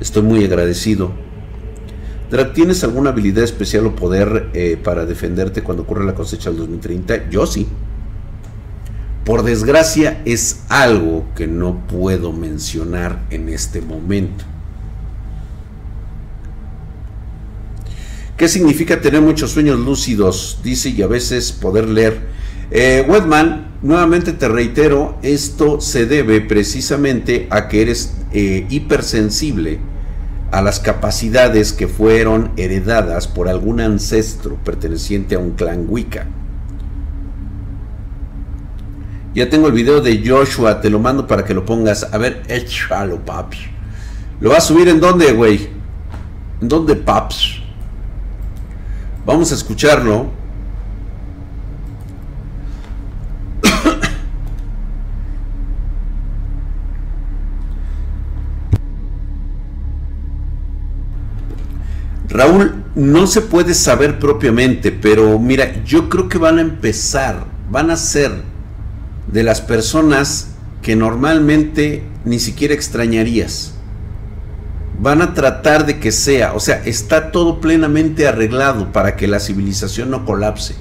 Estoy 0.00 0.22
muy 0.22 0.44
agradecido. 0.44 1.10
¿Tienes 2.54 2.82
alguna 2.82 3.10
habilidad 3.10 3.44
especial 3.44 3.86
o 3.86 3.94
poder 3.94 4.50
eh, 4.52 4.78
para 4.82 5.06
defenderte 5.06 5.62
cuando 5.62 5.84
ocurre 5.84 6.04
la 6.04 6.14
cosecha 6.14 6.50
del 6.50 6.58
2030? 6.58 7.30
Yo 7.30 7.46
sí. 7.46 7.68
Por 9.24 9.42
desgracia 9.42 10.22
es 10.24 10.64
algo 10.68 11.24
que 11.34 11.46
no 11.46 11.86
puedo 11.86 12.32
mencionar 12.32 13.24
en 13.30 13.48
este 13.48 13.80
momento. 13.80 14.44
¿Qué 18.36 18.48
significa 18.48 19.00
tener 19.00 19.22
muchos 19.22 19.52
sueños 19.52 19.78
lúcidos? 19.80 20.60
Dice 20.62 20.90
y 20.90 21.00
a 21.00 21.06
veces 21.06 21.52
poder 21.52 21.88
leer. 21.88 22.20
Eh, 22.70 23.06
Wedman, 23.08 23.78
nuevamente 23.80 24.32
te 24.32 24.46
reitero, 24.48 25.18
esto 25.22 25.80
se 25.80 26.04
debe 26.04 26.42
precisamente 26.42 27.46
a 27.50 27.68
que 27.68 27.80
eres 27.80 28.14
eh, 28.32 28.66
hipersensible 28.68 29.78
a 30.50 30.60
las 30.60 30.80
capacidades 30.80 31.72
que 31.72 31.88
fueron 31.88 32.50
heredadas 32.58 33.26
por 33.26 33.48
algún 33.48 33.80
ancestro 33.80 34.56
perteneciente 34.56 35.36
a 35.36 35.38
un 35.38 35.52
clan 35.52 35.86
Wicca. 35.88 36.26
Ya 39.34 39.48
tengo 39.48 39.68
el 39.68 39.72
video 39.72 40.02
de 40.02 40.22
Joshua, 40.26 40.80
te 40.82 40.90
lo 40.90 40.98
mando 40.98 41.26
para 41.26 41.44
que 41.44 41.54
lo 41.54 41.64
pongas. 41.64 42.04
A 42.12 42.18
ver, 42.18 42.42
échalo, 42.48 43.24
papi. 43.24 43.58
¿Lo 44.40 44.50
vas 44.50 44.58
a 44.58 44.68
subir 44.68 44.88
en 44.88 45.00
dónde, 45.00 45.32
güey? 45.32 45.68
¿En 46.60 46.68
dónde, 46.68 46.96
paps? 46.96 47.65
Vamos 49.26 49.50
a 49.50 49.56
escucharlo. 49.56 50.30
Raúl, 62.28 62.84
no 62.94 63.26
se 63.26 63.40
puede 63.40 63.74
saber 63.74 64.20
propiamente, 64.20 64.92
pero 64.92 65.40
mira, 65.40 65.82
yo 65.84 66.08
creo 66.08 66.28
que 66.28 66.38
van 66.38 66.58
a 66.58 66.60
empezar, 66.60 67.46
van 67.68 67.90
a 67.90 67.96
ser 67.96 68.30
de 69.26 69.42
las 69.42 69.60
personas 69.60 70.52
que 70.82 70.94
normalmente 70.94 72.04
ni 72.24 72.38
siquiera 72.38 72.74
extrañarías. 72.74 73.75
Van 74.98 75.20
a 75.20 75.34
tratar 75.34 75.84
de 75.84 75.98
que 75.98 76.10
sea, 76.10 76.54
o 76.54 76.60
sea, 76.60 76.82
está 76.84 77.30
todo 77.30 77.60
plenamente 77.60 78.26
arreglado 78.26 78.92
para 78.92 79.16
que 79.16 79.28
la 79.28 79.40
civilización 79.40 80.10
no 80.10 80.24
colapse. 80.24 80.74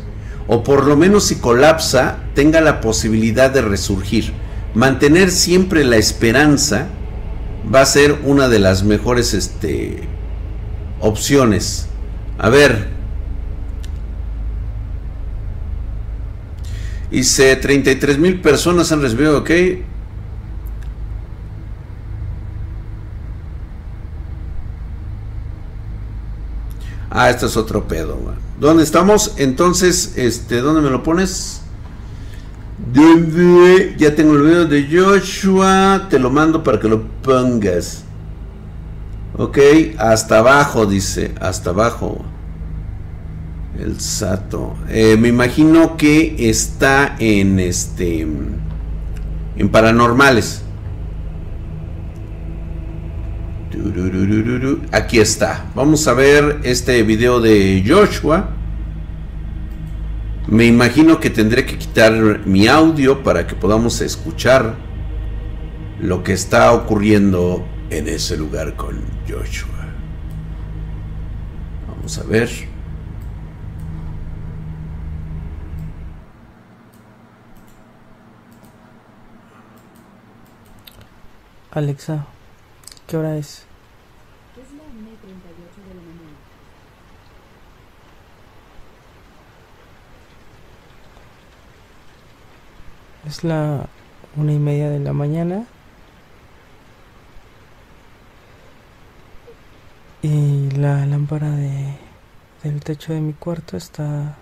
O 0.47 0.63
por 0.63 0.85
lo 0.85 0.95
menos 0.95 1.25
si 1.25 1.35
colapsa, 1.35 2.19
tenga 2.33 2.61
la 2.61 2.81
posibilidad 2.81 3.49
de 3.49 3.61
resurgir. 3.61 4.33
Mantener 4.73 5.31
siempre 5.31 5.83
la 5.83 5.97
esperanza 5.97 6.87
va 7.73 7.81
a 7.81 7.85
ser 7.85 8.19
una 8.23 8.47
de 8.47 8.59
las 8.59 8.83
mejores 8.83 9.33
este, 9.33 10.07
opciones. 11.01 11.87
A 12.37 12.49
ver, 12.49 12.95
Dice 17.15 17.55
33 17.55 18.17
mil 18.17 18.41
personas 18.41 18.91
han 18.91 19.01
recibido, 19.01 19.37
ok. 19.37 19.49
Ah, 27.17 27.29
esto 27.29 27.45
es 27.45 27.55
otro 27.55 27.87
pedo, 27.87 28.19
¿Dónde 28.59 28.83
estamos? 28.83 29.35
Entonces, 29.37 30.17
este, 30.17 30.59
¿dónde 30.59 30.81
me 30.81 30.89
lo 30.89 31.01
pones? 31.01 31.61
Ya 33.97 34.13
tengo 34.13 34.33
el 34.33 34.41
video 34.41 34.65
de 34.65 34.85
Joshua. 34.91 36.07
Te 36.09 36.19
lo 36.19 36.29
mando 36.29 36.61
para 36.61 36.77
que 36.77 36.89
lo 36.89 37.03
pongas. 37.23 38.03
Ok, 39.37 39.57
hasta 39.97 40.39
abajo, 40.39 40.85
dice. 40.85 41.33
Hasta 41.39 41.69
abajo. 41.69 42.17
El 43.79 44.01
Sato. 44.01 44.75
Eh, 44.89 45.15
me 45.17 45.29
imagino 45.29 45.95
que 45.95 46.49
está 46.49 47.15
en 47.19 47.61
este. 47.61 48.27
En 49.55 49.69
paranormales. 49.71 50.64
Aquí 54.91 55.19
está. 55.19 55.65
Vamos 55.75 56.07
a 56.07 56.13
ver 56.13 56.61
este 56.63 57.03
video 57.03 57.41
de 57.41 57.83
Joshua. 57.85 58.49
Me 60.47 60.65
imagino 60.65 61.19
que 61.19 61.29
tendré 61.29 61.65
que 61.65 61.77
quitar 61.77 62.41
mi 62.45 62.67
audio 62.67 63.23
para 63.23 63.45
que 63.45 63.55
podamos 63.55 63.99
escuchar 64.01 64.75
lo 65.99 66.23
que 66.23 66.33
está 66.33 66.71
ocurriendo 66.71 67.65
en 67.89 68.07
ese 68.07 68.37
lugar 68.37 68.75
con 68.75 69.01
Joshua. 69.27 69.69
Vamos 71.87 72.17
a 72.17 72.23
ver. 72.23 72.49
Alexa, 81.71 82.25
¿qué 83.05 83.17
hora 83.17 83.35
es 83.35 83.65
la 84.55 84.83
1.38 84.83 85.87
de 85.87 85.95
la 85.95 86.01
mañana. 86.01 86.37
Es 93.27 93.43
la 93.43 93.87
una 94.35 94.53
y 94.53 94.59
media 94.59 94.89
de 94.89 94.99
la 94.99 95.13
mañana. 95.13 95.65
Y 100.21 100.71
la 100.71 101.05
lámpara 101.05 101.51
de, 101.51 101.97
del 102.63 102.81
techo 102.81 103.13
de 103.13 103.21
mi 103.21 103.33
cuarto 103.33 103.77
está 103.77 104.35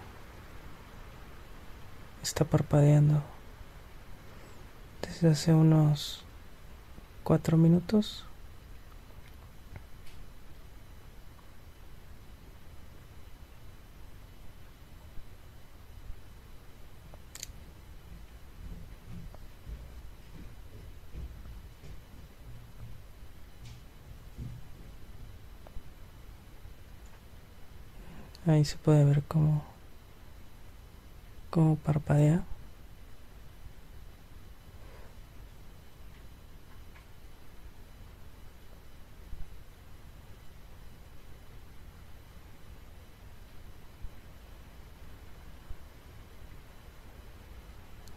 está 2.24 2.46
parpadeando 2.46 3.22
desde 5.02 5.30
hace 5.30 5.54
unos 5.54 6.24
cuatro 7.24 7.58
minutos. 7.58 8.26
Ahí 28.46 28.66
se 28.66 28.78
puede 28.78 29.06
ver 29.06 29.24
cómo, 29.24 29.64
cómo 31.50 31.76
parpadea. 31.78 32.44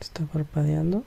Está 0.01 0.25
parpadeando. 0.25 1.05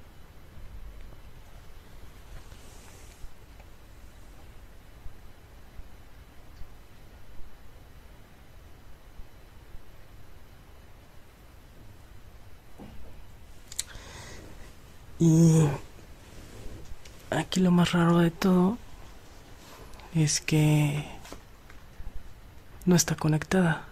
Y 15.22 15.68
aquí 17.60 17.66
lo 17.66 17.72
más 17.72 17.92
raro 17.92 18.20
de 18.20 18.32
todo 18.32 18.78
es 20.16 20.40
que 20.40 21.04
no 22.86 22.96
está 22.96 23.16
conectada. 23.16 23.84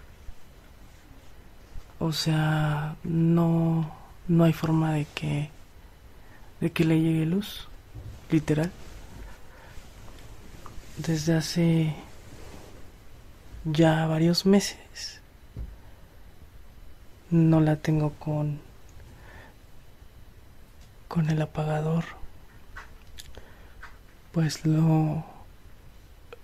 O 1.99 2.13
sea, 2.13 2.95
no 3.03 3.91
no 4.29 4.43
hay 4.45 4.53
forma 4.53 4.93
de 4.93 5.05
que 5.05 5.49
de 6.61 6.71
que 6.71 6.85
le 6.85 7.01
llegue 7.01 7.25
luz, 7.25 7.67
literal. 8.31 8.71
Desde 10.97 11.33
hace 11.35 11.93
ya 13.65 14.07
varios 14.07 14.45
meses 14.45 15.19
no 17.29 17.59
la 17.59 17.75
tengo 17.75 18.11
con 18.13 18.61
con 21.09 21.29
el 21.29 21.41
apagador. 21.41 22.16
Pues 24.37 24.67
lo 24.67 25.25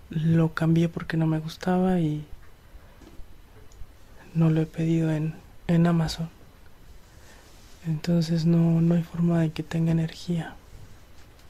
lo 0.09 0.55
cambié 0.55 0.89
porque 0.89 1.15
no 1.15 1.27
me 1.27 1.37
gustaba 1.37 1.99
y 1.99 2.25
no 4.33 4.49
lo 4.49 4.61
he 4.61 4.65
pedido 4.65 5.11
en 5.11 5.35
en 5.67 5.85
Amazon. 5.85 6.27
Entonces 7.85 8.47
no, 8.47 8.81
no 8.81 8.95
hay 8.95 9.03
forma 9.03 9.41
de 9.41 9.51
que 9.51 9.61
tenga 9.61 9.91
energía 9.91 10.55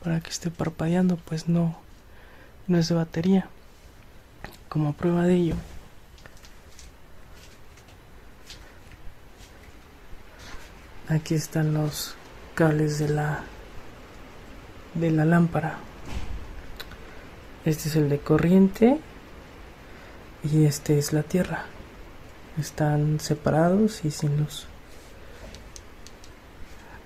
para 0.03 0.19
que 0.19 0.31
esté 0.31 0.51
parpadeando, 0.51 1.15
pues 1.15 1.47
no, 1.47 1.77
no 2.67 2.77
es 2.77 2.89
de 2.89 2.95
batería. 2.95 3.47
Como 4.67 4.91
prueba 4.91 5.23
de 5.23 5.35
ello, 5.35 5.55
aquí 11.07 11.35
están 11.35 11.73
los 11.73 12.15
cables 12.53 12.99
de 12.99 13.07
la 13.07 13.43
de 14.93 15.09
la 15.09 15.23
lámpara. 15.23 15.79
Este 17.65 17.89
es 17.89 17.95
el 17.95 18.09
de 18.09 18.19
corriente 18.19 18.99
y 20.43 20.65
este 20.65 20.99
es 20.99 21.13
la 21.13 21.23
tierra. 21.23 21.65
Están 22.59 23.19
separados 23.19 24.03
y 24.05 24.11
sin 24.11 24.37
luz 24.37 24.67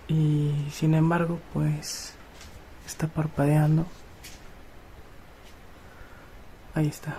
y 0.08 0.52
sin 0.72 0.94
embargo 0.94 1.40
pues 1.54 2.14
está 2.86 3.08
parpadeando 3.08 3.86
ahí 6.74 6.88
está 6.88 7.18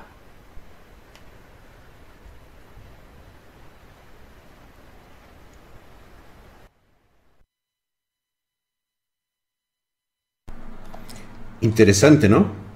Interesante, 11.60 12.28
¿no? 12.28 12.67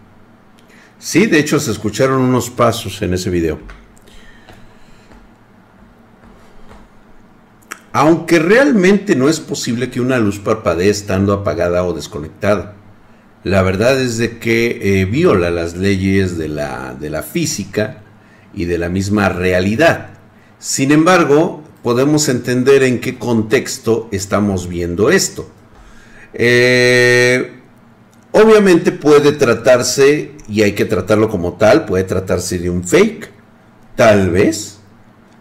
Sí, 1.03 1.27
de 1.27 1.41
hecho 1.41 1.59
se 1.59 1.73
escucharon 1.73 2.23
unos 2.23 2.49
pasos 2.49 3.03
en 3.03 3.13
ese 3.13 3.29
video. 3.29 3.59
Aunque 7.93 8.39
realmente 8.39 9.17
no 9.17 9.29
es 9.29 9.41
posible 9.41 9.91
que 9.91 10.01
una 10.01 10.19
luz 10.19 10.39
parpadee 10.39 10.91
estando 10.91 11.33
apagada 11.33 11.83
o 11.83 11.93
desconectada. 11.93 12.77
La 13.43 13.63
verdad 13.63 14.01
es 14.01 14.17
de 14.17 14.39
que 14.39 15.01
eh, 15.01 15.05
viola 15.05 15.51
las 15.51 15.77
leyes 15.77 16.39
de 16.39 16.47
la, 16.47 16.95
de 16.95 17.11
la 17.11 17.25
física 17.25 18.05
y 18.55 18.67
de 18.67 18.79
la 18.79 18.89
misma 18.89 19.29
realidad. 19.29 20.11
Sin 20.61 20.93
embargo, 20.93 21.65
podemos 21.83 22.29
entender 22.29 22.85
en 22.85 23.01
qué 23.01 23.19
contexto 23.19 24.09
estamos 24.13 24.69
viendo 24.69 25.11
esto. 25.11 25.51
Eh, 26.33 27.55
obviamente 28.31 28.93
puede 28.93 29.33
tratarse, 29.33 30.37
y 30.53 30.63
hay 30.63 30.73
que 30.73 30.85
tratarlo 30.85 31.31
como 31.31 31.55
tal, 31.55 31.87
puede 31.87 32.05
tratarse 32.05 32.59
de 32.59 32.69
un 32.69 32.85
fake, 32.85 33.31
tal 33.97 34.29
vez. 34.29 34.81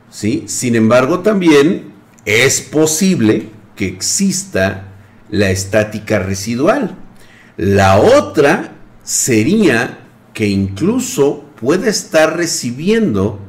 ¿sí? 0.09 0.45
Sin 0.47 0.73
embargo, 0.75 1.19
también 1.19 1.91
es 2.23 2.61
posible 2.61 3.49
que 3.75 3.87
exista 3.87 4.87
la 5.29 5.49
estática 5.49 6.19
residual. 6.19 6.97
La 7.57 7.99
otra 7.99 8.71
sería 9.03 10.07
que 10.33 10.47
incluso 10.47 11.43
puede 11.59 11.89
estar 11.89 12.37
recibiendo 12.37 13.41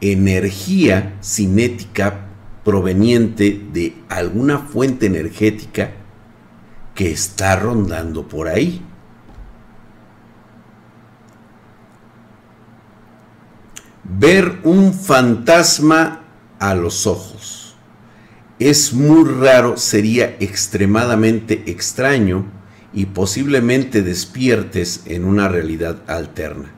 energía 0.00 1.16
cinética 1.22 2.26
proveniente 2.64 3.62
de 3.72 3.94
alguna 4.08 4.58
fuente 4.58 5.06
energética 5.06 5.92
que 6.96 7.12
está 7.12 7.54
rondando 7.54 8.26
por 8.26 8.48
ahí. 8.48 8.82
Ver 14.04 14.60
un 14.64 14.92
fantasma 14.92 16.22
a 16.58 16.74
los 16.74 17.06
ojos 17.06 17.54
es 18.58 18.92
muy 18.92 19.28
raro, 19.28 19.76
sería 19.76 20.36
extremadamente 20.38 21.64
extraño 21.66 22.46
y 22.92 23.06
posiblemente 23.06 24.02
despiertes 24.02 25.02
en 25.06 25.24
una 25.24 25.48
realidad 25.48 26.02
alterna. 26.06 26.72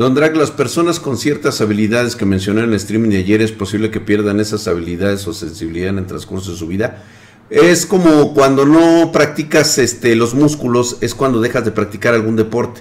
Don 0.00 0.14
Drag, 0.14 0.34
las 0.34 0.50
personas 0.50 0.98
con 0.98 1.18
ciertas 1.18 1.60
habilidades 1.60 2.16
que 2.16 2.24
mencioné 2.24 2.62
en 2.62 2.70
el 2.70 2.74
streaming 2.76 3.10
de 3.10 3.18
ayer, 3.18 3.42
¿es 3.42 3.52
posible 3.52 3.90
que 3.90 4.00
pierdan 4.00 4.40
esas 4.40 4.66
habilidades 4.66 5.28
o 5.28 5.34
sensibilidad 5.34 5.90
en 5.90 5.98
el 5.98 6.06
transcurso 6.06 6.52
de 6.52 6.56
su 6.56 6.66
vida? 6.66 7.04
Es 7.50 7.84
como 7.84 8.32
cuando 8.32 8.64
no 8.64 9.12
practicas 9.12 9.76
este, 9.76 10.16
los 10.16 10.32
músculos, 10.32 10.96
es 11.02 11.14
cuando 11.14 11.42
dejas 11.42 11.66
de 11.66 11.72
practicar 11.72 12.14
algún 12.14 12.34
deporte. 12.34 12.80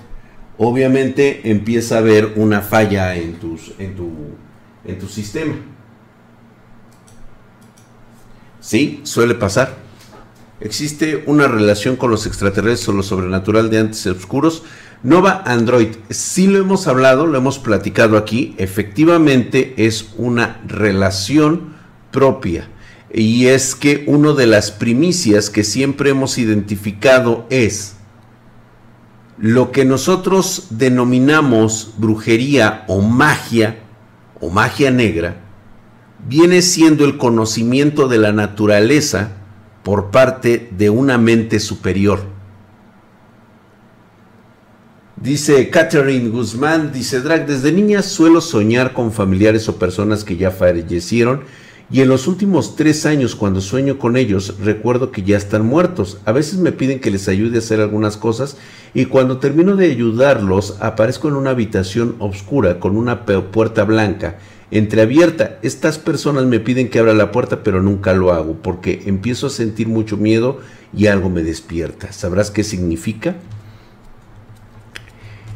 Obviamente 0.58 1.42
empieza 1.52 1.96
a 1.96 1.98
haber 1.98 2.36
una 2.38 2.62
falla 2.62 3.14
en, 3.18 3.38
tus, 3.38 3.74
en, 3.80 3.98
tu, 3.98 4.12
en 4.86 4.98
tu 4.98 5.10
sistema. 5.10 5.56
Sí, 8.62 9.02
suele 9.04 9.36
pasar. 9.36 9.76
Existe 10.62 11.24
una 11.26 11.50
relación 11.50 11.98
con 11.98 12.12
los 12.12 12.26
extraterrestres 12.26 12.88
o 12.88 12.94
lo 12.94 13.04
sobrenatural 13.04 13.70
de 13.70 13.80
antes 13.80 14.08
oscuros. 14.08 14.64
Nova 15.02 15.44
Android, 15.46 15.96
sí 16.10 16.48
lo 16.48 16.60
hemos 16.60 16.88
hablado, 16.88 17.26
lo 17.26 17.38
hemos 17.38 17.58
platicado 17.58 18.18
aquí, 18.18 18.54
efectivamente 18.58 19.74
es 19.78 20.10
una 20.18 20.60
relación 20.68 21.74
propia. 22.12 22.68
Y 23.14 23.48
es 23.48 23.76
que 23.76 24.04
una 24.08 24.34
de 24.34 24.46
las 24.46 24.72
primicias 24.72 25.50
que 25.50 25.64
siempre 25.64 26.10
hemos 26.10 26.38
identificado 26.38 27.48
es 27.50 27.96
lo 29.38 29.72
que 29.72 29.86
nosotros 29.86 30.68
denominamos 30.72 31.94
brujería 31.98 32.84
o 32.90 33.00
magia 33.02 33.80
o 34.42 34.50
magia 34.50 34.92
negra, 34.92 35.38
viene 36.28 36.62
siendo 36.62 37.06
el 37.06 37.18
conocimiento 37.18 38.10
de 38.10 38.18
la 38.18 38.34
naturaleza 38.34 39.32
por 39.82 40.12
parte 40.12 40.70
de 40.78 40.90
una 40.90 41.18
mente 41.18 41.62
superior 41.62 42.39
Dice 45.22 45.70
Catherine 45.70 46.30
Guzmán, 46.30 46.94
dice 46.94 47.20
Drag, 47.20 47.46
desde 47.46 47.74
niña 47.74 48.02
suelo 48.04 48.40
soñar 48.40 48.94
con 48.94 49.12
familiares 49.12 49.68
o 49.68 49.78
personas 49.78 50.24
que 50.24 50.38
ya 50.38 50.50
fallecieron 50.50 51.42
y 51.92 52.00
en 52.00 52.08
los 52.08 52.26
últimos 52.26 52.78
tres 52.78 53.06
años 53.06 53.36
cuando 53.36 53.60
sueño 53.60 54.00
con 54.00 54.16
ellos 54.16 54.56
recuerdo 54.64 55.12
que 55.12 55.24
ya 55.24 55.36
están 55.36 55.66
muertos. 55.66 56.20
A 56.24 56.32
veces 56.32 56.60
me 56.60 56.72
piden 56.72 57.02
que 57.02 57.12
les 57.12 57.28
ayude 57.28 57.58
a 57.58 57.60
hacer 57.60 57.82
algunas 57.82 58.16
cosas 58.16 58.56
y 58.94 59.06
cuando 59.06 59.40
termino 59.40 59.76
de 59.76 59.92
ayudarlos 59.92 60.78
aparezco 60.80 61.28
en 61.28 61.36
una 61.36 61.50
habitación 61.50 62.16
oscura 62.20 62.80
con 62.80 62.96
una 62.96 63.26
puerta 63.26 63.84
blanca 63.84 64.38
entreabierta. 64.72 65.60
Estas 65.64 65.98
personas 65.98 66.46
me 66.46 66.62
piden 66.62 66.90
que 66.90 67.00
abra 67.00 67.14
la 67.14 67.34
puerta 67.34 67.62
pero 67.62 67.82
nunca 67.82 68.14
lo 68.14 68.32
hago 68.32 68.54
porque 68.54 69.04
empiezo 69.06 69.48
a 69.48 69.50
sentir 69.50 69.90
mucho 69.90 70.16
miedo 70.16 70.62
y 70.96 71.08
algo 71.08 71.30
me 71.30 71.44
despierta. 71.44 72.14
¿Sabrás 72.14 72.52
qué 72.52 72.64
significa? 72.64 73.36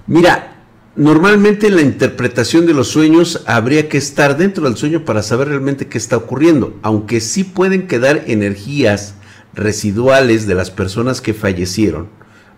Mira, 0.05 0.57
normalmente 0.97 1.67
en 1.67 1.77
la 1.77 1.81
interpretación 1.81 2.65
de 2.65 2.73
los 2.73 2.89
sueños 2.89 3.41
habría 3.45 3.87
que 3.87 3.97
estar 3.97 4.35
dentro 4.35 4.65
del 4.65 4.75
sueño 4.75 5.05
para 5.05 5.23
saber 5.23 5.47
realmente 5.47 5.87
qué 5.87 5.97
está 5.97 6.17
ocurriendo, 6.17 6.77
aunque 6.81 7.21
sí 7.21 7.45
pueden 7.45 7.87
quedar 7.87 8.25
energías 8.27 9.15
residuales 9.53 10.45
de 10.45 10.55
las 10.55 10.71
personas 10.71 11.21
que 11.21 11.33
fallecieron 11.33 12.09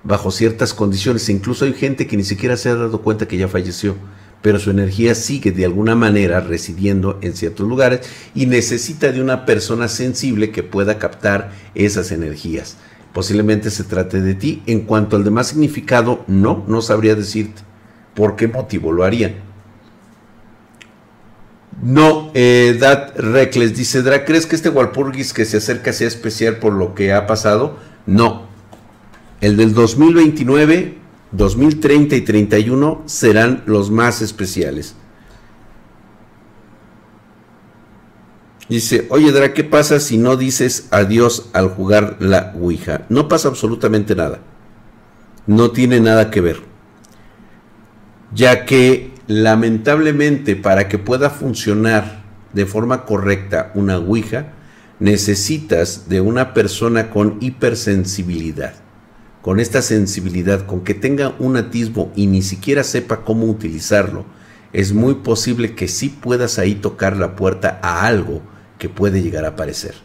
bajo 0.03 0.31
ciertas 0.31 0.73
condiciones. 0.73 1.29
incluso 1.29 1.65
hay 1.65 1.73
gente 1.73 2.07
que 2.07 2.17
ni 2.17 2.23
siquiera 2.23 2.57
se 2.57 2.69
ha 2.69 2.75
dado 2.75 3.01
cuenta 3.01 3.27
que 3.27 3.37
ya 3.37 3.47
falleció, 3.47 3.95
pero 4.41 4.59
su 4.59 4.71
energía 4.71 5.13
sigue 5.13 5.51
de 5.51 5.65
alguna 5.65 5.93
manera 5.93 6.39
residiendo 6.39 7.19
en 7.21 7.35
ciertos 7.35 7.67
lugares 7.67 8.01
y 8.33 8.47
necesita 8.47 9.11
de 9.11 9.21
una 9.21 9.45
persona 9.45 9.87
sensible 9.87 10.49
que 10.49 10.63
pueda 10.63 10.97
captar 10.97 11.51
esas 11.75 12.11
energías 12.11 12.77
posiblemente 13.15 13.71
se 13.71 13.85
trate 13.85 14.19
de 14.21 14.35
ti. 14.35 14.61
En 14.65 14.81
cuanto 14.81 15.15
al 15.15 15.23
demás 15.23 15.47
significado, 15.47 16.25
no, 16.27 16.65
no 16.67 16.81
sabría 16.81 17.15
decirte 17.15 17.61
por 18.13 18.35
qué 18.35 18.49
motivo 18.49 18.91
lo 18.91 19.05
harían. 19.05 19.35
No, 21.81 22.29
eh, 22.33 22.75
Dat 22.77 23.17
Reckless 23.17 23.73
dice, 23.73 24.01
Dra, 24.01 24.25
¿crees 24.25 24.45
que 24.45 24.57
este 24.57 24.67
Walpurgis 24.67 25.31
que 25.31 25.45
se 25.45 25.57
acerca 25.57 25.93
sea 25.93 26.09
especial 26.09 26.57
por 26.57 26.73
lo 26.73 26.93
que 26.93 27.13
ha 27.13 27.25
pasado? 27.25 27.77
No. 28.05 28.47
El 29.39 29.55
del 29.55 29.73
2029, 29.73 30.97
2030 31.31 32.15
y 32.17 32.21
31 32.21 33.03
serán 33.05 33.63
los 33.65 33.91
más 33.91 34.21
especiales. 34.21 34.95
Dice, 38.67 39.05
oye 39.09 39.31
Dra, 39.31 39.53
¿qué 39.53 39.63
pasa 39.63 39.99
si 39.99 40.17
no 40.17 40.37
dices 40.37 40.87
adiós 40.89 41.49
al 41.53 41.69
jugar 41.69 42.17
la 42.19 42.53
Ouija? 42.59 43.05
No 43.09 43.27
pasa 43.27 43.47
absolutamente 43.47 44.15
nada. 44.15 44.39
No 45.45 45.69
tiene 45.69 45.99
nada 45.99 46.31
que 46.31 46.41
ver. 46.41 46.61
Ya 48.33 48.65
que 48.65 49.13
lamentablemente 49.27 50.55
para 50.55 50.87
que 50.87 50.97
pueda 50.97 51.29
funcionar 51.29 52.23
de 52.53 52.65
forma 52.65 53.05
correcta 53.05 53.71
una 53.75 53.97
Ouija, 53.97 54.53
necesitas 54.99 56.09
de 56.09 56.21
una 56.21 56.55
persona 56.55 57.11
con 57.11 57.37
hipersensibilidad. 57.41 58.73
Con 59.43 59.59
esta 59.59 59.83
sensibilidad, 59.83 60.65
con 60.65 60.83
que 60.83 60.95
tenga 60.95 61.35
un 61.37 61.55
atisbo 61.55 62.11
y 62.15 62.25
ni 62.25 62.41
siquiera 62.41 62.83
sepa 62.83 63.21
cómo 63.21 63.45
utilizarlo, 63.45 64.25
es 64.73 64.91
muy 64.91 65.15
posible 65.15 65.75
que 65.75 65.87
sí 65.87 66.09
puedas 66.09 66.57
ahí 66.57 66.73
tocar 66.73 67.15
la 67.15 67.35
puerta 67.35 67.79
a 67.83 68.07
algo 68.07 68.41
puede 68.89 69.21
llegar 69.21 69.45
a 69.45 69.49
aparecer. 69.49 69.95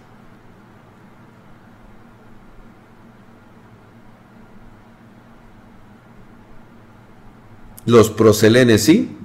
Los 7.87 8.11
proselenes, 8.11 8.85
¿sí? 8.85 9.17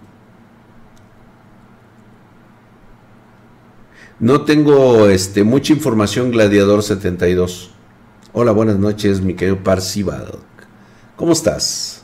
No 4.20 4.42
tengo 4.42 5.10
este, 5.10 5.44
mucha 5.44 5.74
información, 5.74 6.32
Gladiador 6.32 6.82
72. 6.82 7.72
Hola, 8.32 8.54
buenas 8.54 8.80
noches, 8.80 9.22
mi 9.22 9.34
querido 9.34 9.62
Parcival. 9.62 10.40
¿Cómo 11.18 11.34
estás? 11.34 12.02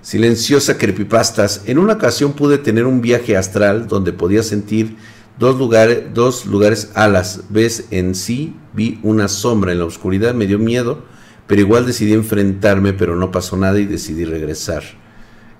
Silenciosa 0.00 0.78
creepypastas. 0.78 1.62
En 1.66 1.78
una 1.78 1.92
ocasión 1.94 2.32
pude 2.32 2.56
tener 2.56 2.86
un 2.86 3.02
viaje 3.02 3.36
astral 3.36 3.88
donde 3.88 4.12
podía 4.12 4.42
sentir 4.42 4.96
Dos 5.38 5.56
lugares, 5.56 6.04
dos 6.14 6.46
lugares 6.46 6.90
alas. 6.94 7.42
Ves 7.48 7.86
en 7.90 8.14
sí, 8.14 8.56
vi 8.72 8.98
una 9.02 9.28
sombra 9.28 9.72
en 9.72 9.78
la 9.78 9.84
oscuridad, 9.84 10.34
me 10.34 10.46
dio 10.46 10.58
miedo, 10.58 11.04
pero 11.46 11.60
igual 11.60 11.86
decidí 11.86 12.12
enfrentarme, 12.12 12.92
pero 12.92 13.14
no 13.14 13.30
pasó 13.30 13.56
nada 13.56 13.78
y 13.78 13.86
decidí 13.86 14.24
regresar. 14.24 14.82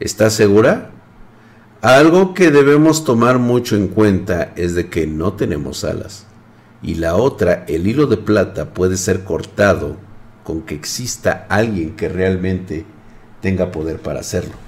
¿Estás 0.00 0.32
segura? 0.34 0.90
Algo 1.80 2.34
que 2.34 2.50
debemos 2.50 3.04
tomar 3.04 3.38
mucho 3.38 3.76
en 3.76 3.86
cuenta 3.88 4.52
es 4.56 4.74
de 4.74 4.88
que 4.88 5.06
no 5.06 5.34
tenemos 5.34 5.84
alas. 5.84 6.26
Y 6.82 6.96
la 6.96 7.14
otra, 7.14 7.64
el 7.68 7.86
hilo 7.86 8.06
de 8.06 8.16
plata 8.16 8.74
puede 8.74 8.96
ser 8.96 9.22
cortado 9.22 9.96
con 10.42 10.62
que 10.62 10.74
exista 10.74 11.46
alguien 11.48 11.94
que 11.94 12.08
realmente 12.08 12.84
tenga 13.40 13.70
poder 13.70 13.98
para 14.00 14.20
hacerlo. 14.20 14.67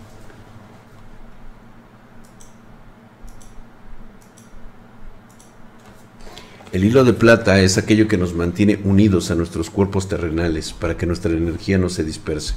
El 6.73 6.85
hilo 6.85 7.03
de 7.03 7.14
plata 7.14 7.61
es 7.61 7.79
aquello 7.79 8.07
que 8.07 8.16
nos 8.16 8.37
mantiene 8.37 8.79
unidos 8.85 9.33
a 9.33 9.35
nuestros 9.35 9.71
cuerpos 9.71 10.09
terrenales 10.09 10.73
para 10.73 10.97
que 10.97 11.05
nuestra 11.05 11.33
energía 11.33 11.79
no 11.79 11.89
se 11.89 12.05
disperse. 12.05 12.55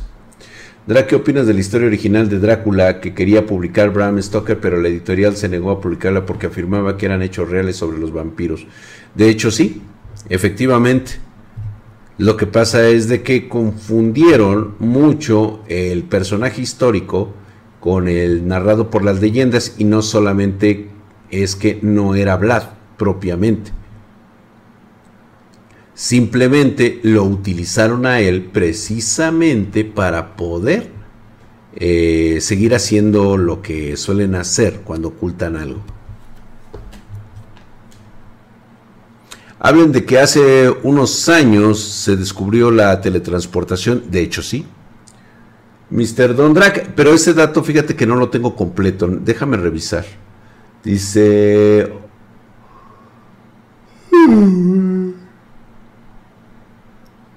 Dra, 0.85 1.07
¿qué 1.07 1.15
opinas 1.15 1.47
de 1.47 1.55
la 1.55 1.61
historia 1.61 1.87
original 1.87 2.29
de 2.29 2.37
Drácula 2.37 2.99
que 2.99 3.15
quería 3.15 3.47
publicar 3.47 3.89
Bram 3.89 4.21
Stoker, 4.21 4.59
pero 4.59 4.79
la 4.79 4.89
editorial 4.89 5.35
se 5.35 5.49
negó 5.49 5.71
a 5.71 5.81
publicarla 5.81 6.27
porque 6.27 6.45
afirmaba 6.45 6.95
que 6.95 7.07
eran 7.07 7.23
hechos 7.23 7.49
reales 7.49 7.77
sobre 7.77 7.97
los 7.97 8.13
vampiros? 8.13 8.67
De 9.15 9.29
hecho, 9.29 9.49
sí, 9.49 9.81
efectivamente. 10.29 11.13
Lo 12.19 12.37
que 12.37 12.45
pasa 12.45 12.87
es 12.87 13.07
de 13.07 13.23
que 13.23 13.49
confundieron 13.49 14.75
mucho 14.77 15.63
el 15.67 16.03
personaje 16.03 16.61
histórico 16.61 17.33
con 17.79 18.07
el 18.07 18.47
narrado 18.47 18.91
por 18.91 19.03
las 19.03 19.19
leyendas 19.19 19.73
y 19.79 19.85
no 19.85 20.03
solamente 20.03 20.89
es 21.31 21.55
que 21.55 21.79
no 21.81 22.13
era 22.13 22.37
Vlad 22.37 22.65
propiamente 22.95 23.71
Simplemente 25.93 26.99
lo 27.03 27.23
utilizaron 27.23 28.05
a 28.05 28.19
él 28.19 28.43
precisamente 28.51 29.85
para 29.85 30.35
poder 30.35 30.89
eh, 31.75 32.39
seguir 32.41 32.73
haciendo 32.73 33.37
lo 33.37 33.61
que 33.61 33.95
suelen 33.97 34.35
hacer 34.35 34.81
cuando 34.83 35.09
ocultan 35.09 35.55
algo. 35.55 35.81
Hablan 39.59 39.91
de 39.91 40.03
que 40.03 40.19
hace 40.19 40.69
unos 40.83 41.29
años 41.29 41.79
se 41.79 42.17
descubrió 42.17 42.69
la 42.69 42.99
teletransportación, 42.99 44.03
de 44.09 44.21
hecho 44.21 44.41
sí. 44.41 44.65
Mr. 45.89 46.35
Don 46.35 46.53
pero 46.95 47.13
ese 47.13 47.33
dato 47.33 47.63
fíjate 47.63 47.95
que 47.95 48.05
no 48.05 48.15
lo 48.15 48.29
tengo 48.29 48.55
completo, 48.55 49.07
déjame 49.07 49.57
revisar. 49.57 50.05
Dice... 50.83 51.93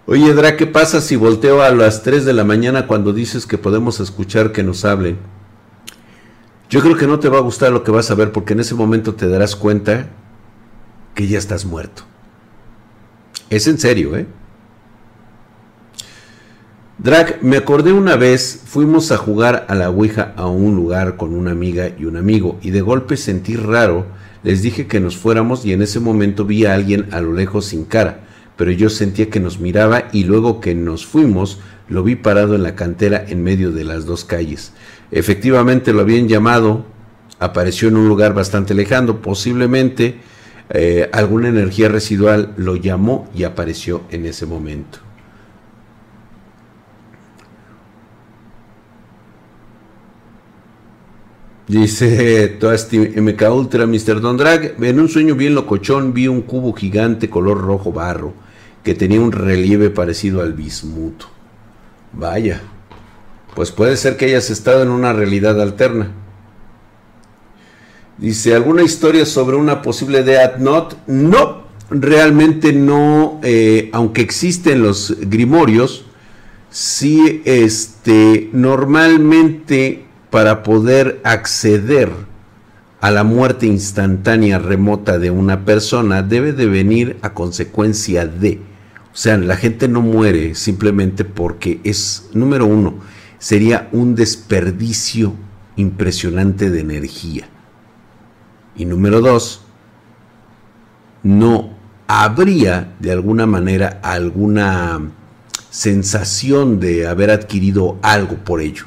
Oye, 0.09 0.33
Dra, 0.35 0.57
¿qué 0.57 0.69
pasa 0.69 1.01
si 1.01 1.17
volteo 1.17 1.63
a 1.63 1.71
las 1.73 2.05
3 2.05 2.25
de 2.25 2.33
la 2.33 2.45
mañana 2.45 2.87
cuando 2.87 3.13
dices 3.13 3.45
que 3.45 3.59
podemos 3.59 3.99
escuchar 3.99 4.53
que 4.53 4.63
nos 4.63 4.85
hablen? 4.85 5.19
Yo 6.71 6.81
creo 6.81 6.97
que 6.97 7.09
no 7.09 7.19
te 7.19 7.29
va 7.29 7.39
a 7.39 7.43
gustar 7.43 7.73
lo 7.73 7.83
que 7.83 7.91
vas 7.91 8.09
a 8.13 8.15
ver 8.15 8.31
porque 8.31 8.53
en 8.53 8.61
ese 8.61 8.77
momento 8.77 9.17
te 9.17 9.29
darás 9.29 9.57
cuenta 9.57 10.07
que 11.17 11.27
ya 11.27 11.39
estás 11.39 11.65
muerto. 11.65 12.05
Es 13.51 13.67
en 13.67 13.79
serio, 13.79 14.17
¿eh? 14.17 14.29
Drag, 16.99 17.43
me 17.43 17.57
acordé 17.57 17.93
una 17.93 18.15
vez, 18.15 18.63
fuimos 18.65 19.11
a 19.11 19.17
jugar 19.17 19.67
a 19.69 19.75
la 19.75 19.91
Ouija 19.91 20.35
a 20.37 20.47
un 20.47 20.77
lugar 20.77 21.17
con 21.17 21.35
una 21.35 21.51
amiga 21.51 21.91
y 21.99 22.05
un 22.05 22.17
amigo 22.17 22.59
y 22.63 22.71
de 22.71 22.81
golpe 22.81 23.17
sentí 23.17 23.57
raro, 23.57 24.07
les 24.45 24.63
dije 24.63 24.87
que 24.87 25.01
nos 25.01 25.17
fuéramos 25.17 25.67
y 25.67 25.73
en 25.73 25.83
ese 25.83 25.99
momento 25.99 26.45
vi 26.45 26.65
a 26.65 26.75
alguien 26.75 27.13
a 27.13 27.21
lo 27.21 27.33
lejos 27.33 27.67
sin 27.67 27.85
cara, 27.85 28.26
pero 28.57 28.71
yo 28.71 28.89
sentía 28.89 29.31
que 29.31 29.41
nos 29.41 29.61
miraba 29.61 30.09
y 30.13 30.25
luego 30.25 30.61
que 30.61 30.75
nos 30.75 31.07
fuimos 31.07 31.61
lo 31.89 32.03
vi 32.03 32.17
parado 32.17 32.55
en 32.55 32.63
la 32.63 32.75
cantera 32.75 33.25
en 33.29 33.43
medio 33.43 33.71
de 33.71 33.85
las 33.85 34.07
dos 34.07 34.25
calles. 34.25 34.73
Efectivamente 35.11 35.93
lo 35.93 36.01
habían 36.01 36.27
llamado, 36.27 36.85
apareció 37.39 37.89
en 37.89 37.97
un 37.97 38.09
lugar 38.09 38.35
bastante 38.35 38.75
lejano, 38.75 39.21
posiblemente 39.21 40.17
eh, 40.71 41.09
alguna 41.13 41.49
energía 41.49 41.89
residual 41.89 42.55
lo 42.57 42.75
llamó 42.75 43.29
y 43.35 43.45
apareció 43.45 44.03
en 44.11 44.27
ese 44.27 44.47
momento. 44.47 44.99
Dice 51.69 52.49
Toasti 52.61 52.99
MK 52.99 53.43
Ultra, 53.53 53.87
Mr. 53.87 54.21
Don 54.21 54.37
Drag, 54.37 54.75
en 54.83 55.01
un 55.01 55.09
sueño 55.09 55.35
bien 55.37 55.55
locochón 55.55 56.15
vi 56.15 56.27
un 56.27 56.43
cubo 56.43 56.73
gigante 56.73 57.29
color 57.31 57.61
rojo 57.61 57.93
barro 57.93 58.46
que 58.87 58.95
tenía 58.95 59.21
un 59.21 59.33
relieve 59.33 59.91
parecido 59.91 60.43
al 60.43 60.53
bismuto. 60.53 61.27
Vaya, 62.13 62.63
pues 63.57 63.73
puede 63.73 63.97
ser 63.97 64.17
que 64.17 64.27
hayas 64.27 64.49
estado 64.49 64.85
en 64.85 64.91
una 64.91 65.13
realidad 65.13 65.61
alterna. 65.61 66.13
Dice, 68.17 68.55
¿alguna 68.55 68.85
historia 68.85 69.27
sobre 69.27 69.57
una 69.57 69.83
posible 69.83 70.23
Death 70.23 70.59
Note? 70.59 70.95
No, 71.09 71.65
realmente 71.91 72.73
no, 72.73 73.41
eh, 73.43 73.91
aunque 73.93 74.23
existen 74.23 74.85
los 74.85 75.17
grimorios, 75.19 76.05
sí, 76.71 77.43
este, 77.45 78.51
normalmente 78.53 80.05
para 80.31 80.63
poder 80.63 81.21
acceder 81.25 82.13
a 83.01 83.11
la 83.11 83.25
muerte 83.25 83.67
instantánea 83.67 84.61
remota 84.61 85.19
de 85.19 85.33
una 85.33 85.65
persona 85.65 86.23
debe 86.23 86.53
de 86.53 86.67
venir 86.67 87.17
a 87.23 87.35
consecuencia 87.35 88.29
de, 88.29 88.76
o 89.17 89.19
sea, 89.19 89.39
la 89.39 89.57
gente 89.57 89.89
no 89.89 90.03
muere 90.03 90.55
simplemente 90.55 91.25
porque 91.25 91.81
es, 91.85 92.29
número 92.35 92.67
uno, 92.67 92.97
sería 93.39 93.89
un 93.93 94.15
desperdicio 94.15 95.33
impresionante 95.77 96.69
de 96.69 96.81
energía. 96.81 97.49
Y 98.77 98.85
número 98.85 99.23
dos, 99.23 99.63
no 101.23 101.71
habría 102.07 102.95
de 103.01 103.11
alguna 103.11 103.47
manera 103.47 104.01
alguna 104.03 105.01
sensación 105.71 106.79
de 106.79 107.07
haber 107.07 107.31
adquirido 107.31 107.99
algo 108.03 108.37
por 108.45 108.61
ello. 108.61 108.85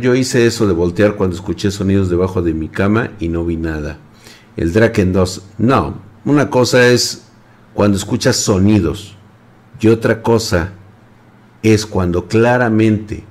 Yo 0.00 0.14
hice 0.14 0.46
eso 0.46 0.66
de 0.66 0.72
voltear 0.72 1.16
cuando 1.16 1.36
escuché 1.36 1.70
sonidos 1.70 2.08
debajo 2.08 2.40
de 2.40 2.54
mi 2.54 2.70
cama 2.70 3.10
y 3.20 3.28
no 3.28 3.44
vi 3.44 3.58
nada. 3.58 3.98
El 4.56 4.72
Draken 4.72 5.12
2, 5.12 5.42
no. 5.58 6.00
Una 6.24 6.48
cosa 6.48 6.86
es 6.88 7.25
cuando 7.76 7.98
escuchas 7.98 8.36
sonidos 8.36 9.14
y 9.78 9.88
otra 9.88 10.22
cosa 10.22 10.72
es 11.62 11.84
cuando 11.84 12.26
claramente 12.26 13.22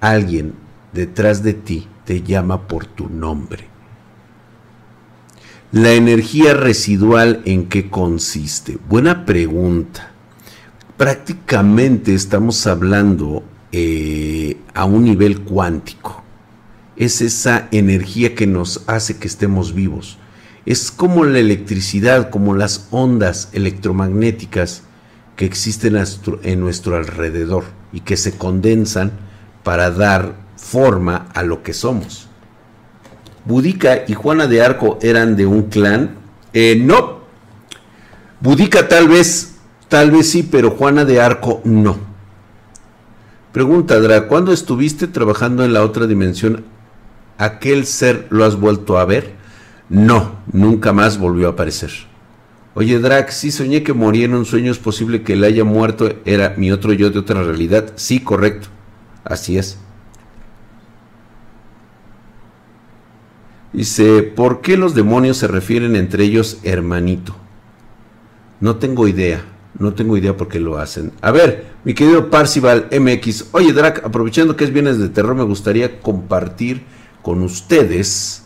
alguien 0.00 0.54
detrás 0.94 1.42
de 1.42 1.52
ti 1.52 1.86
te 2.06 2.22
llama 2.22 2.68
por 2.68 2.86
tu 2.86 3.10
nombre. 3.10 3.68
La 5.72 5.92
energía 5.92 6.54
residual 6.54 7.42
en 7.44 7.68
qué 7.68 7.90
consiste? 7.90 8.78
Buena 8.88 9.26
pregunta. 9.26 10.10
Prácticamente 10.96 12.14
estamos 12.14 12.66
hablando 12.66 13.44
eh, 13.72 14.56
a 14.72 14.86
un 14.86 15.04
nivel 15.04 15.42
cuántico. 15.42 16.24
Es 16.96 17.20
esa 17.20 17.68
energía 17.72 18.34
que 18.34 18.46
nos 18.46 18.84
hace 18.86 19.18
que 19.18 19.28
estemos 19.28 19.74
vivos. 19.74 20.16
Es 20.66 20.90
como 20.90 21.24
la 21.24 21.38
electricidad, 21.38 22.28
como 22.28 22.54
las 22.54 22.88
ondas 22.90 23.48
electromagnéticas 23.52 24.82
que 25.36 25.44
existen 25.44 25.96
en 26.42 26.60
nuestro 26.60 26.96
alrededor 26.96 27.64
y 27.92 28.00
que 28.00 28.16
se 28.16 28.36
condensan 28.36 29.12
para 29.62 29.90
dar 29.90 30.34
forma 30.56 31.28
a 31.34 31.42
lo 31.42 31.62
que 31.62 31.72
somos. 31.72 32.28
Budica 33.44 34.02
y 34.08 34.14
Juana 34.14 34.48
de 34.48 34.62
Arco 34.62 34.98
eran 35.00 35.36
de 35.36 35.46
un 35.46 35.64
clan. 35.64 36.16
Eh, 36.52 36.76
no. 36.80 37.20
Budica 38.40 38.88
tal 38.88 39.08
vez, 39.08 39.56
tal 39.88 40.10
vez 40.10 40.30
sí, 40.30 40.42
pero 40.42 40.72
Juana 40.72 41.04
de 41.04 41.20
Arco 41.20 41.60
no. 41.64 41.96
Pregunta, 43.52 43.98
Dra, 44.00 44.26
¿cuándo 44.26 44.52
estuviste 44.52 45.06
trabajando 45.06 45.64
en 45.64 45.72
la 45.72 45.84
otra 45.84 46.06
dimensión? 46.06 46.64
¿Aquel 47.38 47.86
ser 47.86 48.26
lo 48.30 48.44
has 48.44 48.58
vuelto 48.58 48.98
a 48.98 49.04
ver? 49.04 49.34
No, 49.88 50.40
nunca 50.52 50.92
más 50.92 51.18
volvió 51.18 51.48
a 51.48 51.50
aparecer. 51.52 51.90
Oye, 52.74 52.98
Drac, 52.98 53.30
sí 53.30 53.50
soñé 53.50 53.82
que 53.82 53.92
moría 53.92 54.26
en 54.26 54.34
un 54.34 54.44
sueño, 54.44 54.70
es 54.70 54.78
posible 54.78 55.22
que 55.22 55.32
él 55.34 55.44
haya 55.44 55.64
muerto, 55.64 56.12
era 56.24 56.54
mi 56.56 56.72
otro 56.72 56.92
yo 56.92 57.10
de 57.10 57.18
otra 57.18 57.42
realidad. 57.42 57.92
Sí, 57.96 58.20
correcto. 58.20 58.68
Así 59.24 59.56
es. 59.56 59.78
Dice, 63.72 64.22
¿por 64.22 64.62
qué 64.62 64.76
los 64.76 64.94
demonios 64.94 65.36
se 65.36 65.48
refieren 65.48 65.96
entre 65.96 66.24
ellos 66.24 66.58
hermanito? 66.62 67.36
No 68.60 68.76
tengo 68.76 69.06
idea, 69.06 69.44
no 69.78 69.92
tengo 69.92 70.16
idea 70.16 70.36
por 70.36 70.48
qué 70.48 70.60
lo 70.60 70.78
hacen. 70.78 71.12
A 71.20 71.30
ver, 71.30 71.66
mi 71.84 71.92
querido 71.92 72.30
Parcival 72.30 72.88
MX, 72.90 73.48
oye 73.52 73.74
Drac, 73.74 74.02
aprovechando 74.04 74.56
que 74.56 74.64
es 74.64 74.72
bienes 74.72 74.98
de 74.98 75.10
terror, 75.10 75.34
me 75.34 75.44
gustaría 75.44 76.00
compartir 76.00 76.84
con 77.20 77.42
ustedes 77.42 78.45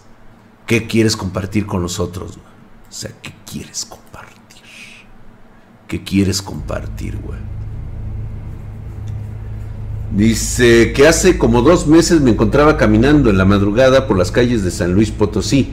qué 0.71 0.87
quieres 0.87 1.16
compartir 1.16 1.66
con 1.66 1.83
nosotros. 1.83 2.39
O 2.39 2.93
sea, 2.93 3.11
¿qué 3.21 3.33
quieres 3.45 3.85
compartir? 3.85 4.11
que 5.89 6.05
quieres 6.05 6.41
compartir, 6.41 7.18
güey. 7.18 7.41
Dice 10.14 10.93
que 10.93 11.09
hace 11.09 11.37
como 11.37 11.62
dos 11.62 11.89
meses 11.89 12.21
me 12.21 12.31
encontraba 12.31 12.77
caminando 12.77 13.29
en 13.29 13.37
la 13.37 13.45
madrugada 13.45 14.07
por 14.07 14.16
las 14.16 14.31
calles 14.31 14.62
de 14.62 14.71
San 14.71 14.93
Luis 14.93 15.11
Potosí. 15.11 15.73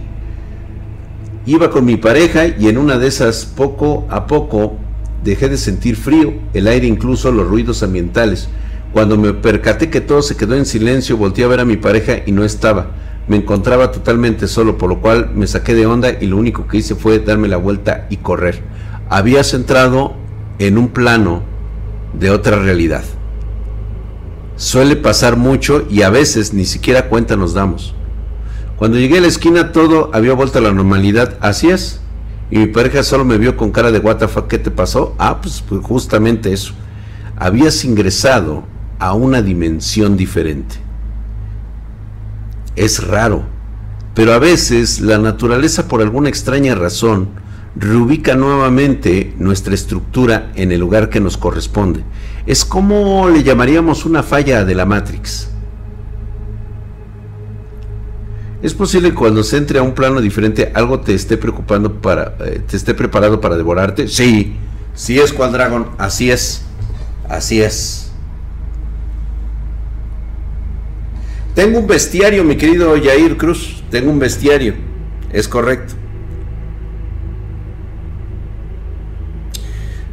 Iba 1.46 1.70
con 1.70 1.86
mi 1.86 1.98
pareja 1.98 2.48
y 2.48 2.68
en 2.68 2.80
una 2.80 2.98
de 2.98 3.06
esas 3.06 3.46
poco 3.46 4.08
a 4.10 4.26
poco 4.26 4.78
dejé 5.24 5.50
de 5.50 5.58
sentir 5.58 5.96
frío, 5.96 6.34
el 6.56 6.66
aire 6.66 6.88
incluso 6.88 7.32
los 7.32 7.48
ruidos 7.48 7.84
ambientales. 7.84 8.50
Cuando 8.94 9.16
me 9.18 9.34
percaté 9.34 9.92
que 9.92 10.02
todo 10.02 10.24
se 10.24 10.36
quedó 10.36 10.56
en 10.56 10.66
silencio, 10.66 11.16
volteé 11.16 11.46
a 11.46 11.50
ver 11.50 11.60
a 11.60 11.66
mi 11.66 11.78
pareja 11.78 12.24
y 12.26 12.32
no 12.32 12.44
estaba. 12.44 12.90
Me 13.28 13.38
encontraba 13.38 13.92
totalmente 13.92 14.48
solo, 14.48 14.78
por 14.78 14.90
lo 14.90 15.02
cual 15.02 15.32
me 15.36 15.48
saqué 15.48 15.76
de 15.76 15.86
onda 15.86 16.12
y 16.22 16.28
lo 16.28 16.38
único 16.38 16.68
que 16.68 16.78
hice 16.78 16.96
fue 16.96 17.20
darme 17.20 17.48
la 17.48 17.58
vuelta 17.58 18.08
y 18.10 18.18
correr 18.18 18.64
habías 19.10 19.54
entrado 19.54 20.16
en 20.60 20.78
un 20.78 20.90
plano 20.90 21.44
de 22.18 22.32
otra 22.32 22.58
realidad. 22.58 23.04
Suele 24.56 24.96
pasar 24.96 25.38
mucho 25.38 25.86
y 25.90 26.02
a 26.02 26.10
veces 26.10 26.54
ni 26.54 26.66
siquiera 26.66 27.10
cuenta 27.10 27.36
nos 27.36 27.54
damos. 27.54 27.94
Cuando 28.76 28.98
llegué 28.98 29.20
a 29.20 29.22
la 29.22 29.28
esquina 29.28 29.72
todo 29.72 30.10
había 30.14 30.34
vuelto 30.34 30.60
a 30.60 30.62
la 30.62 30.74
normalidad, 30.74 31.38
así 31.42 31.70
es. 31.70 32.02
Y 32.50 32.58
mi 32.60 32.68
pareja 32.68 33.04
solo 33.04 33.26
me 33.26 33.38
vio 33.38 33.58
con 33.58 33.72
cara 33.72 33.92
de 33.92 34.00
what 34.00 34.24
¿qué 34.48 34.58
te 34.58 34.72
pasó? 34.72 35.16
Ah, 35.18 35.42
pues, 35.42 35.64
pues 35.68 35.82
justamente 35.84 36.54
eso. 36.54 36.74
Habías 37.36 37.84
ingresado 37.86 38.64
a 39.00 39.14
una 39.14 39.42
dimensión 39.42 40.18
diferente. 40.18 40.76
Es 42.78 43.06
raro, 43.06 43.44
pero 44.14 44.34
a 44.34 44.40
veces 44.40 45.02
la 45.02 45.18
naturaleza 45.18 45.88
por 45.88 46.02
alguna 46.02 46.30
extraña 46.30 46.76
razón 46.76 47.28
reubica 47.76 48.36
nuevamente 48.36 49.34
nuestra 49.40 49.74
estructura 49.74 50.52
en 50.56 50.72
el 50.72 50.80
lugar 50.80 51.10
que 51.10 51.20
nos 51.20 51.38
corresponde. 51.38 52.04
Es 52.46 52.64
como 52.64 53.30
le 53.30 53.44
llamaríamos 53.44 54.06
una 54.06 54.22
falla 54.22 54.64
de 54.64 54.76
la 54.76 54.86
Matrix. 54.86 55.50
Es 58.62 58.76
posible 58.76 59.10
que 59.10 59.16
cuando 59.16 59.44
se 59.44 59.58
entre 59.58 59.80
a 59.80 59.84
un 59.84 59.94
plano 59.94 60.22
diferente 60.22 60.72
algo 60.76 61.00
te 61.00 61.16
esté 61.16 61.38
preocupando 61.38 62.00
para 62.00 62.36
eh, 62.46 62.62
te 62.68 62.78
esté 62.78 62.94
preparado 62.94 63.42
para 63.42 63.58
devorarte. 63.58 64.08
Sí, 64.08 64.56
sí 64.94 65.20
es 65.20 65.36
Dragon, 65.36 65.90
así 65.98 66.30
es. 66.30 66.62
Así 67.28 67.60
es. 67.60 68.07
Tengo 71.58 71.80
un 71.80 71.88
bestiario, 71.88 72.44
mi 72.44 72.56
querido 72.56 72.96
Yair 72.96 73.36
Cruz. 73.36 73.82
Tengo 73.90 74.12
un 74.12 74.20
bestiario. 74.20 74.76
Es 75.34 75.48
correcto. 75.48 75.96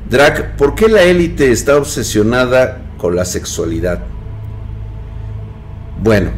Drac, 0.09 0.57
¿por 0.57 0.75
qué 0.75 0.89
la 0.89 1.03
élite 1.03 1.53
está 1.53 1.77
obsesionada 1.77 2.81
con 2.97 3.15
la 3.15 3.27
sexualidad? 3.27 4.01
Bueno, 6.03 6.31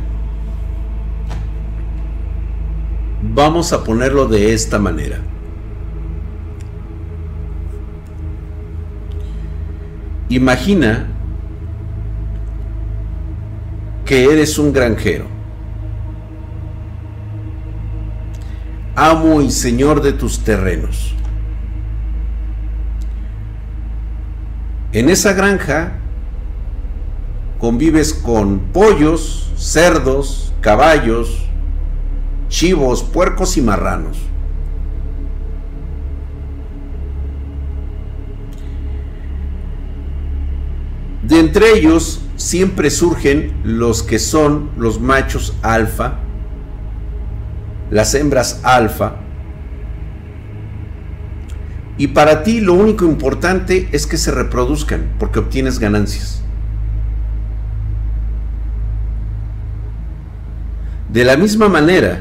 Vamos 3.35 3.73
a 3.73 3.85
ponerlo 3.85 4.27
de 4.27 4.55
esta 4.55 4.79
manera. 4.79 5.19
Imagina 10.29 11.09
que 14.07 14.33
eres 14.33 14.57
un 14.57 14.73
granjero, 14.73 15.27
amo 18.95 19.43
y 19.43 19.51
señor 19.51 20.01
de 20.01 20.13
tus 20.13 20.45
terrenos. 20.45 21.13
En 24.93 25.11
esa 25.11 25.33
granja 25.33 25.95
convives 27.59 28.15
con 28.15 28.61
pollos, 28.73 29.53
cerdos, 29.57 30.55
caballos, 30.61 31.45
chivos, 32.49 33.03
puercos 33.03 33.57
y 33.57 33.63
marranos. 33.63 34.19
De 41.25 41.41
entre 41.41 41.73
ellos 41.77 42.26
siempre 42.37 42.91
surgen 42.91 43.53
los 43.65 44.03
que 44.03 44.19
son 44.19 44.71
los 44.77 45.01
machos 45.01 45.57
alfa, 45.63 46.19
las 47.91 48.15
hembras 48.15 48.61
alfa, 48.63 49.17
y 51.99 52.09
para 52.09 52.43
ti 52.43 52.61
lo 52.61 52.75
único 52.75 53.07
importante 53.07 53.89
es 53.93 54.07
que 54.07 54.19
se 54.19 54.31
reproduzcan 54.31 55.15
porque 55.19 55.39
obtienes 55.39 55.79
ganancias. 55.79 56.43
De 61.11 61.25
la 61.25 61.37
misma 61.39 61.69
manera, 61.69 62.21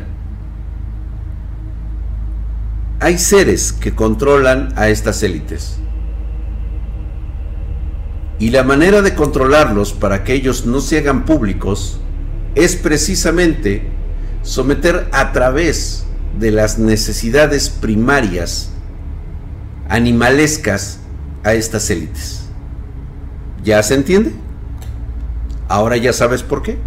hay 3.02 3.18
seres 3.18 3.74
que 3.74 3.94
controlan 3.94 4.70
a 4.78 4.88
estas 4.88 5.22
élites. 5.24 5.80
Y 8.38 8.50
la 8.50 8.64
manera 8.64 9.02
de 9.02 9.16
controlarlos 9.16 9.94
para 9.94 10.24
que 10.24 10.34
ellos 10.34 10.66
no 10.66 10.82
se 10.82 10.98
hagan 10.98 11.26
públicos 11.26 12.00
es 12.54 12.76
precisamente 12.76 13.90
someter 14.42 15.08
a 15.14 15.32
través 15.32 16.06
de 16.38 16.52
las 16.52 16.78
necesidades 16.78 17.70
primarias 17.70 18.72
animalescas 19.88 21.00
a 21.44 21.54
estas 21.54 21.90
élites. 21.90 22.46
¿Ya 23.64 23.82
se 23.84 23.96
entiende? 23.96 24.34
Ahora 25.70 25.96
ya 25.98 26.12
sabes 26.12 26.44
por 26.44 26.62
qué. 26.62 26.78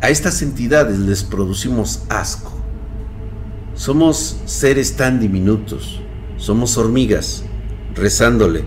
A 0.00 0.10
estas 0.10 0.42
entidades 0.42 0.98
les 0.98 1.22
producimos 1.22 2.04
asco. 2.08 2.52
Somos 3.74 4.40
seres 4.46 4.96
tan 4.96 5.20
diminutos 5.20 6.00
somos 6.42 6.76
hormigas 6.76 7.44
rezándole 7.94 8.64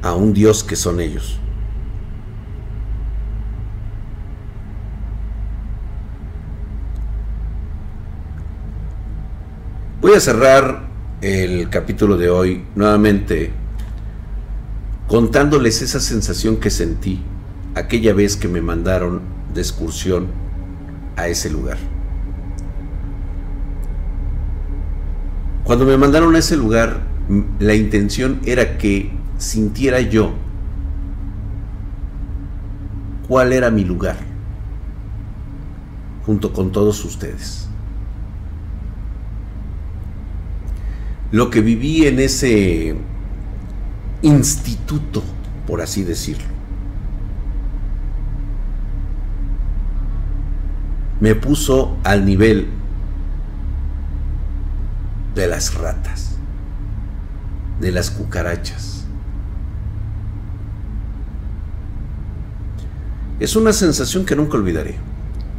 a 0.00 0.14
un 0.14 0.32
Dios 0.32 0.64
que 0.64 0.74
son 0.74 1.00
ellos. 1.00 1.38
Voy 10.00 10.14
a 10.14 10.20
cerrar 10.20 10.88
el 11.20 11.68
capítulo 11.68 12.16
de 12.16 12.30
hoy 12.30 12.64
nuevamente 12.74 13.52
contándoles 15.08 15.82
esa 15.82 16.00
sensación 16.00 16.56
que 16.56 16.70
sentí 16.70 17.20
aquella 17.74 18.14
vez 18.14 18.36
que 18.36 18.48
me 18.48 18.62
mandaron 18.62 19.20
de 19.52 19.60
excursión 19.60 20.28
a 21.16 21.28
ese 21.28 21.50
lugar. 21.50 21.91
Cuando 25.64 25.84
me 25.84 25.96
mandaron 25.96 26.34
a 26.34 26.38
ese 26.38 26.56
lugar, 26.56 27.02
la 27.60 27.74
intención 27.74 28.40
era 28.44 28.78
que 28.78 29.12
sintiera 29.38 30.00
yo 30.00 30.32
cuál 33.28 33.52
era 33.52 33.70
mi 33.70 33.84
lugar, 33.84 34.16
junto 36.26 36.52
con 36.52 36.72
todos 36.72 37.04
ustedes. 37.04 37.68
Lo 41.30 41.48
que 41.48 41.60
viví 41.60 42.06
en 42.06 42.18
ese 42.18 42.96
instituto, 44.20 45.22
por 45.66 45.80
así 45.80 46.02
decirlo. 46.02 46.44
Me 51.20 51.36
puso 51.36 51.96
al 52.02 52.26
nivel 52.26 52.66
de 55.34 55.46
las 55.46 55.74
ratas, 55.74 56.36
de 57.80 57.92
las 57.92 58.10
cucarachas. 58.10 59.04
Es 63.40 63.56
una 63.56 63.72
sensación 63.72 64.24
que 64.24 64.36
nunca 64.36 64.56
olvidaré. 64.56 64.96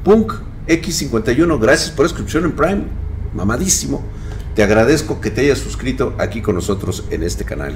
Punk 0.03 0.33
X51, 0.67 1.59
gracias 1.59 1.91
por 1.91 2.05
la 2.05 2.09
suscripción 2.09 2.45
en 2.45 2.51
Prime, 2.53 2.83
mamadísimo. 3.33 4.01
Te 4.55 4.63
agradezco 4.63 5.19
que 5.19 5.31
te 5.31 5.41
hayas 5.41 5.59
suscrito 5.59 6.13
aquí 6.17 6.41
con 6.41 6.55
nosotros 6.55 7.05
en 7.09 7.23
este 7.23 7.43
canal. 7.43 7.75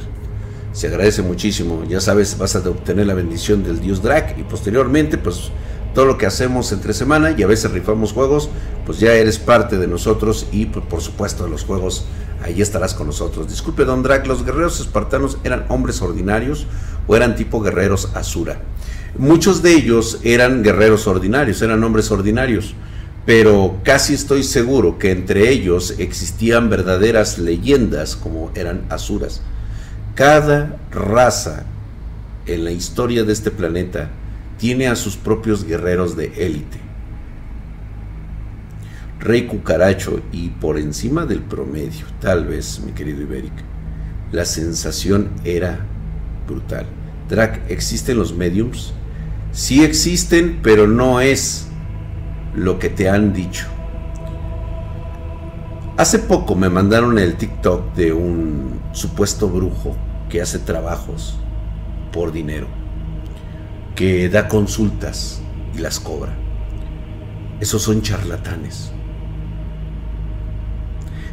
Se 0.72 0.88
agradece 0.88 1.24
muchísimo. 1.24 1.84
Ya 1.89 2.00
sabes, 2.00 2.38
vas 2.38 2.56
a 2.56 2.60
obtener 2.60 3.08
la 3.08 3.16
bendición 3.16 3.64
del 3.64 3.80
Dios 3.80 4.04
Drac 4.04 4.38
y 4.38 4.43
posteriormente, 4.43 5.18
pues 5.18 5.52
todo 5.98 6.06
lo 6.06 6.20
que 6.20 6.28
hacemos 6.28 6.72
entre 6.74 6.93
semana 6.93 7.34
y 7.36 7.41
a 7.41 7.48
veces 7.48 7.72
rifamos 7.72 8.14
juegos, 8.14 8.52
pues 8.86 9.00
ya 9.00 9.14
eres 9.14 9.39
parte 9.39 9.80
de 9.80 9.88
nosotros 9.88 10.45
y 10.52 10.68
pues, 10.68 10.86
por 10.86 11.02
supuesto 11.02 11.45
de 11.45 11.50
los 11.50 11.64
juegos 11.64 12.06
ahí 12.43 12.62
estarás 12.62 12.93
con 12.93 13.08
nosotros. 13.08 13.50
Disculpe, 13.50 13.84
Don 13.84 14.04
Drac, 14.04 14.28
los 14.28 14.45
guerreros 14.45 14.80
espartanos 14.80 15.39
eran 15.43 15.66
hombres 15.70 16.00
ordinarios 16.04 16.68
o 17.08 17.16
eran 17.16 17.36
tipo 17.36 17.62
guerreros 17.62 18.12
Asura. 18.14 18.62
Muchos 19.18 19.64
de 19.64 19.74
ellos 19.74 20.20
eran 20.22 20.62
guerreros 20.62 21.08
ordinarios, 21.08 21.64
eran 21.64 21.84
hombres 21.84 22.12
ordinarios, 22.12 22.76
pero 23.26 23.78
casi 23.84 24.14
estoy 24.14 24.43
seguro 24.43 25.00
que 25.00 25.10
entre 25.10 25.50
ellos 25.50 25.95
existían 25.98 26.70
verdaderas 26.70 27.39
leyendas 27.39 28.16
como 28.16 28.52
eran 28.54 28.84
Asuras. 28.89 29.41
Cada 30.14 30.78
raza 30.91 31.64
en 32.45 32.66
la 32.66 32.72
historia 32.72 33.24
de 33.24 33.34
este 33.34 33.50
planeta 33.50 34.12
tiene 34.58 34.88
a 34.88 34.95
sus 34.95 35.16
propios 35.16 35.64
guerreros 35.64 36.16
de 36.16 36.34
élite. 36.45 36.78
Rey 39.20 39.47
Cucaracho 39.47 40.22
y 40.32 40.49
por 40.49 40.78
encima 40.78 41.26
del 41.26 41.41
promedio, 41.41 42.05
tal 42.20 42.45
vez, 42.45 42.82
mi 42.86 42.91
querido 42.91 43.22
Iberic. 43.22 43.53
La 44.32 44.45
sensación 44.45 45.30
era 45.43 45.80
brutal. 46.47 46.86
Drac, 47.30 47.69
¿existen 47.69 48.18
los 48.18 48.34
mediums? 48.34 48.94
Sí 49.52 49.84
existen, 49.84 50.60
pero 50.61 50.88
no 50.88 51.19
es 51.19 51.68
lo 52.56 52.80
que 52.80 52.90
te 52.90 53.10
han 53.10 53.34
dicho. 53.34 53.68
Hace 55.98 56.19
poco 56.19 56.56
me 56.56 56.69
mandaron 56.69 57.18
el 57.18 57.36
TikTok 57.36 57.95
de 57.95 58.14
un 58.14 58.80
supuesto 58.91 59.49
brujo 59.49 59.95
que 60.30 60.41
hace 60.41 60.60
trabajos 60.60 61.38
por 62.11 62.31
dinero 62.31 62.86
que 63.98 64.30
da 64.30 64.48
consultas 64.48 65.41
y 65.74 65.80
las 65.80 65.99
cobra. 65.99 66.38
Esos 67.60 67.82
son 67.82 68.03
charlatanes. 68.03 68.91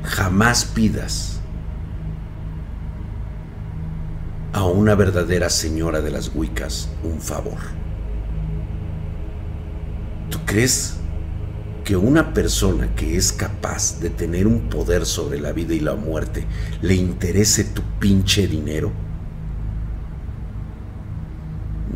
Jamás 0.03 0.65
pidas 0.65 1.41
a 4.55 4.65
una 4.65 4.95
verdadera 4.95 5.51
señora 5.51 6.01
de 6.01 6.11
las 6.11 6.35
Wiccas 6.35 6.89
un 7.03 7.21
favor. 7.21 7.59
¿Tú 10.31 10.39
crees 10.47 10.97
que 11.85 11.99
una 11.99 12.33
persona 12.33 12.95
que 12.95 13.19
es 13.19 13.31
capaz 13.31 14.01
de 14.01 14.09
tener 14.09 14.47
un 14.47 14.71
poder 14.71 15.05
sobre 15.05 15.39
la 15.39 15.53
vida 15.53 15.75
y 15.75 15.81
la 15.81 15.97
muerte 15.97 16.47
le 16.81 16.95
interese 16.95 17.65
tu 17.65 17.83
pinche 18.01 18.47
dinero? 18.47 19.04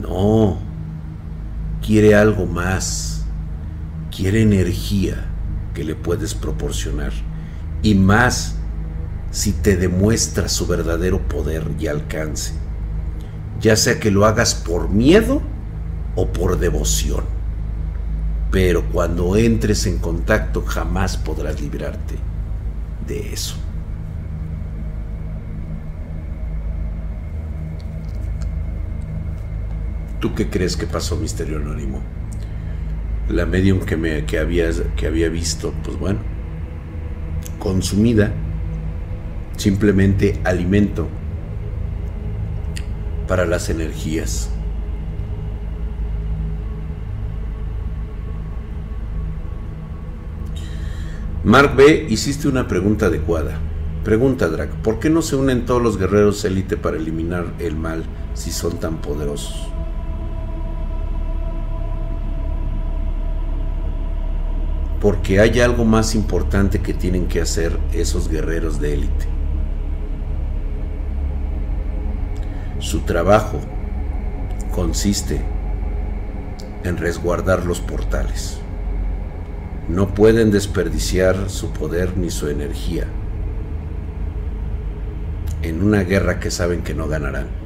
No, 0.01 0.59
quiere 1.85 2.15
algo 2.15 2.47
más, 2.47 3.25
quiere 4.15 4.43
energía 4.43 5.27
que 5.75 5.85
le 5.85 5.95
puedes 5.95 6.35
proporcionar 6.35 7.12
y 7.83 7.95
más 7.95 8.57
si 9.31 9.53
te 9.53 9.77
demuestra 9.77 10.49
su 10.49 10.66
verdadero 10.66 11.20
poder 11.29 11.70
y 11.79 11.87
alcance, 11.87 12.53
ya 13.61 13.77
sea 13.77 14.01
que 14.01 14.11
lo 14.11 14.27
hagas 14.27 14.55
por 14.55 14.89
miedo 14.89 15.43
o 16.15 16.27
por 16.29 16.59
devoción. 16.59 17.25
Pero 18.51 18.85
cuando 18.91 19.37
entres 19.37 19.87
en 19.87 19.99
contacto 19.99 20.62
jamás 20.62 21.16
podrás 21.16 21.61
librarte 21.61 22.16
de 23.07 23.33
eso. 23.33 23.57
¿Tú 30.20 30.35
qué 30.35 30.49
crees 30.49 30.77
que 30.77 30.86
pasó, 30.86 31.16
Misterio 31.16 31.59
Anónimo? 31.59 32.03
la 33.28 33.45
medium 33.45 33.81
que, 33.81 33.97
me, 33.97 34.24
que, 34.24 34.39
había, 34.39 34.70
que 34.97 35.07
había 35.07 35.28
visto, 35.28 35.74
pues 35.85 35.99
bueno, 35.99 36.20
consumida, 37.59 38.32
simplemente 39.57 40.40
alimento 40.45 41.09
para 43.27 43.45
las 43.45 43.69
energías. 43.69 44.51
Mark 51.45 51.77
B, 51.77 52.07
hiciste 52.09 52.49
una 52.49 52.66
pregunta 52.66 53.07
adecuada. 53.07 53.59
Pregunta 54.05 54.49
Drac, 54.49 54.70
¿por 54.77 54.99
qué 54.99 55.11
no 55.11 55.20
se 55.23 55.36
unen 55.36 55.66
todos 55.66 55.82
los 55.82 55.99
guerreros 55.99 56.45
élite 56.45 56.77
para 56.77 56.97
eliminar 56.97 57.53
el 57.59 57.77
mal 57.77 58.05
si 58.32 58.51
son 58.51 58.81
tan 58.81 58.99
poderosos? 59.03 59.69
Porque 65.01 65.41
hay 65.41 65.61
algo 65.61 65.85
más 65.85 66.15
importante 66.15 66.81
que 66.81 66.93
tienen 66.93 67.27
que 67.27 67.41
hacer 67.41 67.79
esos 67.93 68.29
guerreros 68.29 68.81
de 68.81 68.95
élite. 68.95 69.27
Su 72.81 73.01
trabajo 73.01 73.61
consiste 74.75 75.41
en 76.85 76.97
resguardar 76.97 77.65
los 77.65 77.81
portales. 77.81 78.59
No 79.89 80.15
pueden 80.15 80.51
desperdiciar 80.51 81.49
su 81.49 81.70
poder 81.70 82.16
ni 82.16 82.31
su 82.31 82.49
energía 82.49 83.07
en 85.62 85.83
una 85.83 86.03
guerra 86.03 86.39
que 86.39 86.51
saben 86.51 86.83
que 86.83 86.95
no 86.95 87.09
ganarán. 87.09 87.57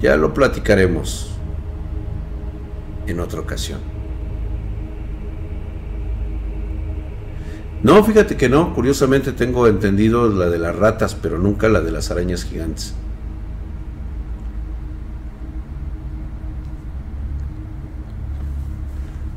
Ya 0.00 0.16
lo 0.16 0.32
platicaremos 0.32 1.30
en 3.06 3.20
otra 3.20 3.40
ocasión. 3.40 3.80
No, 7.82 8.02
fíjate 8.02 8.36
que 8.36 8.48
no, 8.48 8.74
curiosamente 8.74 9.32
tengo 9.32 9.66
entendido 9.68 10.28
la 10.28 10.48
de 10.50 10.58
las 10.58 10.74
ratas, 10.74 11.14
pero 11.14 11.38
nunca 11.38 11.68
la 11.68 11.80
de 11.80 11.92
las 11.92 12.10
arañas 12.10 12.44
gigantes. 12.44 12.94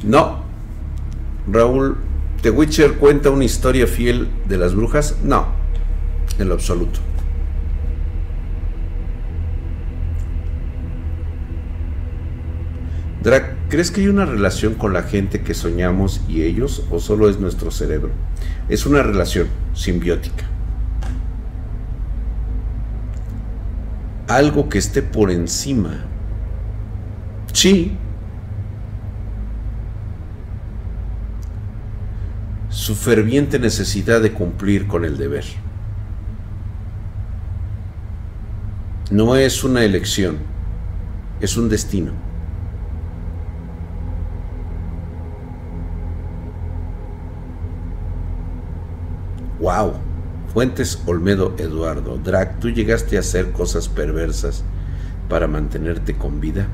No, 0.03 0.39
Raúl, 1.47 1.97
¿The 2.41 2.49
Witcher 2.49 2.93
cuenta 2.95 3.29
una 3.29 3.43
historia 3.43 3.85
fiel 3.85 4.27
de 4.47 4.57
las 4.57 4.73
brujas? 4.73 5.17
No, 5.23 5.45
en 6.39 6.47
lo 6.47 6.55
absoluto. 6.55 6.99
Drac, 13.21 13.69
¿crees 13.69 13.91
que 13.91 14.01
hay 14.01 14.07
una 14.07 14.25
relación 14.25 14.73
con 14.73 14.93
la 14.93 15.03
gente 15.03 15.41
que 15.41 15.53
soñamos 15.53 16.21
y 16.27 16.41
ellos 16.41 16.83
o 16.89 16.99
solo 16.99 17.29
es 17.29 17.39
nuestro 17.39 17.69
cerebro? 17.69 18.09
Es 18.67 18.87
una 18.87 19.03
relación 19.03 19.47
simbiótica. 19.75 20.45
Algo 24.27 24.69
que 24.69 24.79
esté 24.79 25.03
por 25.03 25.29
encima. 25.29 26.05
Sí, 27.53 27.95
su 32.69 32.95
ferviente 32.95 33.59
necesidad 33.59 34.21
de 34.21 34.31
cumplir 34.31 34.87
con 34.87 35.05
el 35.05 35.17
deber. 35.17 35.45
No 39.11 39.35
es 39.35 39.63
una 39.63 39.83
elección, 39.83 40.37
es 41.39 41.55
un 41.57 41.69
destino. 41.69 42.30
Wow. 49.61 49.93
Fuentes 50.53 51.01
Olmedo 51.05 51.53
Eduardo. 51.57 52.17
Drag, 52.17 52.59
¿tú 52.59 52.69
llegaste 52.69 53.15
a 53.15 53.19
hacer 53.19 53.51
cosas 53.51 53.87
perversas 53.87 54.63
para 55.29 55.47
mantenerte 55.47 56.17
con 56.17 56.41
vida? 56.41 56.67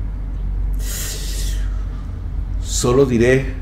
Solo 2.62 3.04
diré 3.04 3.54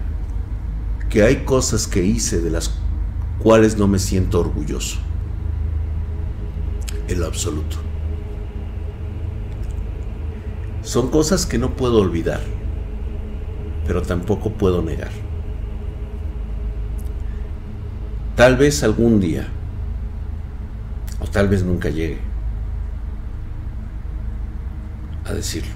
que 1.11 1.25
hay 1.25 1.45
cosas 1.45 1.87
que 1.89 2.05
hice 2.05 2.41
de 2.41 2.51
las 2.51 2.79
cuales 3.41 3.77
no 3.77 3.89
me 3.89 3.99
siento 3.99 4.41
orgulloso. 4.41 4.99
En 7.09 7.21
lo 7.21 7.27
absoluto. 7.27 7.77
Son 10.83 11.11
cosas 11.11 11.47
que 11.47 11.59
no 11.59 11.75
puedo 11.77 11.99
olvidar, 11.99 12.41
pero 13.87 14.03
tampoco 14.03 14.53
puedo 14.53 14.83
negar. 14.83 15.26
Tal 18.37 18.57
vez 18.57 18.83
algún 18.83 19.19
día, 19.19 19.49
o 21.21 21.27
tal 21.27 21.49
vez 21.49 21.65
nunca 21.65 21.89
llegue 21.89 22.19
a 25.25 25.33
decirlo. 25.33 25.73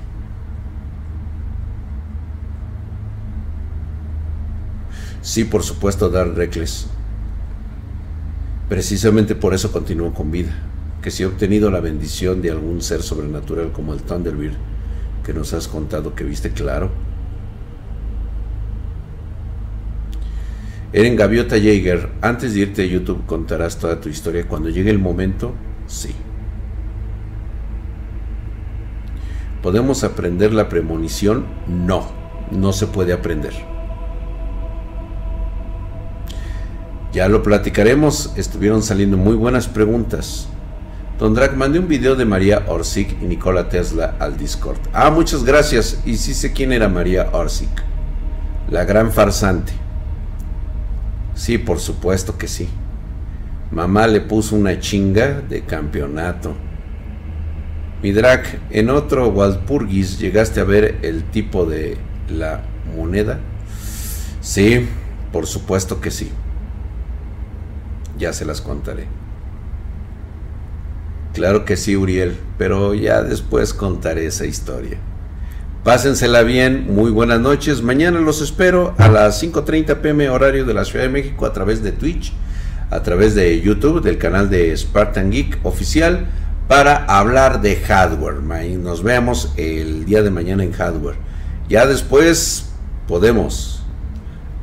Sí, 5.23 5.45
por 5.45 5.63
supuesto, 5.63 6.11
dar 6.11 6.35
Reckless. 6.35 6.87
Precisamente 8.69 9.35
por 9.35 9.55
eso 9.55 9.73
continúo 9.73 10.15
con 10.15 10.31
vida. 10.31 10.53
Que 11.03 11.11
si 11.11 11.23
he 11.23 11.27
obtenido 11.27 11.71
la 11.71 11.81
bendición 11.81 12.43
de 12.43 12.51
algún 12.51 12.83
ser 12.83 13.03
sobrenatural 13.03 13.73
como 13.73 13.95
el 13.95 14.03
Thunderbird 14.03 14.55
que 15.25 15.33
nos 15.33 15.53
has 15.53 15.67
contado 15.67 16.15
que 16.15 16.25
viste 16.25 16.51
claro. 16.51 16.91
Eren 20.93 21.15
Gaviota 21.15 21.57
Jaeger, 21.57 22.11
antes 22.21 22.53
de 22.53 22.61
irte 22.61 22.83
a 22.83 22.87
YouTube 22.87 23.25
contarás 23.25 23.79
toda 23.79 24.01
tu 24.01 24.09
historia. 24.09 24.49
Cuando 24.49 24.71
llegue 24.71 24.91
el 24.91 24.99
momento, 24.99 25.55
sí. 25.87 26.15
¿Podemos 29.63 30.03
aprender 30.03 30.53
la 30.53 30.69
premonición? 30.69 31.47
No, 31.69 32.09
no 32.51 32.73
se 32.73 32.89
puede 32.89 33.13
aprender. 33.13 33.53
Ya 37.13 37.29
lo 37.29 37.43
platicaremos, 37.43 38.33
estuvieron 38.37 38.83
saliendo 38.83 39.17
muy 39.17 39.37
buenas 39.37 39.69
preguntas. 39.69 40.49
Don 41.21 41.35
Drag, 41.35 41.57
mandé 41.57 41.79
un 41.79 41.87
video 41.87 42.17
de 42.17 42.25
María 42.25 42.65
Orsic 42.67 43.21
y 43.21 43.27
Nikola 43.27 43.69
Tesla 43.69 44.17
al 44.19 44.37
Discord. 44.37 44.79
Ah, 44.93 45.11
muchas 45.11 45.45
gracias. 45.45 46.01
Y 46.07 46.17
sí 46.17 46.35
sé 46.35 46.53
quién 46.53 46.73
era 46.73 46.89
María 46.89 47.29
Orsic. 47.33 47.69
La 48.71 48.85
gran 48.85 49.13
farsante. 49.13 49.73
Sí, 51.41 51.57
por 51.57 51.81
supuesto 51.81 52.37
que 52.37 52.47
sí. 52.47 52.69
Mamá 53.71 54.07
le 54.07 54.21
puso 54.21 54.55
una 54.57 54.79
chinga 54.79 55.41
de 55.41 55.63
campeonato. 55.63 56.53
Mi 58.03 58.13
drag, 58.13 58.43
en 58.69 58.91
otro 58.91 59.29
Walpurgis 59.29 60.19
llegaste 60.19 60.61
a 60.61 60.65
ver 60.65 60.99
el 61.01 61.25
tipo 61.25 61.65
de 61.65 61.97
la 62.29 62.61
moneda. 62.95 63.41
Sí, 64.43 64.87
por 65.33 65.47
supuesto 65.47 65.99
que 66.03 66.11
sí 66.11 66.31
ya 68.19 68.35
se 68.35 68.45
las 68.45 68.61
contaré. 68.61 69.07
Claro 71.33 71.65
que 71.65 71.79
sí, 71.79 71.97
Uriel, 71.97 72.37
pero 72.59 72.93
ya 72.93 73.23
después 73.23 73.73
contaré 73.73 74.27
esa 74.27 74.45
historia. 74.45 74.99
Pásensela 75.85 76.43
bien, 76.43 76.95
muy 76.95 77.11
buenas 77.11 77.41
noches. 77.41 77.81
Mañana 77.81 78.21
los 78.21 78.43
espero 78.43 78.95
a 78.99 79.09
las 79.09 79.43
5.30 79.43 79.97
pm 80.03 80.29
horario 80.29 80.67
de 80.67 80.75
la 80.75 80.85
Ciudad 80.85 81.07
de 81.07 81.11
México 81.11 81.47
a 81.47 81.55
través 81.55 81.83
de 81.83 81.91
Twitch, 81.91 82.35
a 82.91 83.03
través 83.03 83.35
de 83.35 83.63
YouTube, 83.63 84.03
del 84.03 84.19
canal 84.19 84.51
de 84.51 84.77
Spartan 84.77 85.31
Geek 85.31 85.59
oficial, 85.63 86.27
para 86.69 87.07
hablar 87.07 87.63
de 87.63 87.77
hardware. 87.77 88.43
Nos 88.79 89.03
vemos 89.03 89.55
el 89.57 90.05
día 90.05 90.23
de 90.23 90.31
mañana 90.31 90.65
en 90.65 90.73
hardware. 90.73 91.17
Ya 91.71 91.87
después 91.87 92.67
podemos 93.09 93.83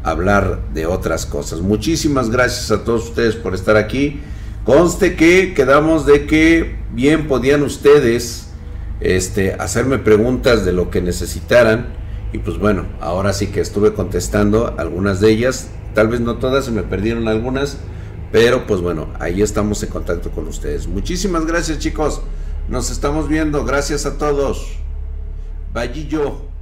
hablar 0.03 0.59
de 0.75 0.85
otras 0.85 1.25
cosas. 1.25 1.61
Muchísimas 1.61 2.29
gracias 2.29 2.69
a 2.69 2.83
todos 2.83 3.05
ustedes 3.05 3.35
por 3.35 3.55
estar 3.55 3.75
aquí. 3.75 4.21
Conste 4.65 5.15
que 5.15 5.55
quedamos 5.55 6.05
de 6.05 6.27
que 6.27 6.75
bien 6.93 7.27
podían 7.27 7.63
ustedes 7.63 8.46
este, 8.99 9.53
hacerme 9.53 9.99
preguntas 9.99 10.65
de 10.65 10.73
lo 10.73 10.89
que 10.89 11.01
necesitaran. 11.01 11.87
Y 12.33 12.39
pues 12.39 12.57
bueno, 12.57 12.85
ahora 12.99 13.33
sí 13.33 13.47
que 13.47 13.61
estuve 13.61 13.93
contestando 13.93 14.75
algunas 14.77 15.19
de 15.21 15.31
ellas. 15.31 15.69
Tal 15.93 16.07
vez 16.07 16.19
no 16.19 16.35
todas, 16.35 16.65
se 16.65 16.71
me 16.71 16.83
perdieron 16.83 17.27
algunas. 17.27 17.77
Pero 18.31 18.67
pues 18.67 18.81
bueno, 18.81 19.07
ahí 19.19 19.41
estamos 19.41 19.81
en 19.83 19.89
contacto 19.89 20.31
con 20.31 20.47
ustedes. 20.47 20.87
Muchísimas 20.87 21.45
gracias 21.45 21.79
chicos. 21.79 22.21
Nos 22.67 22.91
estamos 22.91 23.29
viendo. 23.29 23.63
Gracias 23.63 24.05
a 24.05 24.17
todos. 24.17 24.77
Vallillo. 25.73 26.56